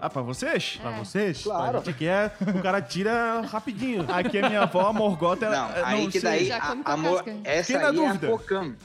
ah, 0.00 0.10
pra 0.10 0.20
vocês? 0.22 0.78
Pra 0.82 0.90
É. 0.92 0.98
vocês? 0.98 1.42
Claro. 1.44 1.78
A 1.78 1.80
gente 1.84 1.96
quer, 1.96 2.36
o 2.40 2.60
cara 2.62 2.82
tira 2.82 3.40
rapidinho. 3.42 4.04
Aqui 4.12 4.38
a 4.38 4.48
minha 4.48 4.62
avó, 4.62 4.88
a 4.88 4.92
morgota, 4.92 5.46
ela. 5.46 5.68
Não, 5.68 5.76
eu 5.76 5.86
aí 5.86 6.06
que 6.08 6.18
sei. 6.20 6.22
daí. 6.22 6.44
Já 6.46 6.58
A, 6.58 6.72
a 6.84 6.92
a 6.92 6.96
mor- 6.96 7.16
casca. 7.24 7.36
essa 7.44 7.72
Fiquei 7.72 7.86
aí 7.86 7.94
dúvida. 7.94 8.26
é 8.26 8.28
a 8.28 8.32
Pocan. 8.32 8.76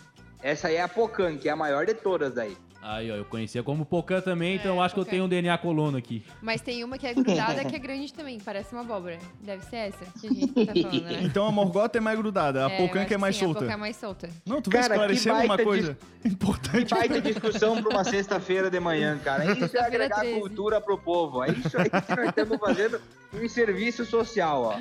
Essa 0.43 0.67
aí 0.67 0.76
é 0.76 0.82
a 0.84 0.88
Pocan, 0.88 1.36
que 1.38 1.50
é 1.50 1.52
a 1.52 1.56
maior 1.56 1.88
de 1.88 1.96
todas 1.96 2.36
daí. 2.36 2.56
Aí, 2.89 3.12
ó, 3.12 3.15
eu 3.15 3.26
conhecia 3.26 3.62
como 3.62 3.86
Pocan 3.86 4.21
também, 4.21 4.56
então 4.56 4.71
É, 4.73 4.78
eu 4.78 4.82
acho 4.82 4.93
que 4.95 5.02
eu 5.02 5.06
tenho 5.06 5.26
um 5.26 5.28
DNA 5.28 5.58
colono 5.58 5.97
aqui. 5.97 6.23
Mas 6.41 6.62
tem 6.62 6.84
uma 6.86 6.97
que 6.97 7.06
é 7.06 7.13
grudada 7.13 7.65
que 7.65 7.76
é 7.76 7.80
grande 7.80 8.13
também, 8.13 8.39
parece 8.39 8.71
uma 8.73 8.82
abóbora. 8.82 9.19
Deve 9.41 9.65
ser 9.65 9.76
essa 9.76 10.06
que 10.21 10.28
a 10.28 10.30
gente 10.30 10.47
tá 10.65 10.73
falando, 10.82 11.04
né? 11.04 11.19
Então 11.23 11.45
a 11.45 11.52
morgota 11.52 11.97
é 11.97 12.02
mais 12.02 12.17
grudada, 12.17 12.65
a 12.65 12.71
É, 12.71 12.84
acho 12.86 13.06
que 13.06 13.13
é 13.13 13.17
mais 13.17 13.36
sim, 13.36 13.43
A 13.43 13.47
solta. 13.47 13.60
pocan 13.62 13.73
é 13.73 13.78
mais 13.78 13.95
solta. 13.97 14.30
Não, 14.45 14.62
tu 14.62 14.69
vai 14.69 14.82
que 14.84 14.88
esclarecendo 14.88 15.39
uma 15.41 15.58
coisa 15.58 15.97
Que 16.21 16.28
importante. 16.30 16.93
baita 16.93 17.19
discussão 17.21 17.82
para 17.82 17.89
uma 17.91 18.04
sexta-feira 18.06 18.69
de 18.69 18.80
manhã, 18.80 19.19
cara. 19.21 19.52
Isso 19.52 19.76
é 19.76 19.82
agregar 19.82 20.21
13. 20.21 20.39
cultura 20.39 20.80
pro 20.80 20.97
povo. 20.97 21.43
É 21.43 21.52
isso 21.52 21.78
aí 21.78 21.89
que 21.89 22.15
nós 22.15 22.30
estamos 22.30 22.58
fazendo 22.58 23.02
um 23.34 23.50
serviço 23.50 24.06
social, 24.06 24.62
ó. 24.63 24.76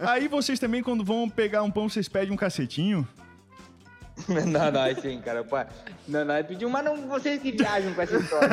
Aí 0.00 0.28
vocês 0.28 0.58
também, 0.58 0.82
quando 0.82 1.02
vão 1.02 1.28
pegar 1.30 1.62
um 1.62 1.70
pão, 1.70 1.88
vocês 1.88 2.08
pedem 2.08 2.32
um 2.32 2.36
cacetinho? 2.36 3.08
Não, 4.26 4.70
não, 4.72 4.94
sim, 5.00 5.20
cara. 5.20 5.44
Pô, 5.44 5.56
Não, 6.08 6.24
não, 6.24 6.42
pediu, 6.44 6.68
mas 6.70 6.84
não 6.84 7.08
vocês 7.08 7.40
que 7.40 7.52
viajam 7.52 7.92
com 7.94 8.02
essa 8.02 8.16
história. 8.18 8.48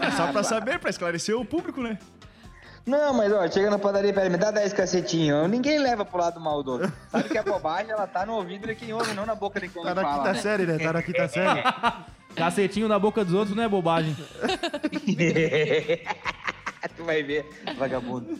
É 0.00 0.10
só 0.12 0.32
pra 0.32 0.42
saber, 0.42 0.78
pra 0.78 0.90
esclarecer 0.90 1.36
o 1.36 1.44
público, 1.44 1.80
né? 1.82 1.98
Não, 2.86 3.12
mas 3.12 3.30
ó, 3.32 3.46
chega 3.48 3.68
na 3.70 3.78
padaria 3.78 4.10
e 4.10 4.12
pede, 4.12 4.30
me 4.30 4.38
dá 4.38 4.50
10 4.50 4.72
cacetinhos. 4.72 5.48
Ninguém 5.50 5.78
leva 5.78 6.04
pro 6.04 6.18
lado 6.18 6.40
maldoso. 6.40 6.90
Sabe 7.10 7.28
que 7.28 7.36
a 7.38 7.42
bobagem, 7.42 7.90
ela 7.92 8.06
tá 8.06 8.24
no 8.24 8.32
ouvido 8.34 8.66
de 8.66 8.74
quem 8.74 8.92
ouve, 8.92 9.12
não 9.12 9.26
na 9.26 9.34
boca 9.34 9.60
de 9.60 9.68
quem 9.68 9.82
Tá 9.82 9.94
na 9.94 10.00
fala. 10.02 10.16
quinta 10.16 10.32
né? 10.32 10.38
série, 10.40 10.64
né? 10.66 10.78
Tá 10.78 10.92
na 10.94 11.02
quinta 11.02 11.28
série. 11.28 11.62
Cacetinho 12.34 12.88
na 12.88 12.98
boca 12.98 13.22
dos 13.24 13.34
outros 13.34 13.54
não 13.54 13.62
é 13.62 13.68
bobagem. 13.68 14.16
tu 16.96 17.04
vai 17.04 17.22
ver, 17.22 17.46
vagabundo. 17.76 18.38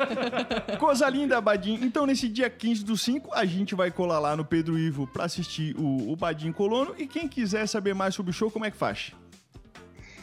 Coisa 0.78 1.08
linda, 1.08 1.40
Badim. 1.40 1.78
Então, 1.82 2.06
nesse 2.06 2.28
dia 2.28 2.48
15 2.48 2.84
do 2.84 2.96
5, 2.96 3.34
a 3.34 3.44
gente 3.44 3.74
vai 3.74 3.90
colar 3.90 4.18
lá 4.18 4.36
no 4.36 4.44
Pedro 4.44 4.78
Ivo 4.78 5.06
pra 5.06 5.24
assistir 5.24 5.76
o, 5.76 6.12
o 6.12 6.16
Badim 6.16 6.52
Colono. 6.52 6.94
E 6.98 7.06
quem 7.06 7.28
quiser 7.28 7.66
saber 7.66 7.94
mais 7.94 8.14
sobre 8.14 8.30
o 8.30 8.34
show, 8.34 8.50
como 8.50 8.64
é 8.64 8.70
que 8.70 8.76
faz? 8.76 9.12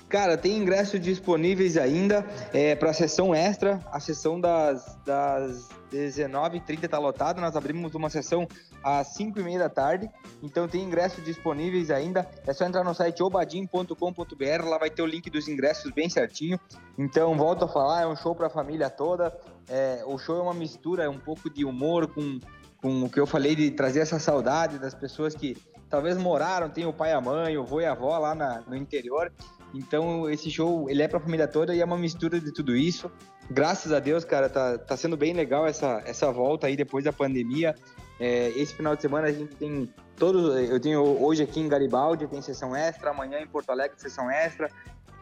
Cara, 0.07 0.37
tem 0.37 0.57
ingressos 0.57 0.99
disponíveis 0.99 1.77
ainda 1.77 2.25
é, 2.53 2.75
para 2.75 2.91
a 2.91 2.93
sessão 2.93 3.33
extra. 3.33 3.79
A 3.91 3.99
sessão 3.99 4.39
das, 4.39 4.97
das 5.05 5.69
19h30 5.95 6.87
tá 6.89 6.97
lotada. 6.99 7.39
Nós 7.41 7.55
abrimos 7.55 7.95
uma 7.95 8.09
sessão 8.09 8.47
às 8.83 9.15
5h30 9.17 9.57
da 9.59 9.69
tarde. 9.69 10.09
Então 10.43 10.67
tem 10.67 10.83
ingressos 10.83 11.23
disponíveis 11.23 11.89
ainda. 11.89 12.29
É 12.45 12.53
só 12.53 12.65
entrar 12.65 12.83
no 12.83 12.93
site 12.93 13.23
obadim.com.br. 13.23 14.65
Lá 14.69 14.77
vai 14.77 14.89
ter 14.89 15.01
o 15.01 15.05
link 15.05 15.29
dos 15.29 15.47
ingressos 15.47 15.91
bem 15.91 16.09
certinho. 16.09 16.59
Então, 16.97 17.35
volto 17.35 17.65
a 17.65 17.67
falar, 17.67 18.01
é 18.03 18.07
um 18.07 18.15
show 18.15 18.35
para 18.35 18.47
a 18.47 18.49
família 18.49 18.89
toda. 18.89 19.35
É, 19.67 20.03
o 20.05 20.17
show 20.17 20.37
é 20.37 20.41
uma 20.41 20.53
mistura, 20.53 21.03
é 21.03 21.09
um 21.09 21.19
pouco 21.19 21.49
de 21.49 21.65
humor 21.65 22.07
com, 22.07 22.39
com 22.81 23.03
o 23.03 23.09
que 23.09 23.19
eu 23.19 23.25
falei 23.25 23.55
de 23.55 23.71
trazer 23.71 23.99
essa 23.99 24.19
saudade 24.19 24.77
das 24.79 24.93
pessoas 24.93 25.33
que 25.35 25.57
talvez 25.89 26.17
moraram, 26.17 26.69
tem 26.69 26.85
o 26.85 26.93
pai 26.93 27.13
a 27.13 27.21
mãe, 27.21 27.57
o 27.57 27.61
avô 27.61 27.79
e 27.81 27.85
a 27.85 27.91
avó 27.91 28.17
lá 28.17 28.35
na- 28.35 28.61
no 28.67 28.75
interior. 28.75 29.31
Então, 29.75 30.29
esse 30.29 30.49
show, 30.49 30.89
ele 30.89 31.01
é 31.01 31.07
pra 31.07 31.19
família 31.19 31.47
toda 31.47 31.75
e 31.75 31.81
é 31.81 31.85
uma 31.85 31.97
mistura 31.97 32.39
de 32.39 32.51
tudo 32.51 32.75
isso. 32.75 33.11
Graças 33.51 33.91
a 33.91 33.99
Deus, 33.99 34.23
cara, 34.23 34.47
tá, 34.47 34.77
tá 34.77 34.95
sendo 34.95 35.17
bem 35.17 35.33
legal 35.33 35.67
essa, 35.67 36.01
essa 36.05 36.31
volta 36.31 36.67
aí 36.67 36.77
depois 36.77 37.03
da 37.03 37.11
pandemia. 37.11 37.75
É, 38.17 38.49
esse 38.55 38.73
final 38.73 38.95
de 38.95 39.01
semana 39.01 39.27
a 39.27 39.31
gente 39.31 39.53
tem 39.55 39.93
todos, 40.15 40.69
eu 40.69 40.79
tenho 40.79 41.01
hoje 41.01 41.43
aqui 41.43 41.59
em 41.59 41.67
Garibaldi, 41.67 42.25
tem 42.27 42.41
sessão 42.41 42.73
extra, 42.73 43.09
amanhã 43.09 43.39
em 43.39 43.47
Porto 43.47 43.69
Alegre 43.69 43.99
sessão 43.99 44.31
extra 44.31 44.71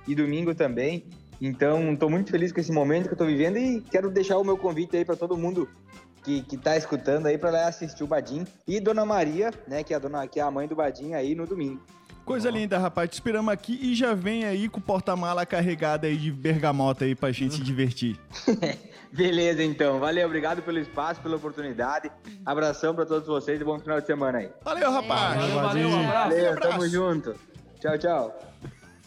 e 0.08 0.13
domingo 0.13 0.54
também. 0.54 1.08
Então, 1.42 1.92
estou 1.92 2.10
muito 2.10 2.30
feliz 2.30 2.52
com 2.52 2.60
esse 2.60 2.72
momento 2.72 3.08
que 3.08 3.13
eu 3.13 3.18
tô 3.18 3.26
vivendo 3.26 3.58
e 3.58 3.82
quero 3.82 4.12
deixar 4.12 4.38
o 4.38 4.44
meu 4.44 4.58
convite 4.58 4.96
aí 4.96 5.04
para 5.04 5.16
todo 5.16 5.36
mundo 5.36 5.68
que, 6.24 6.44
que 6.44 6.58
tá 6.58 6.78
escutando 6.78 7.26
aí 7.26 7.38
para 7.38 7.50
lá 7.50 7.68
assistir 7.68 8.04
o 8.04 8.08
Badim 8.08 8.46
e 8.68 8.80
Dona 8.80 9.04
Maria, 9.04 9.52
né, 9.68 9.84
que 9.84 9.94
é 9.94 9.98
a 9.98 10.00
dona, 10.00 10.28
que 10.28 10.39
é 10.39 10.44
a 10.44 10.52
mãe 10.52 10.68
do 10.68 10.76
Badim 10.76 11.13
aí 11.13 11.36
no 11.36 11.46
domingo. 11.46 11.82
Coisa 12.25 12.49
linda, 12.49 12.77
rapaz. 12.77 13.09
Te 13.09 13.13
esperamos 13.13 13.51
aqui 13.53 13.77
e 13.81 13.93
já 13.93 14.13
vem 14.13 14.45
aí 14.45 14.69
com 14.69 14.79
o 14.79 14.81
porta-mala 14.81 15.45
carregado 15.45 16.05
aí 16.05 16.15
de 16.15 16.31
bergamota 16.31 17.03
aí 17.03 17.13
pra 17.15 17.31
gente 17.31 17.55
se 17.55 17.62
divertir. 17.63 18.17
Beleza, 19.12 19.62
então. 19.63 19.99
Valeu, 19.99 20.25
obrigado 20.25 20.62
pelo 20.63 20.79
espaço, 20.79 21.21
pela 21.21 21.36
oportunidade. 21.36 22.09
Abração 22.45 22.95
para 22.95 23.05
todos 23.05 23.27
vocês 23.27 23.59
e 23.59 23.63
bom 23.63 23.77
final 23.79 23.99
de 23.99 24.07
semana 24.07 24.39
aí. 24.39 24.49
Valeu, 24.63 24.91
rapaz! 24.91 25.36
Valeu, 25.36 25.55
valeu, 25.55 25.88
um 25.88 25.91
Badinho. 25.91 26.07
abraço. 26.07 26.29
Valeu, 26.29 26.51
abraço. 26.53 26.69
tamo 26.69 26.88
junto. 26.88 27.36
Tchau, 27.79 27.97
tchau. 27.97 28.39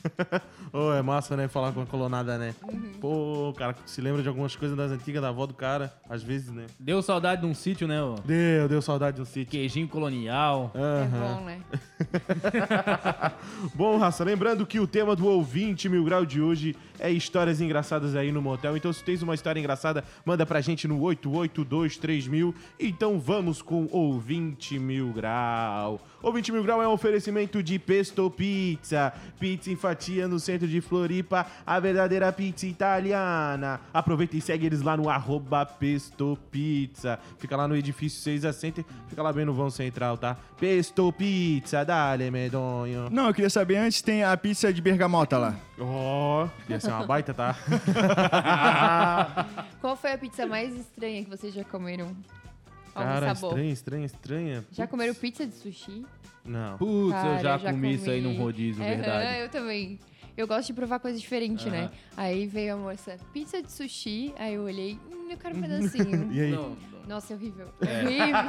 Ô, 0.76 0.92
é 0.92 1.00
massa, 1.00 1.34
né? 1.38 1.48
Falar 1.48 1.72
com 1.72 1.80
a 1.80 1.86
colonada, 1.86 2.36
né? 2.36 2.54
Pô, 3.00 3.54
cara, 3.56 3.74
se 3.86 4.02
lembra 4.02 4.20
de 4.20 4.28
algumas 4.28 4.54
coisas 4.54 4.76
das 4.76 4.92
antigas 4.92 5.22
da 5.22 5.30
avó 5.30 5.46
do 5.46 5.54
cara, 5.54 5.90
às 6.06 6.22
vezes, 6.22 6.52
né? 6.52 6.66
Deu 6.78 7.00
saudade 7.00 7.40
de 7.40 7.46
um 7.46 7.54
sítio, 7.54 7.88
né? 7.88 8.02
ó? 8.02 8.16
Deu, 8.22 8.68
deu 8.68 8.82
saudade 8.82 9.16
do 9.16 9.24
sítio. 9.24 9.52
Queijinho 9.52 9.88
colonial. 9.88 10.70
É 10.74 10.78
Aham. 10.78 11.34
bom, 11.34 11.44
né? 11.46 11.60
Bom, 13.74 13.96
raça, 13.96 14.22
lembrando 14.22 14.66
que 14.66 14.78
o 14.78 14.86
tema 14.86 15.16
do 15.16 15.26
ouvinte 15.26 15.88
mil 15.88 16.04
grau 16.04 16.26
de 16.26 16.42
hoje 16.42 16.76
é 16.98 17.10
histórias 17.10 17.60
engraçadas 17.60 18.14
aí 18.14 18.30
no 18.30 18.42
motel. 18.42 18.76
Então, 18.76 18.92
se 18.92 19.02
tens 19.02 19.22
uma 19.22 19.34
história 19.34 19.58
engraçada, 19.58 20.04
manda 20.24 20.44
pra 20.44 20.60
gente 20.60 20.86
no 20.86 21.00
8823 21.00 22.54
Então, 22.78 23.18
vamos 23.18 23.62
com 23.62 23.88
ouvinte 23.90 24.78
mil 24.78 25.12
grau. 25.12 26.00
Ouvinte 26.22 26.52
mil 26.52 26.62
grau 26.62 26.82
é 26.82 26.88
um 26.88 26.92
oferecimento 26.92 27.62
de 27.62 27.78
Pesto 27.78 28.30
Pizza. 28.30 29.12
Pizza 29.38 29.70
em 29.70 29.76
fatia 29.76 30.28
no 30.28 30.40
centro 30.40 30.65
de 30.66 30.80
Floripa, 30.80 31.46
a 31.66 31.78
verdadeira 31.80 32.30
pizza 32.32 32.66
italiana. 32.66 33.80
Aproveita 33.92 34.36
e 34.36 34.40
segue 34.40 34.66
eles 34.66 34.82
lá 34.82 34.96
no 34.96 35.08
arroba 35.08 35.64
Pesto 35.66 36.38
Pizza. 36.50 37.18
Fica 37.38 37.56
lá 37.56 37.66
no 37.68 37.76
edifício 37.76 38.20
6 38.20 38.44
a 38.44 38.52
Center, 38.52 38.84
fica 39.08 39.22
lá 39.22 39.32
bem 39.32 39.44
no 39.44 39.54
vão 39.54 39.70
central, 39.70 40.16
tá? 40.18 40.36
Pesto 40.58 41.12
Pizza, 41.12 41.84
dale 41.84 42.30
medonho. 42.30 43.08
Não, 43.10 43.28
eu 43.28 43.34
queria 43.34 43.50
saber 43.50 43.76
antes, 43.76 44.02
tem 44.02 44.24
a 44.24 44.36
pizza 44.36 44.72
de 44.72 44.80
bergamota 44.82 45.38
lá. 45.38 45.54
Ó, 45.78 46.48
ia 46.68 46.80
ser 46.80 46.90
uma 46.90 47.06
baita, 47.06 47.32
tá? 47.34 47.54
Qual 49.80 49.96
foi 49.96 50.12
a 50.12 50.18
pizza 50.18 50.46
mais 50.46 50.74
estranha 50.74 51.24
que 51.24 51.30
vocês 51.30 51.52
já 51.54 51.64
comeram? 51.64 52.06
Algum 52.94 53.08
Cara, 53.10 53.34
sabor? 53.34 53.50
estranha, 53.50 53.72
estranha, 53.72 54.06
estranha. 54.06 54.64
Já 54.72 54.86
comeram 54.86 55.14
pizza 55.14 55.46
de 55.46 55.54
sushi? 55.54 56.04
Não. 56.44 56.78
Putz, 56.78 57.10
eu 57.16 57.20
Cara, 57.22 57.38
já, 57.42 57.58
comi 57.58 57.94
isso 57.94 58.08
aí 58.10 58.20
num 58.22 58.38
rodízio, 58.40 58.82
Aham, 58.82 58.94
verdade. 58.96 59.40
eu 59.40 59.48
também. 59.50 59.98
Eu 60.36 60.46
gosto 60.46 60.66
de 60.66 60.74
provar 60.74 60.98
coisas 60.98 61.20
diferentes, 61.20 61.64
né? 61.66 61.90
Aí 62.16 62.46
veio 62.46 62.74
a 62.74 62.76
moça, 62.76 63.16
pizza 63.32 63.62
de 63.62 63.70
sushi. 63.72 64.34
Aí 64.38 64.54
eu 64.54 64.62
olhei, 64.64 64.98
hum, 65.10 65.30
eu 65.30 65.36
quero 65.38 65.56
um 65.56 65.60
pedacinho. 65.62 66.28
E 66.32 66.40
aí? 66.40 66.50
Não. 66.50 66.76
Nossa, 67.06 67.32
é 67.32 67.36
horrível. 67.36 67.68
Horrível. 67.80 68.40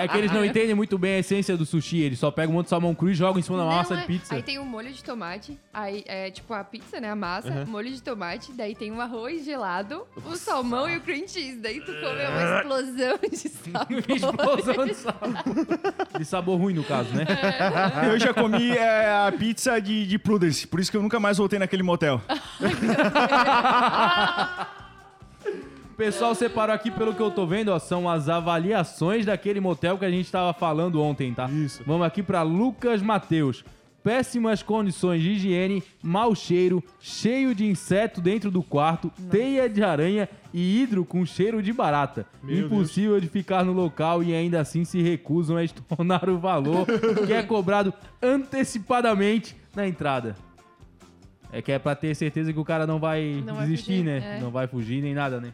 É 0.00 0.08
que 0.08 0.16
eles 0.18 0.32
não 0.32 0.44
entendem 0.44 0.74
muito 0.74 0.98
bem 0.98 1.14
a 1.14 1.18
essência 1.20 1.56
do 1.56 1.64
sushi. 1.64 2.00
Eles 2.00 2.18
só 2.18 2.28
pegam 2.30 2.52
um 2.52 2.56
monte 2.56 2.64
de 2.66 2.70
salmão 2.70 2.94
cru 2.94 3.08
e 3.10 3.14
jogam 3.14 3.38
em 3.38 3.42
cima 3.42 3.56
da 3.58 3.64
Não, 3.64 3.70
massa 3.72 3.94
é- 3.94 4.00
de 4.00 4.06
pizza. 4.06 4.34
Aí 4.34 4.42
tem 4.42 4.58
o 4.58 4.64
molho 4.64 4.92
de 4.92 5.02
tomate, 5.04 5.58
aí 5.72 6.02
é 6.06 6.30
tipo 6.30 6.52
a 6.52 6.62
pizza, 6.64 7.00
né? 7.00 7.10
A 7.10 7.16
massa, 7.16 7.64
molho 7.66 7.90
de 7.90 8.02
tomate, 8.02 8.52
daí 8.52 8.74
tem 8.74 8.90
o 8.90 9.00
arroz 9.00 9.44
gelado, 9.44 10.04
o 10.26 10.34
salmão 10.36 10.88
e 10.90 10.96
o 10.96 11.00
cream 11.00 11.26
cheese. 11.28 11.58
Daí 11.60 11.80
tu 11.80 11.92
come 11.92 12.26
uma 12.26 12.56
explosão 12.56 13.18
de 13.30 13.36
sabor. 13.48 14.04
Explosão 14.08 14.86
de 14.86 14.94
sabor. 14.94 15.30
De 16.18 16.24
sabor 16.24 16.58
ruim, 16.58 16.74
no 16.74 16.82
caso, 16.84 17.10
né? 17.14 17.24
Eu 18.12 18.18
já 18.18 18.34
comi 18.34 18.70
é, 18.72 19.26
a 19.28 19.32
pizza 19.32 19.80
de, 19.80 20.04
de 20.06 20.18
Prudence, 20.18 20.66
por 20.66 20.80
isso 20.80 20.90
que 20.90 20.96
eu 20.96 21.02
nunca 21.02 21.20
mais 21.20 21.38
voltei 21.38 21.58
naquele 21.58 21.82
motel. 21.84 22.20
O 25.94 25.96
pessoal 25.96 26.34
separou 26.34 26.74
aqui, 26.74 26.90
pelo 26.90 27.14
que 27.14 27.22
eu 27.22 27.30
tô 27.30 27.46
vendo, 27.46 27.68
ó, 27.68 27.78
são 27.78 28.10
as 28.10 28.28
avaliações 28.28 29.24
daquele 29.24 29.60
motel 29.60 29.96
que 29.96 30.04
a 30.04 30.10
gente 30.10 30.28
tava 30.28 30.52
falando 30.52 31.00
ontem, 31.00 31.32
tá? 31.32 31.48
Isso. 31.48 31.84
Vamos 31.86 32.04
aqui 32.04 32.20
pra 32.20 32.42
Lucas 32.42 33.00
Mateus. 33.00 33.64
Péssimas 34.02 34.60
condições 34.60 35.22
de 35.22 35.30
higiene, 35.30 35.84
mau 36.02 36.34
cheiro, 36.34 36.82
cheio 36.98 37.54
de 37.54 37.64
inseto 37.64 38.20
dentro 38.20 38.50
do 38.50 38.60
quarto, 38.60 39.08
teia 39.30 39.68
de 39.68 39.84
aranha 39.84 40.28
e 40.52 40.82
hidro 40.82 41.04
com 41.04 41.24
cheiro 41.24 41.62
de 41.62 41.72
barata. 41.72 42.26
Meu 42.42 42.66
Impossível 42.66 43.20
de 43.20 43.28
ficar 43.28 43.64
no 43.64 43.72
local 43.72 44.20
e 44.20 44.34
ainda 44.34 44.60
assim 44.60 44.84
se 44.84 45.00
recusam 45.00 45.56
a 45.56 45.62
estornar 45.62 46.28
o 46.28 46.38
valor 46.40 46.86
que 47.24 47.32
é 47.32 47.42
cobrado 47.44 47.94
antecipadamente 48.20 49.56
na 49.76 49.86
entrada. 49.86 50.34
É 51.52 51.62
que 51.62 51.70
é 51.70 51.78
pra 51.78 51.94
ter 51.94 52.16
certeza 52.16 52.52
que 52.52 52.58
o 52.58 52.64
cara 52.64 52.84
não 52.84 52.98
vai 52.98 53.40
Não 53.46 53.54
vai 53.54 53.64
desistir, 53.66 54.00
fugir, 54.00 54.04
né? 54.04 54.38
é. 54.38 54.40
Não 54.40 54.50
vai 54.50 54.66
fugir 54.66 55.00
nem 55.00 55.14
nada, 55.14 55.40
né? 55.40 55.52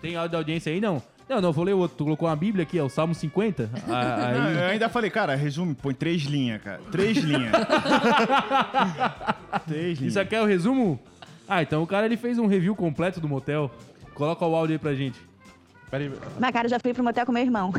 Tem 0.00 0.16
áudio 0.16 0.32
da 0.32 0.38
audiência 0.38 0.72
aí, 0.72 0.80
não? 0.80 1.02
Não, 1.28 1.40
não, 1.40 1.52
vou 1.52 1.64
ler 1.64 1.74
outro. 1.74 1.96
Tu 1.96 2.04
colocou 2.04 2.28
uma 2.28 2.34
bíblia 2.34 2.64
aqui, 2.64 2.76
é 2.76 2.82
o 2.82 2.88
Salmo 2.88 3.14
50. 3.14 3.70
Ah, 3.88 4.26
aí... 4.48 4.56
Eu 4.56 4.68
ainda 4.70 4.88
falei, 4.88 5.10
cara, 5.10 5.36
resume, 5.36 5.74
põe 5.74 5.94
três 5.94 6.22
linhas, 6.22 6.60
cara. 6.60 6.80
Três 6.90 7.18
linhas. 7.18 7.52
três 9.68 9.98
linhas. 9.98 10.12
Isso 10.12 10.20
aqui 10.20 10.34
é 10.34 10.42
o 10.42 10.46
resumo? 10.46 10.98
Ah, 11.46 11.62
então 11.62 11.82
o 11.82 11.86
cara 11.86 12.06
ele 12.06 12.16
fez 12.16 12.38
um 12.38 12.46
review 12.46 12.74
completo 12.74 13.20
do 13.20 13.28
motel. 13.28 13.70
Coloca 14.14 14.44
o 14.44 14.56
áudio 14.56 14.74
aí 14.74 14.78
pra 14.78 14.94
gente. 14.94 15.20
Peraí. 15.90 16.10
Mas, 16.38 16.50
cara, 16.50 16.66
eu 16.66 16.70
já 16.70 16.80
fui 16.80 16.92
pro 16.92 17.04
motel 17.04 17.24
com 17.24 17.32
meu 17.32 17.42
irmão. 17.42 17.72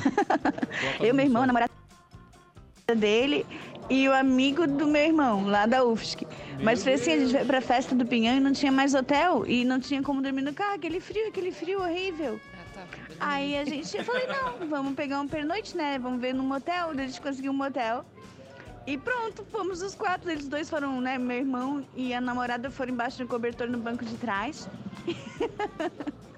eu, 1.00 1.14
meu 1.14 1.26
irmão, 1.26 1.46
namorada 1.46 1.72
dele 2.96 3.46
e 3.92 4.08
o 4.08 4.14
amigo 4.14 4.66
do 4.66 4.88
meu 4.88 5.02
irmão, 5.02 5.46
lá 5.46 5.66
da 5.66 5.84
UFSC. 5.84 6.26
Mas 6.64 6.82
foi 6.82 6.94
assim, 6.94 7.12
a 7.12 7.20
gente 7.20 7.32
foi 7.34 7.44
pra 7.44 7.60
festa 7.60 7.94
do 7.94 8.06
Pinhão 8.06 8.38
e 8.38 8.40
não 8.40 8.54
tinha 8.54 8.72
mais 8.72 8.94
hotel 8.94 9.46
e 9.46 9.66
não 9.66 9.82
tinha 9.82 10.02
como 10.02 10.22
dormir 10.22 10.44
no 10.44 10.54
carro, 10.54 10.76
aquele 10.76 11.02
frio, 11.02 11.28
aquele 11.28 11.52
frio 11.52 11.82
horrível. 11.82 12.40
Ah, 12.54 12.64
tá. 12.74 12.84
Aí 13.20 13.58
a 13.58 13.66
gente, 13.66 13.98
eu 13.98 14.06
falei, 14.06 14.28
não, 14.28 14.66
vamos 14.70 14.96
pegar 14.96 15.20
um 15.20 15.28
pernoite, 15.28 15.76
né? 15.76 16.00
Vamos 16.00 16.22
ver 16.22 16.34
num 16.34 16.46
motel. 16.46 16.92
A 16.92 16.96
gente 16.96 17.20
conseguiu 17.20 17.52
um 17.52 17.56
motel. 17.56 18.06
E 18.88 18.98
pronto, 18.98 19.46
fomos 19.52 19.82
os 19.82 19.94
quatro. 19.94 20.32
Eles 20.32 20.48
dois 20.48 20.70
foram, 20.70 21.02
né? 21.02 21.18
Meu 21.18 21.38
irmão 21.40 21.86
e 21.94 22.14
a 22.14 22.22
namorada 22.22 22.72
foram 22.72 22.94
embaixo 22.94 23.18
do 23.18 23.28
cobertor 23.28 23.68
no 23.68 23.78
banco 23.78 24.06
de 24.06 24.16
trás. 24.16 24.70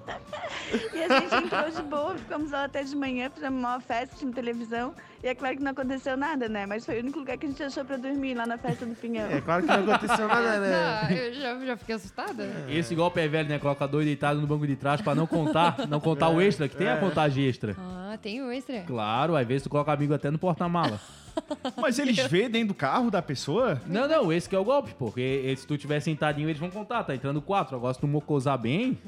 e 0.92 1.02
a 1.02 1.20
gente 1.20 1.34
entrou 1.34 1.70
de 1.70 1.82
boa, 1.82 2.14
ficamos 2.16 2.50
lá 2.50 2.64
até 2.64 2.82
de 2.82 2.94
manhã, 2.96 3.30
fizemos 3.30 3.58
uma 3.58 3.80
festa, 3.80 4.16
tinha 4.16 4.32
televisão. 4.32 4.94
E 5.22 5.28
é 5.28 5.34
claro 5.34 5.56
que 5.56 5.62
não 5.62 5.70
aconteceu 5.70 6.16
nada, 6.16 6.48
né? 6.48 6.66
Mas 6.66 6.84
foi 6.84 6.96
o 6.96 7.00
único 7.00 7.18
lugar 7.18 7.38
que 7.38 7.46
a 7.46 7.48
gente 7.48 7.62
achou 7.62 7.84
pra 7.84 7.96
dormir, 7.96 8.34
lá 8.34 8.46
na 8.46 8.58
festa 8.58 8.84
do 8.84 8.94
Pinhão. 8.94 9.30
É 9.30 9.40
claro 9.40 9.62
que 9.62 9.68
não 9.68 9.94
aconteceu 9.94 10.28
nada, 10.28 10.60
né? 10.60 10.74
Ah, 10.74 11.12
eu 11.12 11.32
já, 11.32 11.66
já 11.66 11.76
fiquei 11.76 11.94
assustada. 11.94 12.46
Esse 12.68 12.94
golpe 12.94 13.20
é 13.20 13.28
velho, 13.28 13.48
né? 13.48 13.58
Coloca 13.58 13.86
dois 13.88 14.04
deitados 14.04 14.40
no 14.40 14.46
banco 14.46 14.66
de 14.66 14.76
trás 14.76 15.00
pra 15.00 15.14
não 15.14 15.26
contar, 15.26 15.86
não 15.88 16.00
contar 16.00 16.28
o 16.28 16.40
extra, 16.40 16.68
que 16.68 16.76
tem 16.76 16.88
a 16.88 16.98
contagem 16.98 17.46
extra. 17.46 17.74
Ah, 17.78 18.18
tem 18.20 18.42
o 18.42 18.50
extra. 18.50 18.82
Claro, 18.82 19.36
às 19.36 19.46
vezes 19.46 19.62
tu 19.62 19.70
coloca 19.70 19.92
amigo 19.92 20.12
até 20.12 20.30
no 20.30 20.38
porta-mala. 20.38 21.00
Mas 21.76 21.98
eles 21.98 22.16
vê 22.26 22.48
dentro 22.48 22.68
do 22.68 22.74
carro 22.74 23.10
da 23.10 23.20
pessoa? 23.22 23.80
Não, 23.86 24.06
não, 24.08 24.32
esse 24.32 24.48
que 24.48 24.54
é 24.54 24.58
o 24.58 24.64
golpe. 24.64 24.94
Porque 24.98 25.54
se 25.56 25.66
tu 25.66 25.76
tiver 25.76 26.00
sentadinho, 26.00 26.48
eles 26.48 26.60
vão 26.60 26.70
contar. 26.70 27.04
Tá 27.04 27.14
entrando 27.14 27.40
quatro. 27.42 27.76
Agora, 27.76 27.94
se 27.94 28.00
tu 28.00 28.06
mocosar 28.06 28.58
bem, 28.58 28.98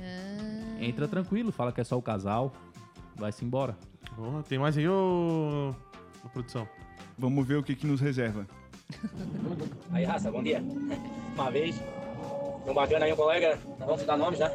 entra 0.80 1.08
tranquilo. 1.08 1.52
Fala 1.52 1.72
que 1.72 1.80
é 1.80 1.84
só 1.84 1.96
o 1.96 2.02
casal. 2.02 2.52
Vai-se 3.14 3.44
embora. 3.44 3.76
Porra, 4.14 4.42
tem 4.42 4.58
mais 4.58 4.76
aí, 4.76 4.88
ô... 4.88 5.74
ô 6.24 6.28
produção? 6.28 6.68
Vamos 7.18 7.46
ver 7.46 7.56
o 7.56 7.62
que, 7.62 7.74
que 7.74 7.86
nos 7.86 8.00
reserva. 8.00 8.46
Aí, 9.92 10.04
raça, 10.04 10.30
bom 10.30 10.42
dia. 10.42 10.62
Uma 11.34 11.50
vez, 11.50 11.80
um 12.66 12.74
bacana 12.74 13.04
aí, 13.04 13.12
um 13.12 13.16
colega, 13.16 13.58
não 13.78 13.86
vamos 13.86 14.00
citar 14.00 14.18
nomes, 14.18 14.38
né? 14.38 14.50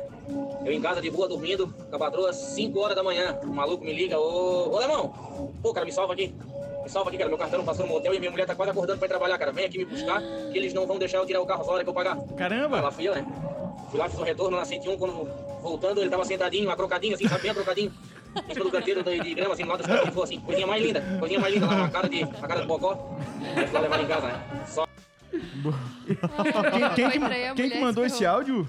Eu 0.65 0.71
em 0.71 0.81
casa 0.81 1.01
de 1.01 1.09
boa, 1.09 1.27
dormindo, 1.27 1.67
com 1.67 1.95
a 1.95 1.99
patroa, 1.99 2.33
5 2.33 2.79
horas 2.79 2.95
da 2.95 3.03
manhã. 3.03 3.39
O 3.43 3.47
maluco 3.47 3.83
me 3.83 3.93
liga, 3.93 4.17
ô, 4.19 4.73
ô 4.73 4.79
Lemão, 4.79 5.51
pô, 5.61 5.73
cara, 5.73 5.85
me 5.85 5.91
salva 5.91 6.13
aqui. 6.13 6.33
Me 6.83 6.89
salva 6.89 7.09
aqui, 7.09 7.17
cara, 7.17 7.29
meu 7.29 7.37
cartão 7.37 7.63
passou 7.63 7.85
no 7.85 7.93
motel 7.93 8.13
e 8.13 8.19
minha 8.19 8.31
mulher 8.31 8.45
tá 8.45 8.55
quase 8.55 8.71
acordando 8.71 8.99
pra 8.99 9.07
ir 9.07 9.09
trabalhar, 9.09 9.37
cara. 9.37 9.51
Vem 9.51 9.65
aqui 9.65 9.77
me 9.77 9.85
buscar, 9.85 10.21
que 10.21 10.57
eles 10.57 10.73
não 10.73 10.85
vão 10.85 10.99
deixar 10.99 11.19
eu 11.19 11.25
tirar 11.25 11.41
o 11.41 11.45
carro 11.45 11.63
só 11.63 11.71
a 11.71 11.73
hora 11.75 11.83
que 11.83 11.89
eu 11.89 11.93
pagar. 11.93 12.17
Caramba! 12.35 12.81
lá 12.81 12.91
fui 12.91 13.07
eu, 13.07 13.15
né? 13.15 13.25
Fui 13.89 13.99
lá, 13.99 14.09
fiz 14.09 14.19
um 14.19 14.23
retorno 14.23 14.57
na 14.57 14.65
101, 14.65 14.97
quando 14.97 15.29
voltando, 15.61 16.01
ele 16.01 16.09
tava 16.09 16.25
sentadinho, 16.25 16.69
acrocadinho, 16.69 17.15
assim, 17.15 17.27
sabe, 17.27 17.41
bem 17.41 17.51
acrocadinho. 17.51 17.91
Em 18.47 18.53
cima 18.53 18.65
do 18.65 18.71
canteiro 18.71 19.03
de, 19.03 19.19
de 19.19 19.33
grama, 19.33 19.53
assim, 19.53 19.63
lado 19.63 19.79
das 19.79 19.87
coisas 19.87 20.05
que 20.05 20.13
for, 20.13 20.23
assim, 20.23 20.39
coisinha 20.39 20.67
mais 20.67 20.83
linda, 20.83 21.01
coisinha 21.19 21.39
mais 21.39 21.53
linda, 21.53 21.65
lá, 21.65 21.85
a 21.85 21.89
cara 21.89 22.07
de, 22.07 22.23
a 22.23 22.47
cara 22.47 22.61
de 22.61 22.67
bocó. 22.67 23.17
Aí 23.55 23.65
fui 23.65 23.73
lá 23.73 23.79
levar 23.81 24.01
em 24.01 24.07
casa, 24.07 24.27
né? 24.27 24.65
Só 24.65 24.85
Quem, 25.31 27.09
quem 27.09 27.09
que, 27.09 27.53
quem 27.55 27.69
que 27.69 27.79
mandou 27.79 28.05
esse 28.05 28.19
ferrou. 28.19 28.67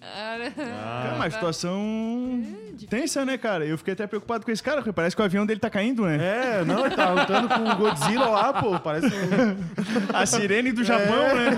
Cara, 0.00 1.14
uma 1.16 1.30
situação 1.30 2.42
tensa, 2.88 3.24
né, 3.24 3.36
cara? 3.36 3.64
Eu 3.64 3.76
fiquei 3.78 3.94
até 3.94 4.06
preocupado 4.06 4.44
com 4.44 4.50
esse 4.50 4.62
cara, 4.62 4.76
porque 4.76 4.92
parece 4.92 5.16
que 5.16 5.22
o 5.22 5.24
avião 5.24 5.46
dele 5.46 5.58
tá 5.58 5.70
caindo, 5.70 6.04
né? 6.04 6.18
É, 6.20 6.64
não, 6.64 6.86
ele 6.86 6.94
tá 6.94 7.10
lutando 7.10 7.48
com 7.48 7.70
o 7.70 7.76
Godzilla 7.76 8.26
lá, 8.26 8.52
pô. 8.52 8.78
Parece 8.78 9.06
um... 9.06 9.56
A 10.14 10.26
sirene 10.26 10.72
do 10.72 10.84
Japão, 10.84 11.34
né? 11.34 11.50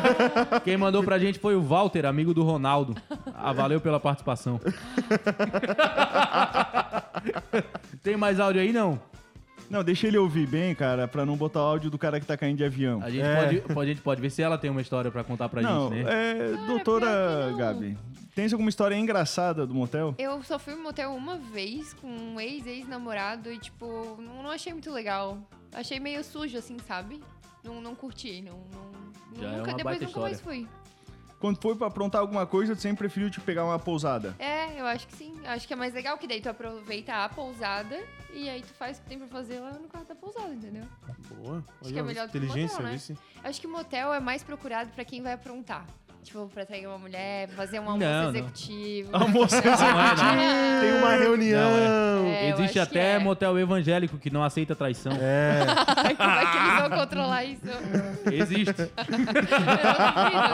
Quem 0.64 0.76
mandou 0.76 1.02
pra 1.02 1.18
gente 1.18 1.38
foi 1.38 1.54
o 1.54 1.62
Walter, 1.62 2.06
amigo 2.06 2.32
do 2.32 2.42
Ronaldo. 2.42 2.94
Ah, 3.34 3.52
valeu 3.52 3.80
pela 3.80 4.00
participação. 4.00 4.60
Tem 8.02 8.16
mais 8.16 8.40
áudio 8.40 8.62
aí, 8.62 8.72
não? 8.72 9.00
Não, 9.70 9.84
deixa 9.84 10.06
ele 10.06 10.16
ouvir 10.18 10.46
bem, 10.46 10.74
cara, 10.74 11.06
pra 11.06 11.26
não 11.26 11.36
botar 11.36 11.60
o 11.60 11.64
áudio 11.66 11.90
do 11.90 11.98
cara 11.98 12.18
que 12.18 12.26
tá 12.26 12.36
caindo 12.36 12.56
de 12.56 12.64
avião. 12.64 13.02
A 13.02 13.10
gente, 13.10 13.22
É. 13.22 13.36
pode, 13.36 13.60
pode- 13.74 13.90
a 13.90 13.94
gente 13.94 14.02
pode 14.02 14.20
ver 14.20 14.30
se 14.30 14.40
ela 14.42 14.56
tem 14.56 14.70
uma 14.70 14.80
história 14.80 15.10
pra 15.10 15.22
contar 15.22 15.48
pra 15.48 15.60
Não, 15.60 15.90
gente, 15.90 16.04
né? 16.04 16.10
é, 16.38 16.66
doutora. 16.66 17.52
Gabi, 17.56 17.98
tens 18.34 18.52
alguma 18.52 18.70
história 18.70 18.94
engraçada 18.96 19.66
do 19.66 19.74
motel? 19.74 20.14
Eu 20.18 20.42
só 20.42 20.58
fui 20.58 20.74
no 20.74 20.82
motel 20.82 21.12
uma 21.14 21.36
vez 21.36 21.92
com 21.94 22.08
um 22.08 22.40
ex-ex-namorado 22.40 23.52
e, 23.52 23.58
tipo, 23.58 24.16
não, 24.20 24.42
não 24.42 24.50
achei 24.50 24.72
muito 24.72 24.90
legal. 24.90 25.38
Achei 25.72 26.00
meio 26.00 26.24
sujo, 26.24 26.56
assim, 26.56 26.76
sabe? 26.86 27.20
Não, 27.62 27.80
não 27.80 27.94
curti, 27.94 28.40
não... 28.40 28.58
não 29.34 29.42
Já 29.42 29.48
é 29.48 29.56
nunca, 29.58 29.70
uma 29.70 29.76
depois 29.76 29.84
baita 29.84 30.04
nunca 30.06 30.20
mais 30.20 30.36
história. 30.38 30.60
fui. 30.60 30.68
Quando 31.38 31.60
foi 31.60 31.76
pra 31.76 31.86
aprontar 31.86 32.20
alguma 32.20 32.46
coisa, 32.46 32.74
tu 32.74 32.82
sempre 32.82 32.98
preferiu 32.98 33.30
te 33.30 33.40
pegar 33.40 33.64
uma 33.64 33.78
pousada. 33.78 34.34
É, 34.38 34.80
eu 34.80 34.86
acho 34.86 35.06
que 35.06 35.16
sim. 35.16 35.34
Acho 35.44 35.66
que 35.68 35.72
é 35.72 35.76
mais 35.76 35.94
legal 35.94 36.18
que 36.18 36.26
daí 36.26 36.40
tu 36.40 36.48
aproveita 36.48 37.24
a 37.24 37.28
pousada 37.28 37.96
e 38.34 38.48
aí 38.48 38.60
tu 38.60 38.74
faz 38.74 38.98
o 38.98 39.02
que 39.02 39.08
tem 39.08 39.18
pra 39.18 39.28
fazer 39.28 39.60
lá 39.60 39.70
no 39.72 39.88
quarto 39.88 40.08
da 40.08 40.14
pousada, 40.16 40.52
entendeu? 40.52 40.84
Boa. 41.36 41.64
Acho 41.80 41.92
que 41.92 41.98
é 41.98 42.02
melhor 42.02 42.26
do 42.26 42.32
que 42.32 42.38
Inteligência, 42.38 42.76
motel, 42.76 42.86
né? 42.90 42.92
vice. 42.94 43.16
Acho 43.44 43.60
que 43.60 43.66
motel 43.68 44.12
é 44.12 44.20
mais 44.20 44.42
procurado 44.42 44.90
pra 44.90 45.04
quem 45.04 45.22
vai 45.22 45.32
aprontar. 45.34 45.86
Tipo, 46.22 46.46
pra 46.52 46.66
trair 46.66 46.86
uma 46.86 46.98
mulher, 46.98 47.48
fazer 47.50 47.80
um 47.80 47.84
Não, 47.84 47.92
almoço 47.92 48.10
não. 48.10 48.28
executivo. 48.30 49.10
Almoço 49.12 49.54
Não, 49.64 50.40
é, 50.40 50.80
Tem 50.80 50.92
uma 50.98 51.12
reunião. 51.16 51.70
É, 52.26 52.50
eu 52.50 52.54
Existe 52.58 52.78
até 52.78 53.14
é. 53.14 53.18
motel 53.18 53.58
evangélico 53.58 54.18
que 54.18 54.28
não 54.30 54.42
aceita 54.42 54.76
traição. 54.76 55.12
É. 55.12 55.60
Como 56.16 56.30
é 56.30 56.46
que 56.46 56.56
eles 56.56 56.80
vão 56.80 56.90
controlar 56.98 57.44
isso? 57.44 57.62
Existe. 58.30 58.90
Eu 58.98 59.18
não 59.18 59.24
duvido, 59.24 59.58
eu 60.30 60.48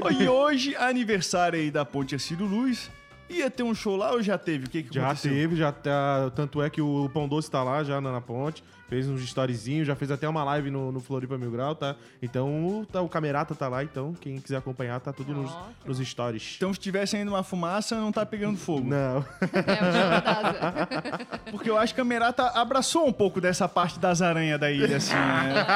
não 0.00 0.08
duvido. 0.08 0.22
E 0.22 0.28
hoje, 0.28 0.76
aniversário 0.76 1.58
aí 1.58 1.70
da 1.70 1.84
Ponte 1.84 2.18
Ciro 2.18 2.44
Luz. 2.46 2.90
Ia 3.30 3.50
ter 3.50 3.62
um 3.62 3.74
show 3.74 3.96
lá 3.96 4.12
ou 4.12 4.22
já 4.22 4.38
teve? 4.38 4.66
O 4.66 4.70
que, 4.70 4.82
que 4.82 4.94
Já 4.94 5.06
aconteceu? 5.06 5.32
teve, 5.32 5.56
já 5.56 5.70
tá. 5.70 6.30
Tanto 6.34 6.62
é 6.62 6.70
que 6.70 6.80
o 6.80 7.10
Pão 7.12 7.28
Doce 7.28 7.50
tá 7.50 7.62
lá 7.62 7.84
já 7.84 8.00
na, 8.00 8.12
na 8.12 8.20
ponte. 8.20 8.64
Fez 8.88 9.06
uns 9.06 9.22
storyzinhos, 9.22 9.86
já 9.86 9.94
fez 9.94 10.10
até 10.10 10.26
uma 10.26 10.42
live 10.44 10.70
no, 10.70 10.90
no 10.90 10.98
Floripa 10.98 11.36
Mil 11.36 11.50
Grau, 11.50 11.74
tá? 11.74 11.94
Então 12.22 12.80
o, 12.80 12.86
tá, 12.86 13.02
o 13.02 13.08
Camerata 13.08 13.54
tá 13.54 13.68
lá, 13.68 13.84
então 13.84 14.14
quem 14.18 14.40
quiser 14.40 14.56
acompanhar 14.56 14.98
tá 14.98 15.12
tudo 15.12 15.34
nos, 15.34 15.54
nos 15.84 15.98
stories. 15.98 16.54
Então, 16.56 16.72
se 16.72 16.80
tivesse 16.80 17.14
ainda 17.14 17.30
uma 17.30 17.42
fumaça, 17.42 18.00
não 18.00 18.10
tá 18.10 18.24
pegando 18.24 18.56
fogo. 18.56 18.88
Não. 18.88 19.22
É, 19.42 21.48
o 21.48 21.52
Porque 21.52 21.68
eu 21.68 21.76
acho 21.76 21.94
que 21.94 22.00
a 22.00 22.04
Merata 22.04 22.46
abraçou 22.58 23.06
um 23.06 23.12
pouco 23.12 23.42
dessa 23.42 23.68
parte 23.68 23.98
das 23.98 24.22
aranhas 24.22 24.58
da 24.58 24.70
ilha, 24.70 24.96
assim, 24.96 25.12
né? 25.12 25.66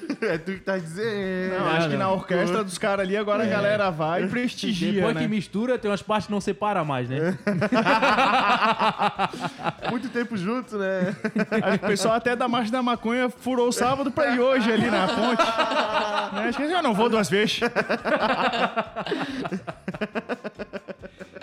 é 0.26 0.38
tu 0.38 0.52
que 0.52 0.60
tá 0.60 0.78
dizendo. 0.78 1.58
Não, 1.58 1.66
acho 1.68 1.88
que 1.88 1.96
na 1.96 2.10
orquestra 2.10 2.64
dos 2.64 2.78
caras 2.78 3.06
ali, 3.06 3.16
agora 3.16 3.44
a 3.44 3.46
galera 3.46 3.90
vai 3.90 4.24
e 4.24 4.28
prestigia, 4.28 4.92
Depois 4.92 5.14
né? 5.14 5.22
que 5.22 5.28
mistura, 5.28 5.78
tem 5.78 5.90
umas 5.90 6.02
partes 6.02 6.26
que 6.26 6.32
não 6.32 6.40
separa 6.40 6.84
mais, 6.84 7.08
né? 7.08 7.38
Muito 9.90 10.08
tempo 10.08 10.36
juntos, 10.36 10.74
né? 10.74 11.16
Acho 11.50 11.78
que 11.78 11.84
o 11.84 11.88
pessoal 11.88 12.14
até 12.14 12.36
da 12.36 12.48
Marcha 12.48 12.72
da 12.72 12.82
Maconha 12.82 13.30
furou 13.30 13.68
o 13.68 13.72
sábado 13.72 14.10
pra 14.10 14.34
ir 14.34 14.40
hoje 14.40 14.72
ali 14.72 14.90
na 14.90 15.06
ponte. 15.08 15.42
Né? 16.34 16.48
Acho 16.48 16.58
que 16.58 16.64
eu 16.64 16.82
não 16.82 16.94
vou 16.94 17.08
duas 17.08 17.28
vezes. 17.28 17.60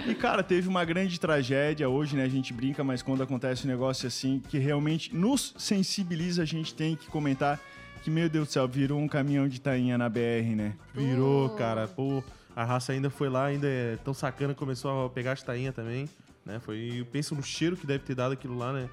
E, 0.07 0.15
cara, 0.15 0.41
teve 0.41 0.69
uma 0.69 0.86
grande 0.86 1.19
tragédia 1.19 1.89
hoje, 1.89 2.15
né? 2.15 2.23
A 2.23 2.30
gente 2.30 2.53
brinca, 2.53 2.82
mas 2.82 3.01
quando 3.01 3.21
acontece 3.21 3.65
um 3.65 3.69
negócio 3.69 4.07
assim, 4.07 4.41
que 4.47 4.57
realmente 4.57 5.13
nos 5.13 5.53
sensibiliza, 5.57 6.43
a 6.43 6.45
gente 6.45 6.73
tem 6.73 6.95
que 6.95 7.07
comentar 7.07 7.59
que, 8.08 8.12
meu 8.12 8.30
Deus 8.30 8.47
do 8.47 8.51
céu, 8.51 8.66
virou 8.66 8.97
um 8.97 9.08
caminhão 9.08 9.49
de 9.49 9.60
tainha 9.60 9.97
na 9.97 10.08
BR, 10.08 10.55
né? 10.55 10.74
Virou, 10.95 11.49
cara. 11.49 11.89
Pô, 11.89 12.24
a 12.55 12.64
raça 12.64 12.93
ainda 12.93 13.10
foi 13.10 13.28
lá, 13.28 13.47
ainda 13.47 13.68
é 13.68 13.97
tão 13.97 14.14
sacana, 14.14 14.55
começou 14.55 15.05
a 15.05 15.10
pegar 15.10 15.34
as 15.34 15.43
tainhas 15.43 15.76
também, 15.76 16.10
né? 16.45 16.58
Foi, 16.60 16.99
eu 16.99 17.05
penso 17.05 17.36
no 17.36 17.43
cheiro 17.43 17.76
que 17.76 17.86
deve 17.86 18.05
ter 18.05 18.16
dado 18.16 18.32
aquilo 18.32 18.58
lá, 18.58 18.72
né? 18.72 18.89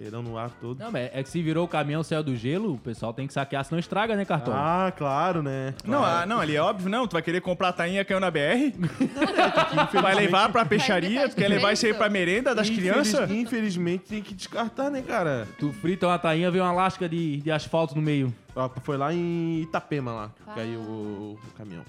Cheirão 0.00 0.22
no 0.22 0.38
ar 0.38 0.50
todo. 0.60 0.78
Não, 0.78 0.92
mas 0.92 1.10
é 1.12 1.22
que 1.24 1.28
se 1.28 1.42
virou 1.42 1.64
o 1.64 1.68
caminhão 1.68 2.04
céu 2.04 2.22
do 2.22 2.36
gelo, 2.36 2.74
o 2.74 2.78
pessoal 2.78 3.12
tem 3.12 3.26
que 3.26 3.32
saquear, 3.32 3.64
senão 3.64 3.80
estraga, 3.80 4.14
né, 4.14 4.24
cartão? 4.24 4.54
Ah, 4.56 4.92
claro, 4.96 5.42
né? 5.42 5.74
Não, 5.84 5.98
Claro. 5.98 6.22
ah, 6.22 6.26
não, 6.26 6.40
ali 6.40 6.54
é 6.54 6.62
óbvio, 6.62 6.88
não. 6.88 7.04
Tu 7.08 7.14
vai 7.14 7.22
querer 7.22 7.40
comprar 7.40 7.70
a 7.70 7.72
tainha 7.72 8.04
caiu 8.04 8.20
na 8.20 8.30
BR? 8.30 8.38
Tu 9.90 10.00
vai 10.00 10.14
levar 10.14 10.50
pra 10.52 10.64
peixaria? 10.64 11.28
Tu 11.28 11.34
quer 11.34 11.48
levar 11.48 11.72
isso 11.72 11.84
aí 11.84 11.92
pra 11.94 12.08
merenda 12.08 12.54
das 12.54 12.68
Infeliz- 12.68 12.90
crianças? 12.92 13.30
Infelizmente 13.30 14.04
tem 14.04 14.22
que 14.22 14.34
descartar, 14.34 14.88
né, 14.90 15.02
cara? 15.02 15.48
Tu 15.58 15.72
frita 15.72 16.06
uma 16.06 16.18
tainha, 16.18 16.48
vem 16.50 16.60
uma 16.60 16.70
lasca 16.72 17.08
de, 17.08 17.38
de 17.38 17.50
asfalto 17.50 17.96
no 17.96 18.02
meio. 18.02 18.32
Foi 18.82 18.96
lá 18.96 19.12
em 19.12 19.62
Itapema 19.62 20.12
lá, 20.12 20.28
que 20.28 20.42
Ah. 20.50 20.54
caiu 20.54 20.78
o, 20.80 21.38
o 21.42 21.50
caminhão. 21.56 21.82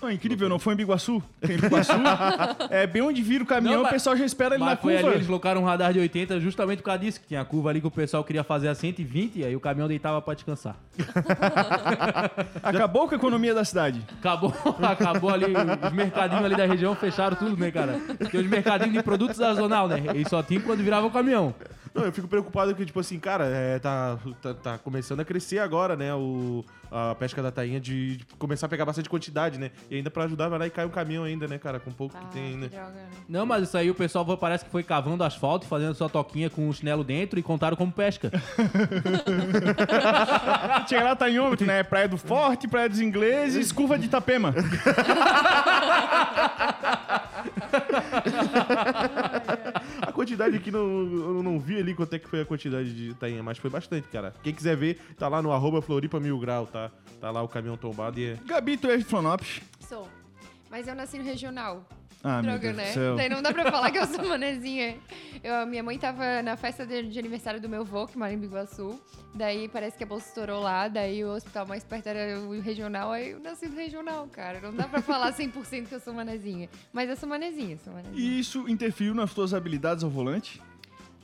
Não, 0.00 0.10
incrível, 0.10 0.48
não 0.48 0.58
foi 0.58 0.74
em 0.74 0.76
Biguaçu? 0.76 1.22
Em 1.42 1.56
Biguaçu, 1.56 1.92
é 2.70 2.86
bem 2.86 3.02
onde 3.02 3.22
vira 3.22 3.42
o 3.42 3.46
caminhão, 3.46 3.82
Não, 3.82 3.88
o 3.88 3.90
pessoal 3.90 4.16
já 4.16 4.24
espera 4.24 4.54
ele 4.54 4.62
Mas 4.62 4.70
na 4.70 4.76
curva. 4.76 4.98
ali, 4.98 5.16
eles 5.16 5.26
colocaram 5.26 5.62
um 5.62 5.64
radar 5.64 5.92
de 5.92 5.98
80 5.98 6.38
justamente 6.40 6.78
por 6.78 6.84
causa 6.84 7.00
disso, 7.00 7.20
que 7.20 7.26
tinha 7.28 7.40
a 7.40 7.44
curva 7.44 7.70
ali 7.70 7.80
que 7.80 7.86
o 7.86 7.90
pessoal 7.90 8.22
queria 8.22 8.44
fazer 8.44 8.68
a 8.68 8.74
120 8.74 9.36
e 9.40 9.44
aí 9.44 9.56
o 9.56 9.60
caminhão 9.60 9.88
deitava 9.88 10.20
pra 10.20 10.34
descansar. 10.34 10.76
Acabou 12.62 13.08
com 13.08 13.14
a 13.14 13.16
economia 13.18 13.54
da 13.54 13.64
cidade. 13.64 14.02
Acabou, 14.18 14.52
acabou 14.82 15.30
ali, 15.30 15.46
os 15.86 15.92
mercadinhos 15.92 16.44
ali 16.44 16.56
da 16.56 16.66
região 16.66 16.94
fecharam 16.94 17.36
tudo, 17.36 17.56
né, 17.56 17.70
cara? 17.70 17.98
Tem 18.30 18.40
os 18.40 18.46
mercadinhos 18.46 18.92
de 18.92 19.02
produtos 19.02 19.36
sazonal, 19.36 19.88
né? 19.88 20.02
E 20.14 20.28
só 20.28 20.42
tinha 20.42 20.60
quando 20.60 20.82
virava 20.82 21.06
o 21.06 21.10
caminhão. 21.10 21.54
Não, 21.96 22.04
eu 22.04 22.12
fico 22.12 22.28
preocupado 22.28 22.74
que, 22.74 22.84
tipo 22.84 23.00
assim, 23.00 23.18
cara, 23.18 23.46
é, 23.46 23.78
tá, 23.78 24.18
tá, 24.42 24.52
tá 24.54 24.76
começando 24.78 25.20
a 25.20 25.24
crescer 25.24 25.58
agora, 25.60 25.96
né, 25.96 26.12
o, 26.14 26.62
a 26.90 27.14
pesca 27.14 27.42
da 27.42 27.50
tainha 27.50 27.80
de, 27.80 28.18
de 28.18 28.24
começar 28.38 28.66
a 28.66 28.68
pegar 28.68 28.84
bastante 28.84 29.08
quantidade, 29.08 29.58
né? 29.58 29.70
E 29.90 29.96
ainda 29.96 30.10
pra 30.10 30.24
ajudar, 30.24 30.50
vai 30.50 30.58
lá 30.58 30.66
e 30.66 30.70
cai 30.70 30.84
um 30.84 30.90
caminhão 30.90 31.24
ainda, 31.24 31.48
né, 31.48 31.56
cara, 31.58 31.80
com 31.80 31.90
pouco 31.90 32.14
Ah, 32.14 32.20
que 32.20 32.26
tem 32.34 32.42
ainda. 32.48 32.68
droga, 32.68 32.90
né? 32.90 33.06
Não, 33.26 33.46
mas 33.46 33.62
isso 33.64 33.78
aí 33.78 33.90
o 33.90 33.94
pessoal 33.94 34.26
foi- 34.26 34.36
parece 34.36 34.66
que 34.66 34.70
foi 34.70 34.82
cavando 34.82 35.24
asfalto, 35.24 35.66
fazendo 35.66 35.94
sua 35.94 36.10
toquinha 36.10 36.50
com 36.50 36.68
o 36.68 36.72
chinelo 36.74 37.02
dentro 37.02 37.38
e 37.38 37.42
contaram 37.42 37.78
como 37.78 37.90
pesca. 37.90 38.30
Chega 40.86 41.02
lá, 41.04 41.16
tainhômetro, 41.16 41.64
né? 41.66 41.82
Praia 41.82 42.06
do 42.08 42.18
Forte, 42.18 42.68
Praia 42.68 42.90
dos 42.90 43.00
Ingleses, 43.00 43.72
curva 43.72 43.98
de 43.98 44.04
Itapema. 44.04 44.52
Quantidade 50.16 50.56
aqui, 50.56 50.70
não, 50.70 50.80
eu 50.80 51.42
não 51.42 51.60
vi 51.60 51.76
ali 51.76 51.94
quanto 51.94 52.14
é 52.14 52.18
que 52.18 52.26
foi 52.26 52.40
a 52.40 52.46
quantidade 52.46 52.90
de 52.94 53.12
tainha, 53.12 53.42
mas 53.42 53.58
foi 53.58 53.68
bastante, 53.68 54.08
cara. 54.08 54.32
Quem 54.42 54.54
quiser 54.54 54.74
ver, 54.74 54.98
tá 55.18 55.28
lá 55.28 55.42
no 55.42 55.52
arroba 55.52 55.82
Floripa 55.82 56.18
Mil 56.18 56.38
Grau, 56.38 56.66
tá? 56.66 56.90
Tá 57.20 57.30
lá 57.30 57.42
o 57.42 57.48
caminhão 57.48 57.76
tombado 57.76 58.18
e 58.18 58.30
é... 58.30 58.38
Gabi, 58.46 58.78
tu 58.78 58.88
é 58.88 58.96
de 58.96 59.04
Flonopes. 59.04 59.60
Sou. 59.86 60.08
Mas 60.70 60.88
eu 60.88 60.94
nasci 60.94 61.18
no 61.18 61.24
regional. 61.24 61.86
Ah, 62.28 62.42
meu 62.42 62.58
Droga, 62.58 62.58
Deus 62.72 62.76
né? 62.76 62.84
do 62.86 62.94
céu. 62.94 63.14
Daí 63.16 63.28
não 63.28 63.40
dá 63.40 63.52
pra 63.52 63.70
falar 63.70 63.90
que 63.92 63.98
eu 63.98 64.06
sou 64.06 64.26
manezinha. 64.28 64.96
Eu, 65.44 65.64
minha 65.66 65.82
mãe 65.82 65.96
tava 65.96 66.42
na 66.42 66.56
festa 66.56 66.84
de, 66.84 67.04
de 67.04 67.18
aniversário 67.18 67.60
do 67.60 67.68
meu 67.68 67.82
avô, 67.82 68.04
que 68.06 68.18
mora 68.18 68.32
em 68.32 68.38
Biguaçu. 68.38 69.00
Daí 69.34 69.68
parece 69.68 69.96
que 69.96 70.02
a 70.02 70.06
bolsa 70.06 70.26
estourou 70.28 70.60
lá. 70.60 70.88
Daí 70.88 71.24
o 71.24 71.28
hospital 71.28 71.66
mais 71.66 71.84
perto 71.84 72.08
era 72.08 72.38
o 72.40 72.60
regional. 72.60 73.12
Aí 73.12 73.30
eu 73.30 73.38
nasci 73.40 73.68
no 73.68 73.76
regional, 73.76 74.26
cara. 74.32 74.60
Não 74.60 74.74
dá 74.74 74.88
pra 74.88 75.00
falar 75.00 75.32
100% 75.32 75.86
que 75.86 75.94
eu 75.94 76.00
sou 76.00 76.12
manezinha. 76.12 76.68
Mas 76.92 77.08
eu 77.08 77.14
sou 77.16 77.28
manezinha, 77.28 77.78
sou 77.84 77.92
manezinha. 77.92 78.18
E 78.20 78.40
isso 78.40 78.68
interferiu 78.68 79.14
nas 79.14 79.32
tuas 79.32 79.54
habilidades 79.54 80.02
ao 80.02 80.10
volante? 80.10 80.60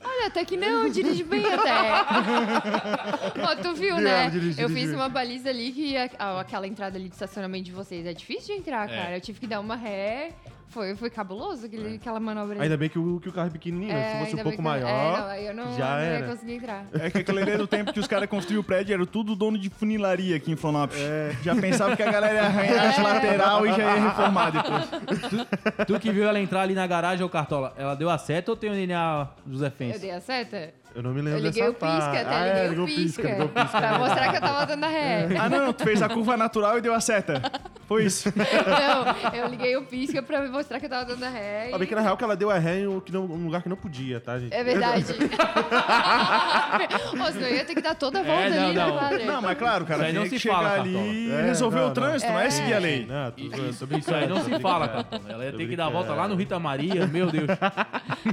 Olha, 0.05 0.27
até 0.27 0.43
que 0.43 0.57
não, 0.57 0.89
dirige 0.89 1.23
bem 1.23 1.45
até. 1.45 1.71
Ó, 3.41 3.55
tu 3.61 3.73
viu, 3.73 3.95
né? 3.99 4.29
Dirige, 4.29 4.39
dirige, 4.39 4.61
eu 4.61 4.67
dirige. 4.67 4.87
fiz 4.87 4.95
uma 4.95 5.09
baliza 5.09 5.49
ali 5.49 5.71
que 5.71 5.95
a- 5.97 6.09
a- 6.19 6.41
aquela 6.41 6.67
entrada 6.67 6.97
ali 6.97 7.07
de 7.07 7.15
estacionamento 7.15 7.63
de 7.65 7.71
vocês 7.71 8.05
é 8.05 8.13
difícil 8.13 8.53
de 8.55 8.61
entrar, 8.61 8.87
cara. 8.89 9.15
Eu 9.17 9.21
tive 9.21 9.39
que 9.39 9.47
dar 9.47 9.59
uma 9.59 9.75
ré. 9.75 10.31
Foi, 10.73 10.95
foi 10.95 11.09
cabuloso 11.09 11.65
aquele, 11.67 11.95
aquela 11.95 12.19
manobra. 12.19 12.61
Ainda 12.61 12.75
bem 12.75 12.89
que 12.89 12.97
o, 12.97 13.19
que 13.19 13.29
o 13.29 13.31
carro 13.31 13.47
é 13.47 13.51
pequenininho, 13.51 13.93
né? 13.93 14.13
Se 14.13 14.19
fosse 14.19 14.35
um 14.35 14.39
pouco 14.43 14.57
que- 14.57 14.63
maior, 14.63 14.87
É, 14.89 15.17
não, 15.19 15.27
aí 15.27 15.45
eu 15.47 15.53
não, 15.53 15.77
já 15.77 15.89
não 15.95 15.99
ia 16.01 16.05
era. 16.07 16.27
conseguir 16.27 16.53
entrar. 16.53 16.85
É 16.93 17.09
que 17.11 17.17
aquele 17.19 17.41
é 17.41 17.57
do 17.57 17.67
tempo 17.67 17.93
que 17.93 17.99
os 17.99 18.07
caras 18.07 18.27
construíram 18.27 18.61
o 18.61 18.63
prédio, 18.63 18.93
era 18.93 19.05
tudo 19.05 19.35
dono 19.35 19.57
de 19.57 19.69
funilaria 19.69 20.35
aqui 20.35 20.51
em 20.51 20.55
Flonopes. 20.55 20.97
Já 21.43 21.55
pensava 21.55 21.95
que 21.95 22.01
a 22.03 22.11
galera 22.11 22.33
ia 22.33 22.43
arranhar 22.45 22.85
as 22.87 22.97
É. 22.97 23.01
lateral 23.01 23.65
e 23.67 23.71
já 23.73 23.77
ia 23.95 24.01
reformar 24.03 24.49
depois. 24.49 25.87
Tu 25.87 25.99
que 25.99 26.11
viu 26.11 26.23
ela 26.27 26.39
entrar 26.39 26.61
ali 26.61 26.73
na 26.73 26.87
garagem, 26.87 27.23
ô 27.25 27.29
Cartola, 27.29 27.73
ela 27.77 27.95
deu 27.95 28.09
a 28.09 28.17
seta 28.17 28.51
ou 28.51 28.57
tem 28.57 28.69
o 28.71 28.73
DNA 28.73 29.27
José 29.47 29.67
Eu 29.67 29.71
Fence? 29.71 29.99
dei 29.99 30.11
a 30.11 30.19
seta? 30.21 30.73
Eu 30.95 31.01
não 31.01 31.11
me 31.11 31.21
lembro 31.21 31.39
Eu 31.39 31.45
liguei 31.45 31.63
dessa 31.63 31.71
o 31.71 31.73
pisca, 31.73 31.87
parte. 31.87 32.17
até 32.19 32.35
Ah, 32.35 32.45
é, 32.47 32.67
liguei 32.67 32.83
o 32.83 32.85
pisca. 32.85 33.21
ligou 33.23 33.45
o 33.45 33.49
pisca. 33.49 33.77
pra 33.79 33.97
mostrar 33.97 34.29
que 34.29 34.35
eu 34.37 34.41
tava 34.41 34.65
dando 34.67 34.83
a 34.83 34.87
ré. 34.87 35.27
Ah, 35.39 35.49
não, 35.49 35.73
tu 35.73 35.83
fez 35.83 36.01
a 36.03 36.09
curva 36.09 36.37
natural 36.37 36.77
e 36.77 36.81
deu 36.81 36.93
a 36.93 37.01
seta. 37.01 37.41
Foi 37.87 38.05
isso. 38.05 38.31
Não, 38.35 39.33
eu 39.33 39.47
liguei 39.47 39.75
o 39.75 39.83
pisca 39.85 40.21
pra 40.21 40.47
mostrar 40.49 40.79
que 40.79 40.85
eu 40.85 40.89
tava 40.89 41.05
dando 41.05 41.23
a 41.23 41.29
ré. 41.29 41.63
Ainda 41.65 41.77
bem 41.79 41.85
e- 41.85 41.89
que 41.89 41.95
na 41.95 42.01
real 42.01 42.15
que 42.15 42.23
ela 42.23 42.35
deu 42.35 42.51
a 42.51 42.59
ré 42.59 42.81
em 42.81 42.87
um, 42.87 43.01
lugar 43.45 43.63
que 43.63 43.69
não 43.69 43.75
podia, 43.75 44.19
tá, 44.19 44.37
gente? 44.37 44.53
É 44.53 44.63
verdade. 44.63 45.03
Ô, 45.03 45.05
senão 47.31 47.47
eu 47.47 47.55
ia 47.55 47.65
ter 47.65 47.73
que 47.75 47.81
dar 47.81 47.95
toda 47.95 48.19
a 48.19 48.23
volta 48.23 48.43
É, 48.43 48.49
não, 48.51 48.65
ali, 48.67 48.75
não. 48.75 48.93
né, 48.93 48.99
padre? 48.99 49.23
Não, 49.25 49.41
mas 49.41 49.57
claro, 49.57 49.85
cara, 49.85 49.99
Isso 50.01 50.07
aí 50.07 50.13
não 50.13 50.25
se 50.29 50.39
chegar 50.39 50.55
fala, 50.55 50.73
ali 50.79 50.95
e 51.27 51.31
É, 51.31 51.41
resolver 51.43 51.79
não, 51.79 51.87
o 51.89 51.91
trânsito, 51.91 52.31
não 52.31 52.39
é 52.39 52.49
seguir 52.49 52.73
a 52.73 52.79
lei. 52.79 53.05
Não, 53.07 53.33
Isso 53.97 54.13
aí 54.13 54.27
não 54.27 54.43
se 54.43 54.59
fala. 54.59 54.87
Cartola. 54.87 55.21
Ela 55.29 55.45
ia 55.45 55.53
ter 55.53 55.67
que 55.67 55.75
dar 55.75 55.87
a 55.87 55.89
volta 55.89 56.13
lá 56.13 56.27
no 56.27 56.35
Rita 56.35 56.59
Maria, 56.59 57.05
meu 57.07 57.29
Deus. 57.31 57.47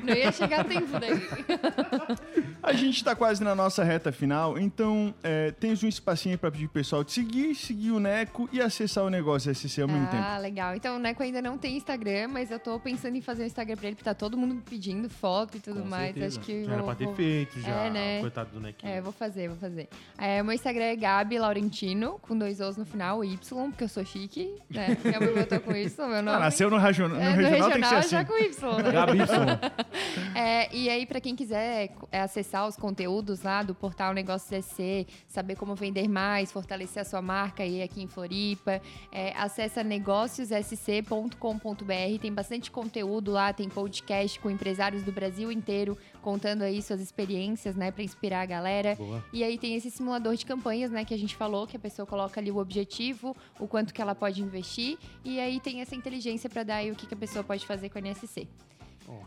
Não 0.02 0.14
ia 0.14 0.32
chegar 0.32 0.60
a 0.60 0.64
tempo 0.64 0.98
daí. 0.98 1.20
A 2.62 2.72
gente 2.72 3.02
tá 3.04 3.14
quase 3.14 3.42
na 3.42 3.54
nossa 3.54 3.82
reta 3.84 4.10
final, 4.12 4.58
então 4.58 5.14
é, 5.22 5.50
tens 5.52 5.82
um 5.82 5.88
espacinho 5.88 6.34
aí 6.34 6.38
pra 6.38 6.50
pedir 6.50 6.64
pro 6.66 6.74
pessoal 6.74 7.02
te 7.04 7.12
seguir, 7.12 7.54
seguir 7.54 7.90
o 7.92 8.00
Neco 8.00 8.48
e 8.52 8.60
acessar 8.60 9.04
o 9.04 9.10
negócio 9.10 9.54
SC 9.54 9.80
ao 9.82 9.88
mesmo 9.88 10.06
tempo. 10.08 10.22
Ah, 10.24 10.38
legal. 10.38 10.74
Então 10.74 10.96
o 10.96 10.98
Neco 10.98 11.22
ainda 11.22 11.40
não 11.42 11.56
tem 11.58 11.76
Instagram, 11.76 12.28
mas 12.28 12.50
eu 12.50 12.58
tô 12.58 12.78
pensando 12.80 13.16
em 13.16 13.20
fazer 13.20 13.42
um 13.42 13.46
Instagram 13.46 13.76
pra 13.76 13.86
ele, 13.86 13.96
porque 13.96 14.04
tá 14.08 14.14
todo 14.14 14.36
mundo 14.36 14.62
pedindo 14.68 15.08
foto 15.08 15.56
e 15.56 15.60
tudo 15.60 15.82
Com 15.82 15.88
mais. 15.88 16.06
certeza. 16.14 16.38
Acho 16.38 16.46
que 16.46 16.64
Já 16.64 16.72
era 16.72 16.76
vou- 16.82 16.86
pra 16.86 16.94
ter 16.94 17.04
vou- 17.04 17.14
feito, 17.14 17.60
já. 17.60 17.70
É, 17.84 17.90
né? 17.90 18.20
Coitado 18.20 18.50
do 18.50 18.60
Nequinho. 18.60 18.92
É, 18.92 19.00
vou 19.00 19.12
fazer, 19.12 19.48
vou 19.48 19.56
fazer. 19.58 19.88
É, 20.18 20.42
meu 20.42 20.52
Instagram 20.52 20.84
é 20.84 20.96
Gabi 20.96 21.38
Laurentino, 21.38 22.18
com 22.22 22.36
dois 22.36 22.60
Os 22.60 22.76
no 22.76 22.84
final, 22.84 23.24
Y, 23.24 23.70
porque 23.70 23.84
eu 23.84 23.88
sou 23.88 24.04
chique, 24.04 24.54
né? 24.70 24.96
Minha 25.04 25.20
mãe 25.20 25.34
botou 25.34 25.60
com 25.60 25.72
isso, 25.72 26.00
meu 26.06 26.22
nome. 26.22 26.36
Ah, 26.36 26.40
nasceu 26.40 26.70
no, 26.70 26.76
region- 26.78 27.08
no 27.08 27.16
É, 27.20 27.30
no 27.30 27.36
regional, 27.36 27.70
tem 27.72 27.80
que 27.82 27.88
ser 27.88 27.94
assim. 27.96 28.08
já 28.10 28.24
com 28.24 28.36
Y, 28.38 28.82
né? 28.82 28.92
Gabson. 28.92 29.80
É, 30.34 30.74
e 30.74 30.88
aí, 30.88 31.06
pra 31.06 31.20
quem 31.20 31.34
quiser 31.34 31.90
é, 32.12 32.20
acessar 32.20 32.39
os 32.66 32.76
conteúdos 32.76 33.42
lá 33.42 33.62
do 33.62 33.74
portal 33.74 34.12
Negócios 34.12 34.64
SC, 34.64 35.06
saber 35.26 35.56
como 35.56 35.74
vender 35.74 36.08
mais, 36.08 36.52
fortalecer 36.52 37.02
a 37.02 37.04
sua 37.04 37.22
marca 37.22 37.62
aí 37.62 37.82
aqui 37.82 38.02
em 38.02 38.06
Floripa, 38.06 38.80
é, 39.12 39.32
acessa 39.36 39.82
negóciossc.com.br. 39.82 42.20
Tem 42.20 42.32
bastante 42.32 42.70
conteúdo 42.70 43.30
lá, 43.30 43.52
tem 43.52 43.68
podcast 43.68 44.38
com 44.40 44.50
empresários 44.50 45.02
do 45.02 45.12
Brasil 45.12 45.50
inteiro 45.50 45.96
contando 46.20 46.62
aí 46.62 46.80
suas 46.82 47.00
experiências, 47.00 47.74
né, 47.74 47.90
pra 47.90 48.02
inspirar 48.02 48.42
a 48.42 48.46
galera. 48.46 48.94
Boa. 48.94 49.24
E 49.32 49.42
aí 49.42 49.58
tem 49.58 49.74
esse 49.74 49.90
simulador 49.90 50.36
de 50.36 50.46
campanhas, 50.46 50.90
né, 50.90 51.04
que 51.04 51.14
a 51.14 51.18
gente 51.18 51.34
falou, 51.34 51.66
que 51.66 51.76
a 51.76 51.80
pessoa 51.80 52.06
coloca 52.06 52.40
ali 52.40 52.50
o 52.50 52.58
objetivo, 52.58 53.36
o 53.58 53.66
quanto 53.66 53.92
que 53.92 54.00
ela 54.00 54.14
pode 54.14 54.42
investir, 54.42 54.98
e 55.24 55.40
aí 55.40 55.60
tem 55.60 55.80
essa 55.80 55.94
inteligência 55.94 56.48
pra 56.48 56.62
dar 56.62 56.76
aí 56.76 56.90
o 56.90 56.96
que, 56.96 57.06
que 57.06 57.14
a 57.14 57.16
pessoa 57.16 57.42
pode 57.42 57.66
fazer 57.66 57.88
com 57.88 57.98
a 57.98 58.00
NSC. 58.00 58.46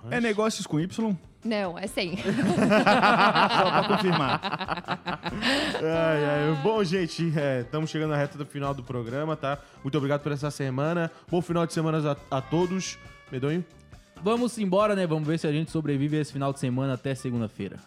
É 0.09 0.19
negócios 0.21 0.65
com 0.65 0.79
Y? 0.79 1.15
Não, 1.43 1.77
é 1.77 1.87
sem. 1.87 2.15
Só 2.17 2.23
pra 2.23 3.87
confirmar. 3.87 4.39
Ai, 5.81 6.25
ai. 6.25 6.61
Bom, 6.63 6.83
gente, 6.83 7.33
estamos 7.61 7.89
chegando 7.89 8.11
na 8.11 8.17
reta 8.17 8.37
do 8.37 8.45
final 8.45 8.73
do 8.73 8.83
programa, 8.83 9.35
tá? 9.35 9.57
Muito 9.83 9.97
obrigado 9.97 10.21
por 10.21 10.31
essa 10.31 10.49
semana. 10.49 11.11
Bom 11.29 11.41
final 11.41 11.65
de 11.67 11.73
semana 11.73 12.17
a, 12.31 12.37
a 12.37 12.41
todos. 12.41 12.97
Medonho? 13.31 13.63
Vamos 14.23 14.57
embora, 14.57 14.95
né? 14.95 15.05
Vamos 15.05 15.27
ver 15.27 15.37
se 15.37 15.45
a 15.45 15.51
gente 15.51 15.69
sobrevive 15.69 16.15
esse 16.15 16.31
final 16.31 16.53
de 16.53 16.59
semana 16.59 16.93
até 16.93 17.13
segunda-feira. 17.13 17.77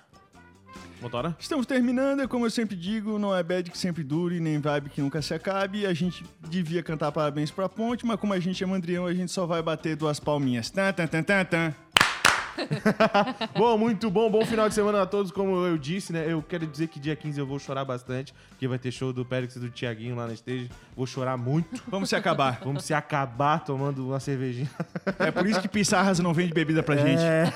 Estamos 1.39 1.67
terminando, 1.67 2.23
e 2.23 2.29
como 2.29 2.47
eu 2.47 2.51
sempre 2.51 2.77
digo, 2.77 3.19
não 3.19 3.35
é 3.35 3.43
bad 3.43 3.71
que 3.71 3.79
sempre 3.79 4.03
dure, 4.03 4.41
nem 4.41 4.59
vibe 4.59 4.91
que 4.91 5.01
nunca 5.01 5.23
se 5.23 5.35
acabe. 5.35 5.87
A 5.87 5.95
gente 5.95 6.25
devia 6.49 6.83
cantar 6.83 7.13
parabéns 7.13 7.51
pra 7.51 7.69
ponte, 7.69 8.05
mas 8.05 8.19
como 8.19 8.33
a 8.33 8.41
gente 8.41 8.63
é 8.63 8.67
mandrião, 8.67 9.07
a 9.07 9.15
gente 9.15 9.31
só 9.33 9.47
vai 9.47 9.63
bater 9.63 9.97
duas 9.97 10.21
palminhas. 10.21 10.71
Tan, 10.71 10.93
tan, 10.93 11.07
tan, 11.07 11.23
tan, 11.23 11.45
tan. 11.45 11.75
bom, 13.57 13.79
muito 13.79 14.11
bom. 14.11 14.31
Bom 14.31 14.45
final 14.45 14.69
de 14.69 14.75
semana 14.75 15.03
a 15.03 15.07
todos. 15.07 15.31
Como 15.31 15.67
eu 15.67 15.79
disse, 15.79 16.13
né? 16.13 16.25
Eu 16.31 16.43
quero 16.43 16.67
dizer 16.67 16.89
que 16.89 16.99
dia 16.99 17.15
15 17.17 17.39
eu 17.39 17.47
vou 17.47 17.59
chorar 17.59 17.85
bastante, 17.85 18.35
porque 18.51 18.67
vai 18.67 18.79
ter 18.79 18.91
show 18.91 19.13
do 19.13 19.25
Périx 19.25 19.57
e 19.57 19.61
do 19.61 19.71
Tiaguinho 19.71 20.17
lá 20.17 20.27
na 20.27 20.33
stage. 20.35 20.71
Vou 20.97 21.07
chorar 21.07 21.37
muito. 21.37 21.83
Vamos 21.89 22.09
se 22.09 22.17
acabar. 22.17 22.61
Vamos 22.65 22.85
se 22.85 22.95
acabar 22.95 23.65
tomando 23.65 24.07
uma 24.07 24.21
cervejinha. 24.21 24.71
É 25.19 25.31
por 25.31 25.47
isso 25.47 25.61
que 25.61 25.69
Pissarras 25.69 26.19
não 26.19 26.33
vende 26.33 26.53
bebida 26.53 26.83
pra 26.83 26.97
gente. 26.97 27.23
É. 27.23 27.53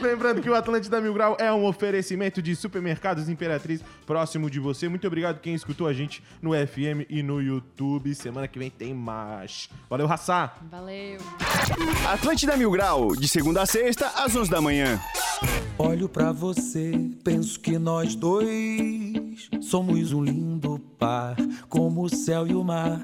Lembrando 0.00 0.40
que 0.40 0.48
o 0.48 0.54
Atlântida 0.54 1.00
Mil 1.00 1.12
Grau 1.14 1.36
é 1.38 1.52
um 1.52 1.64
oferecimento 1.64 2.40
de 2.42 2.54
supermercados 2.56 3.28
Imperatriz 3.28 3.82
próximo 4.06 4.50
de 4.50 4.58
você. 4.60 4.88
Muito 4.88 5.06
obrigado 5.06 5.40
quem 5.40 5.54
escutou 5.54 5.86
a 5.86 5.92
gente 5.92 6.22
no 6.40 6.52
FM 6.52 7.06
e 7.08 7.22
no 7.22 7.40
YouTube. 7.40 8.14
Semana 8.14 8.48
que 8.48 8.58
vem 8.58 8.70
tem 8.70 8.94
mais. 8.94 9.68
Valeu, 9.88 10.06
Raça! 10.06 10.52
Valeu. 10.70 11.18
Atlântida 12.12 12.56
Mil 12.56 12.70
Grau, 12.70 12.93
de 13.18 13.28
segunda 13.28 13.62
a 13.62 13.66
sexta, 13.66 14.06
às 14.16 14.34
11 14.34 14.50
da 14.50 14.60
manhã. 14.60 15.00
Olho 15.76 16.08
pra 16.08 16.30
você, 16.30 16.92
penso 17.24 17.58
que 17.58 17.78
nós 17.78 18.14
dois 18.14 19.50
somos 19.60 20.12
um 20.12 20.22
lindo 20.22 20.78
par, 20.98 21.36
como 21.68 22.04
o 22.04 22.08
céu 22.08 22.46
e 22.46 22.54
o 22.54 22.62
mar. 22.62 23.00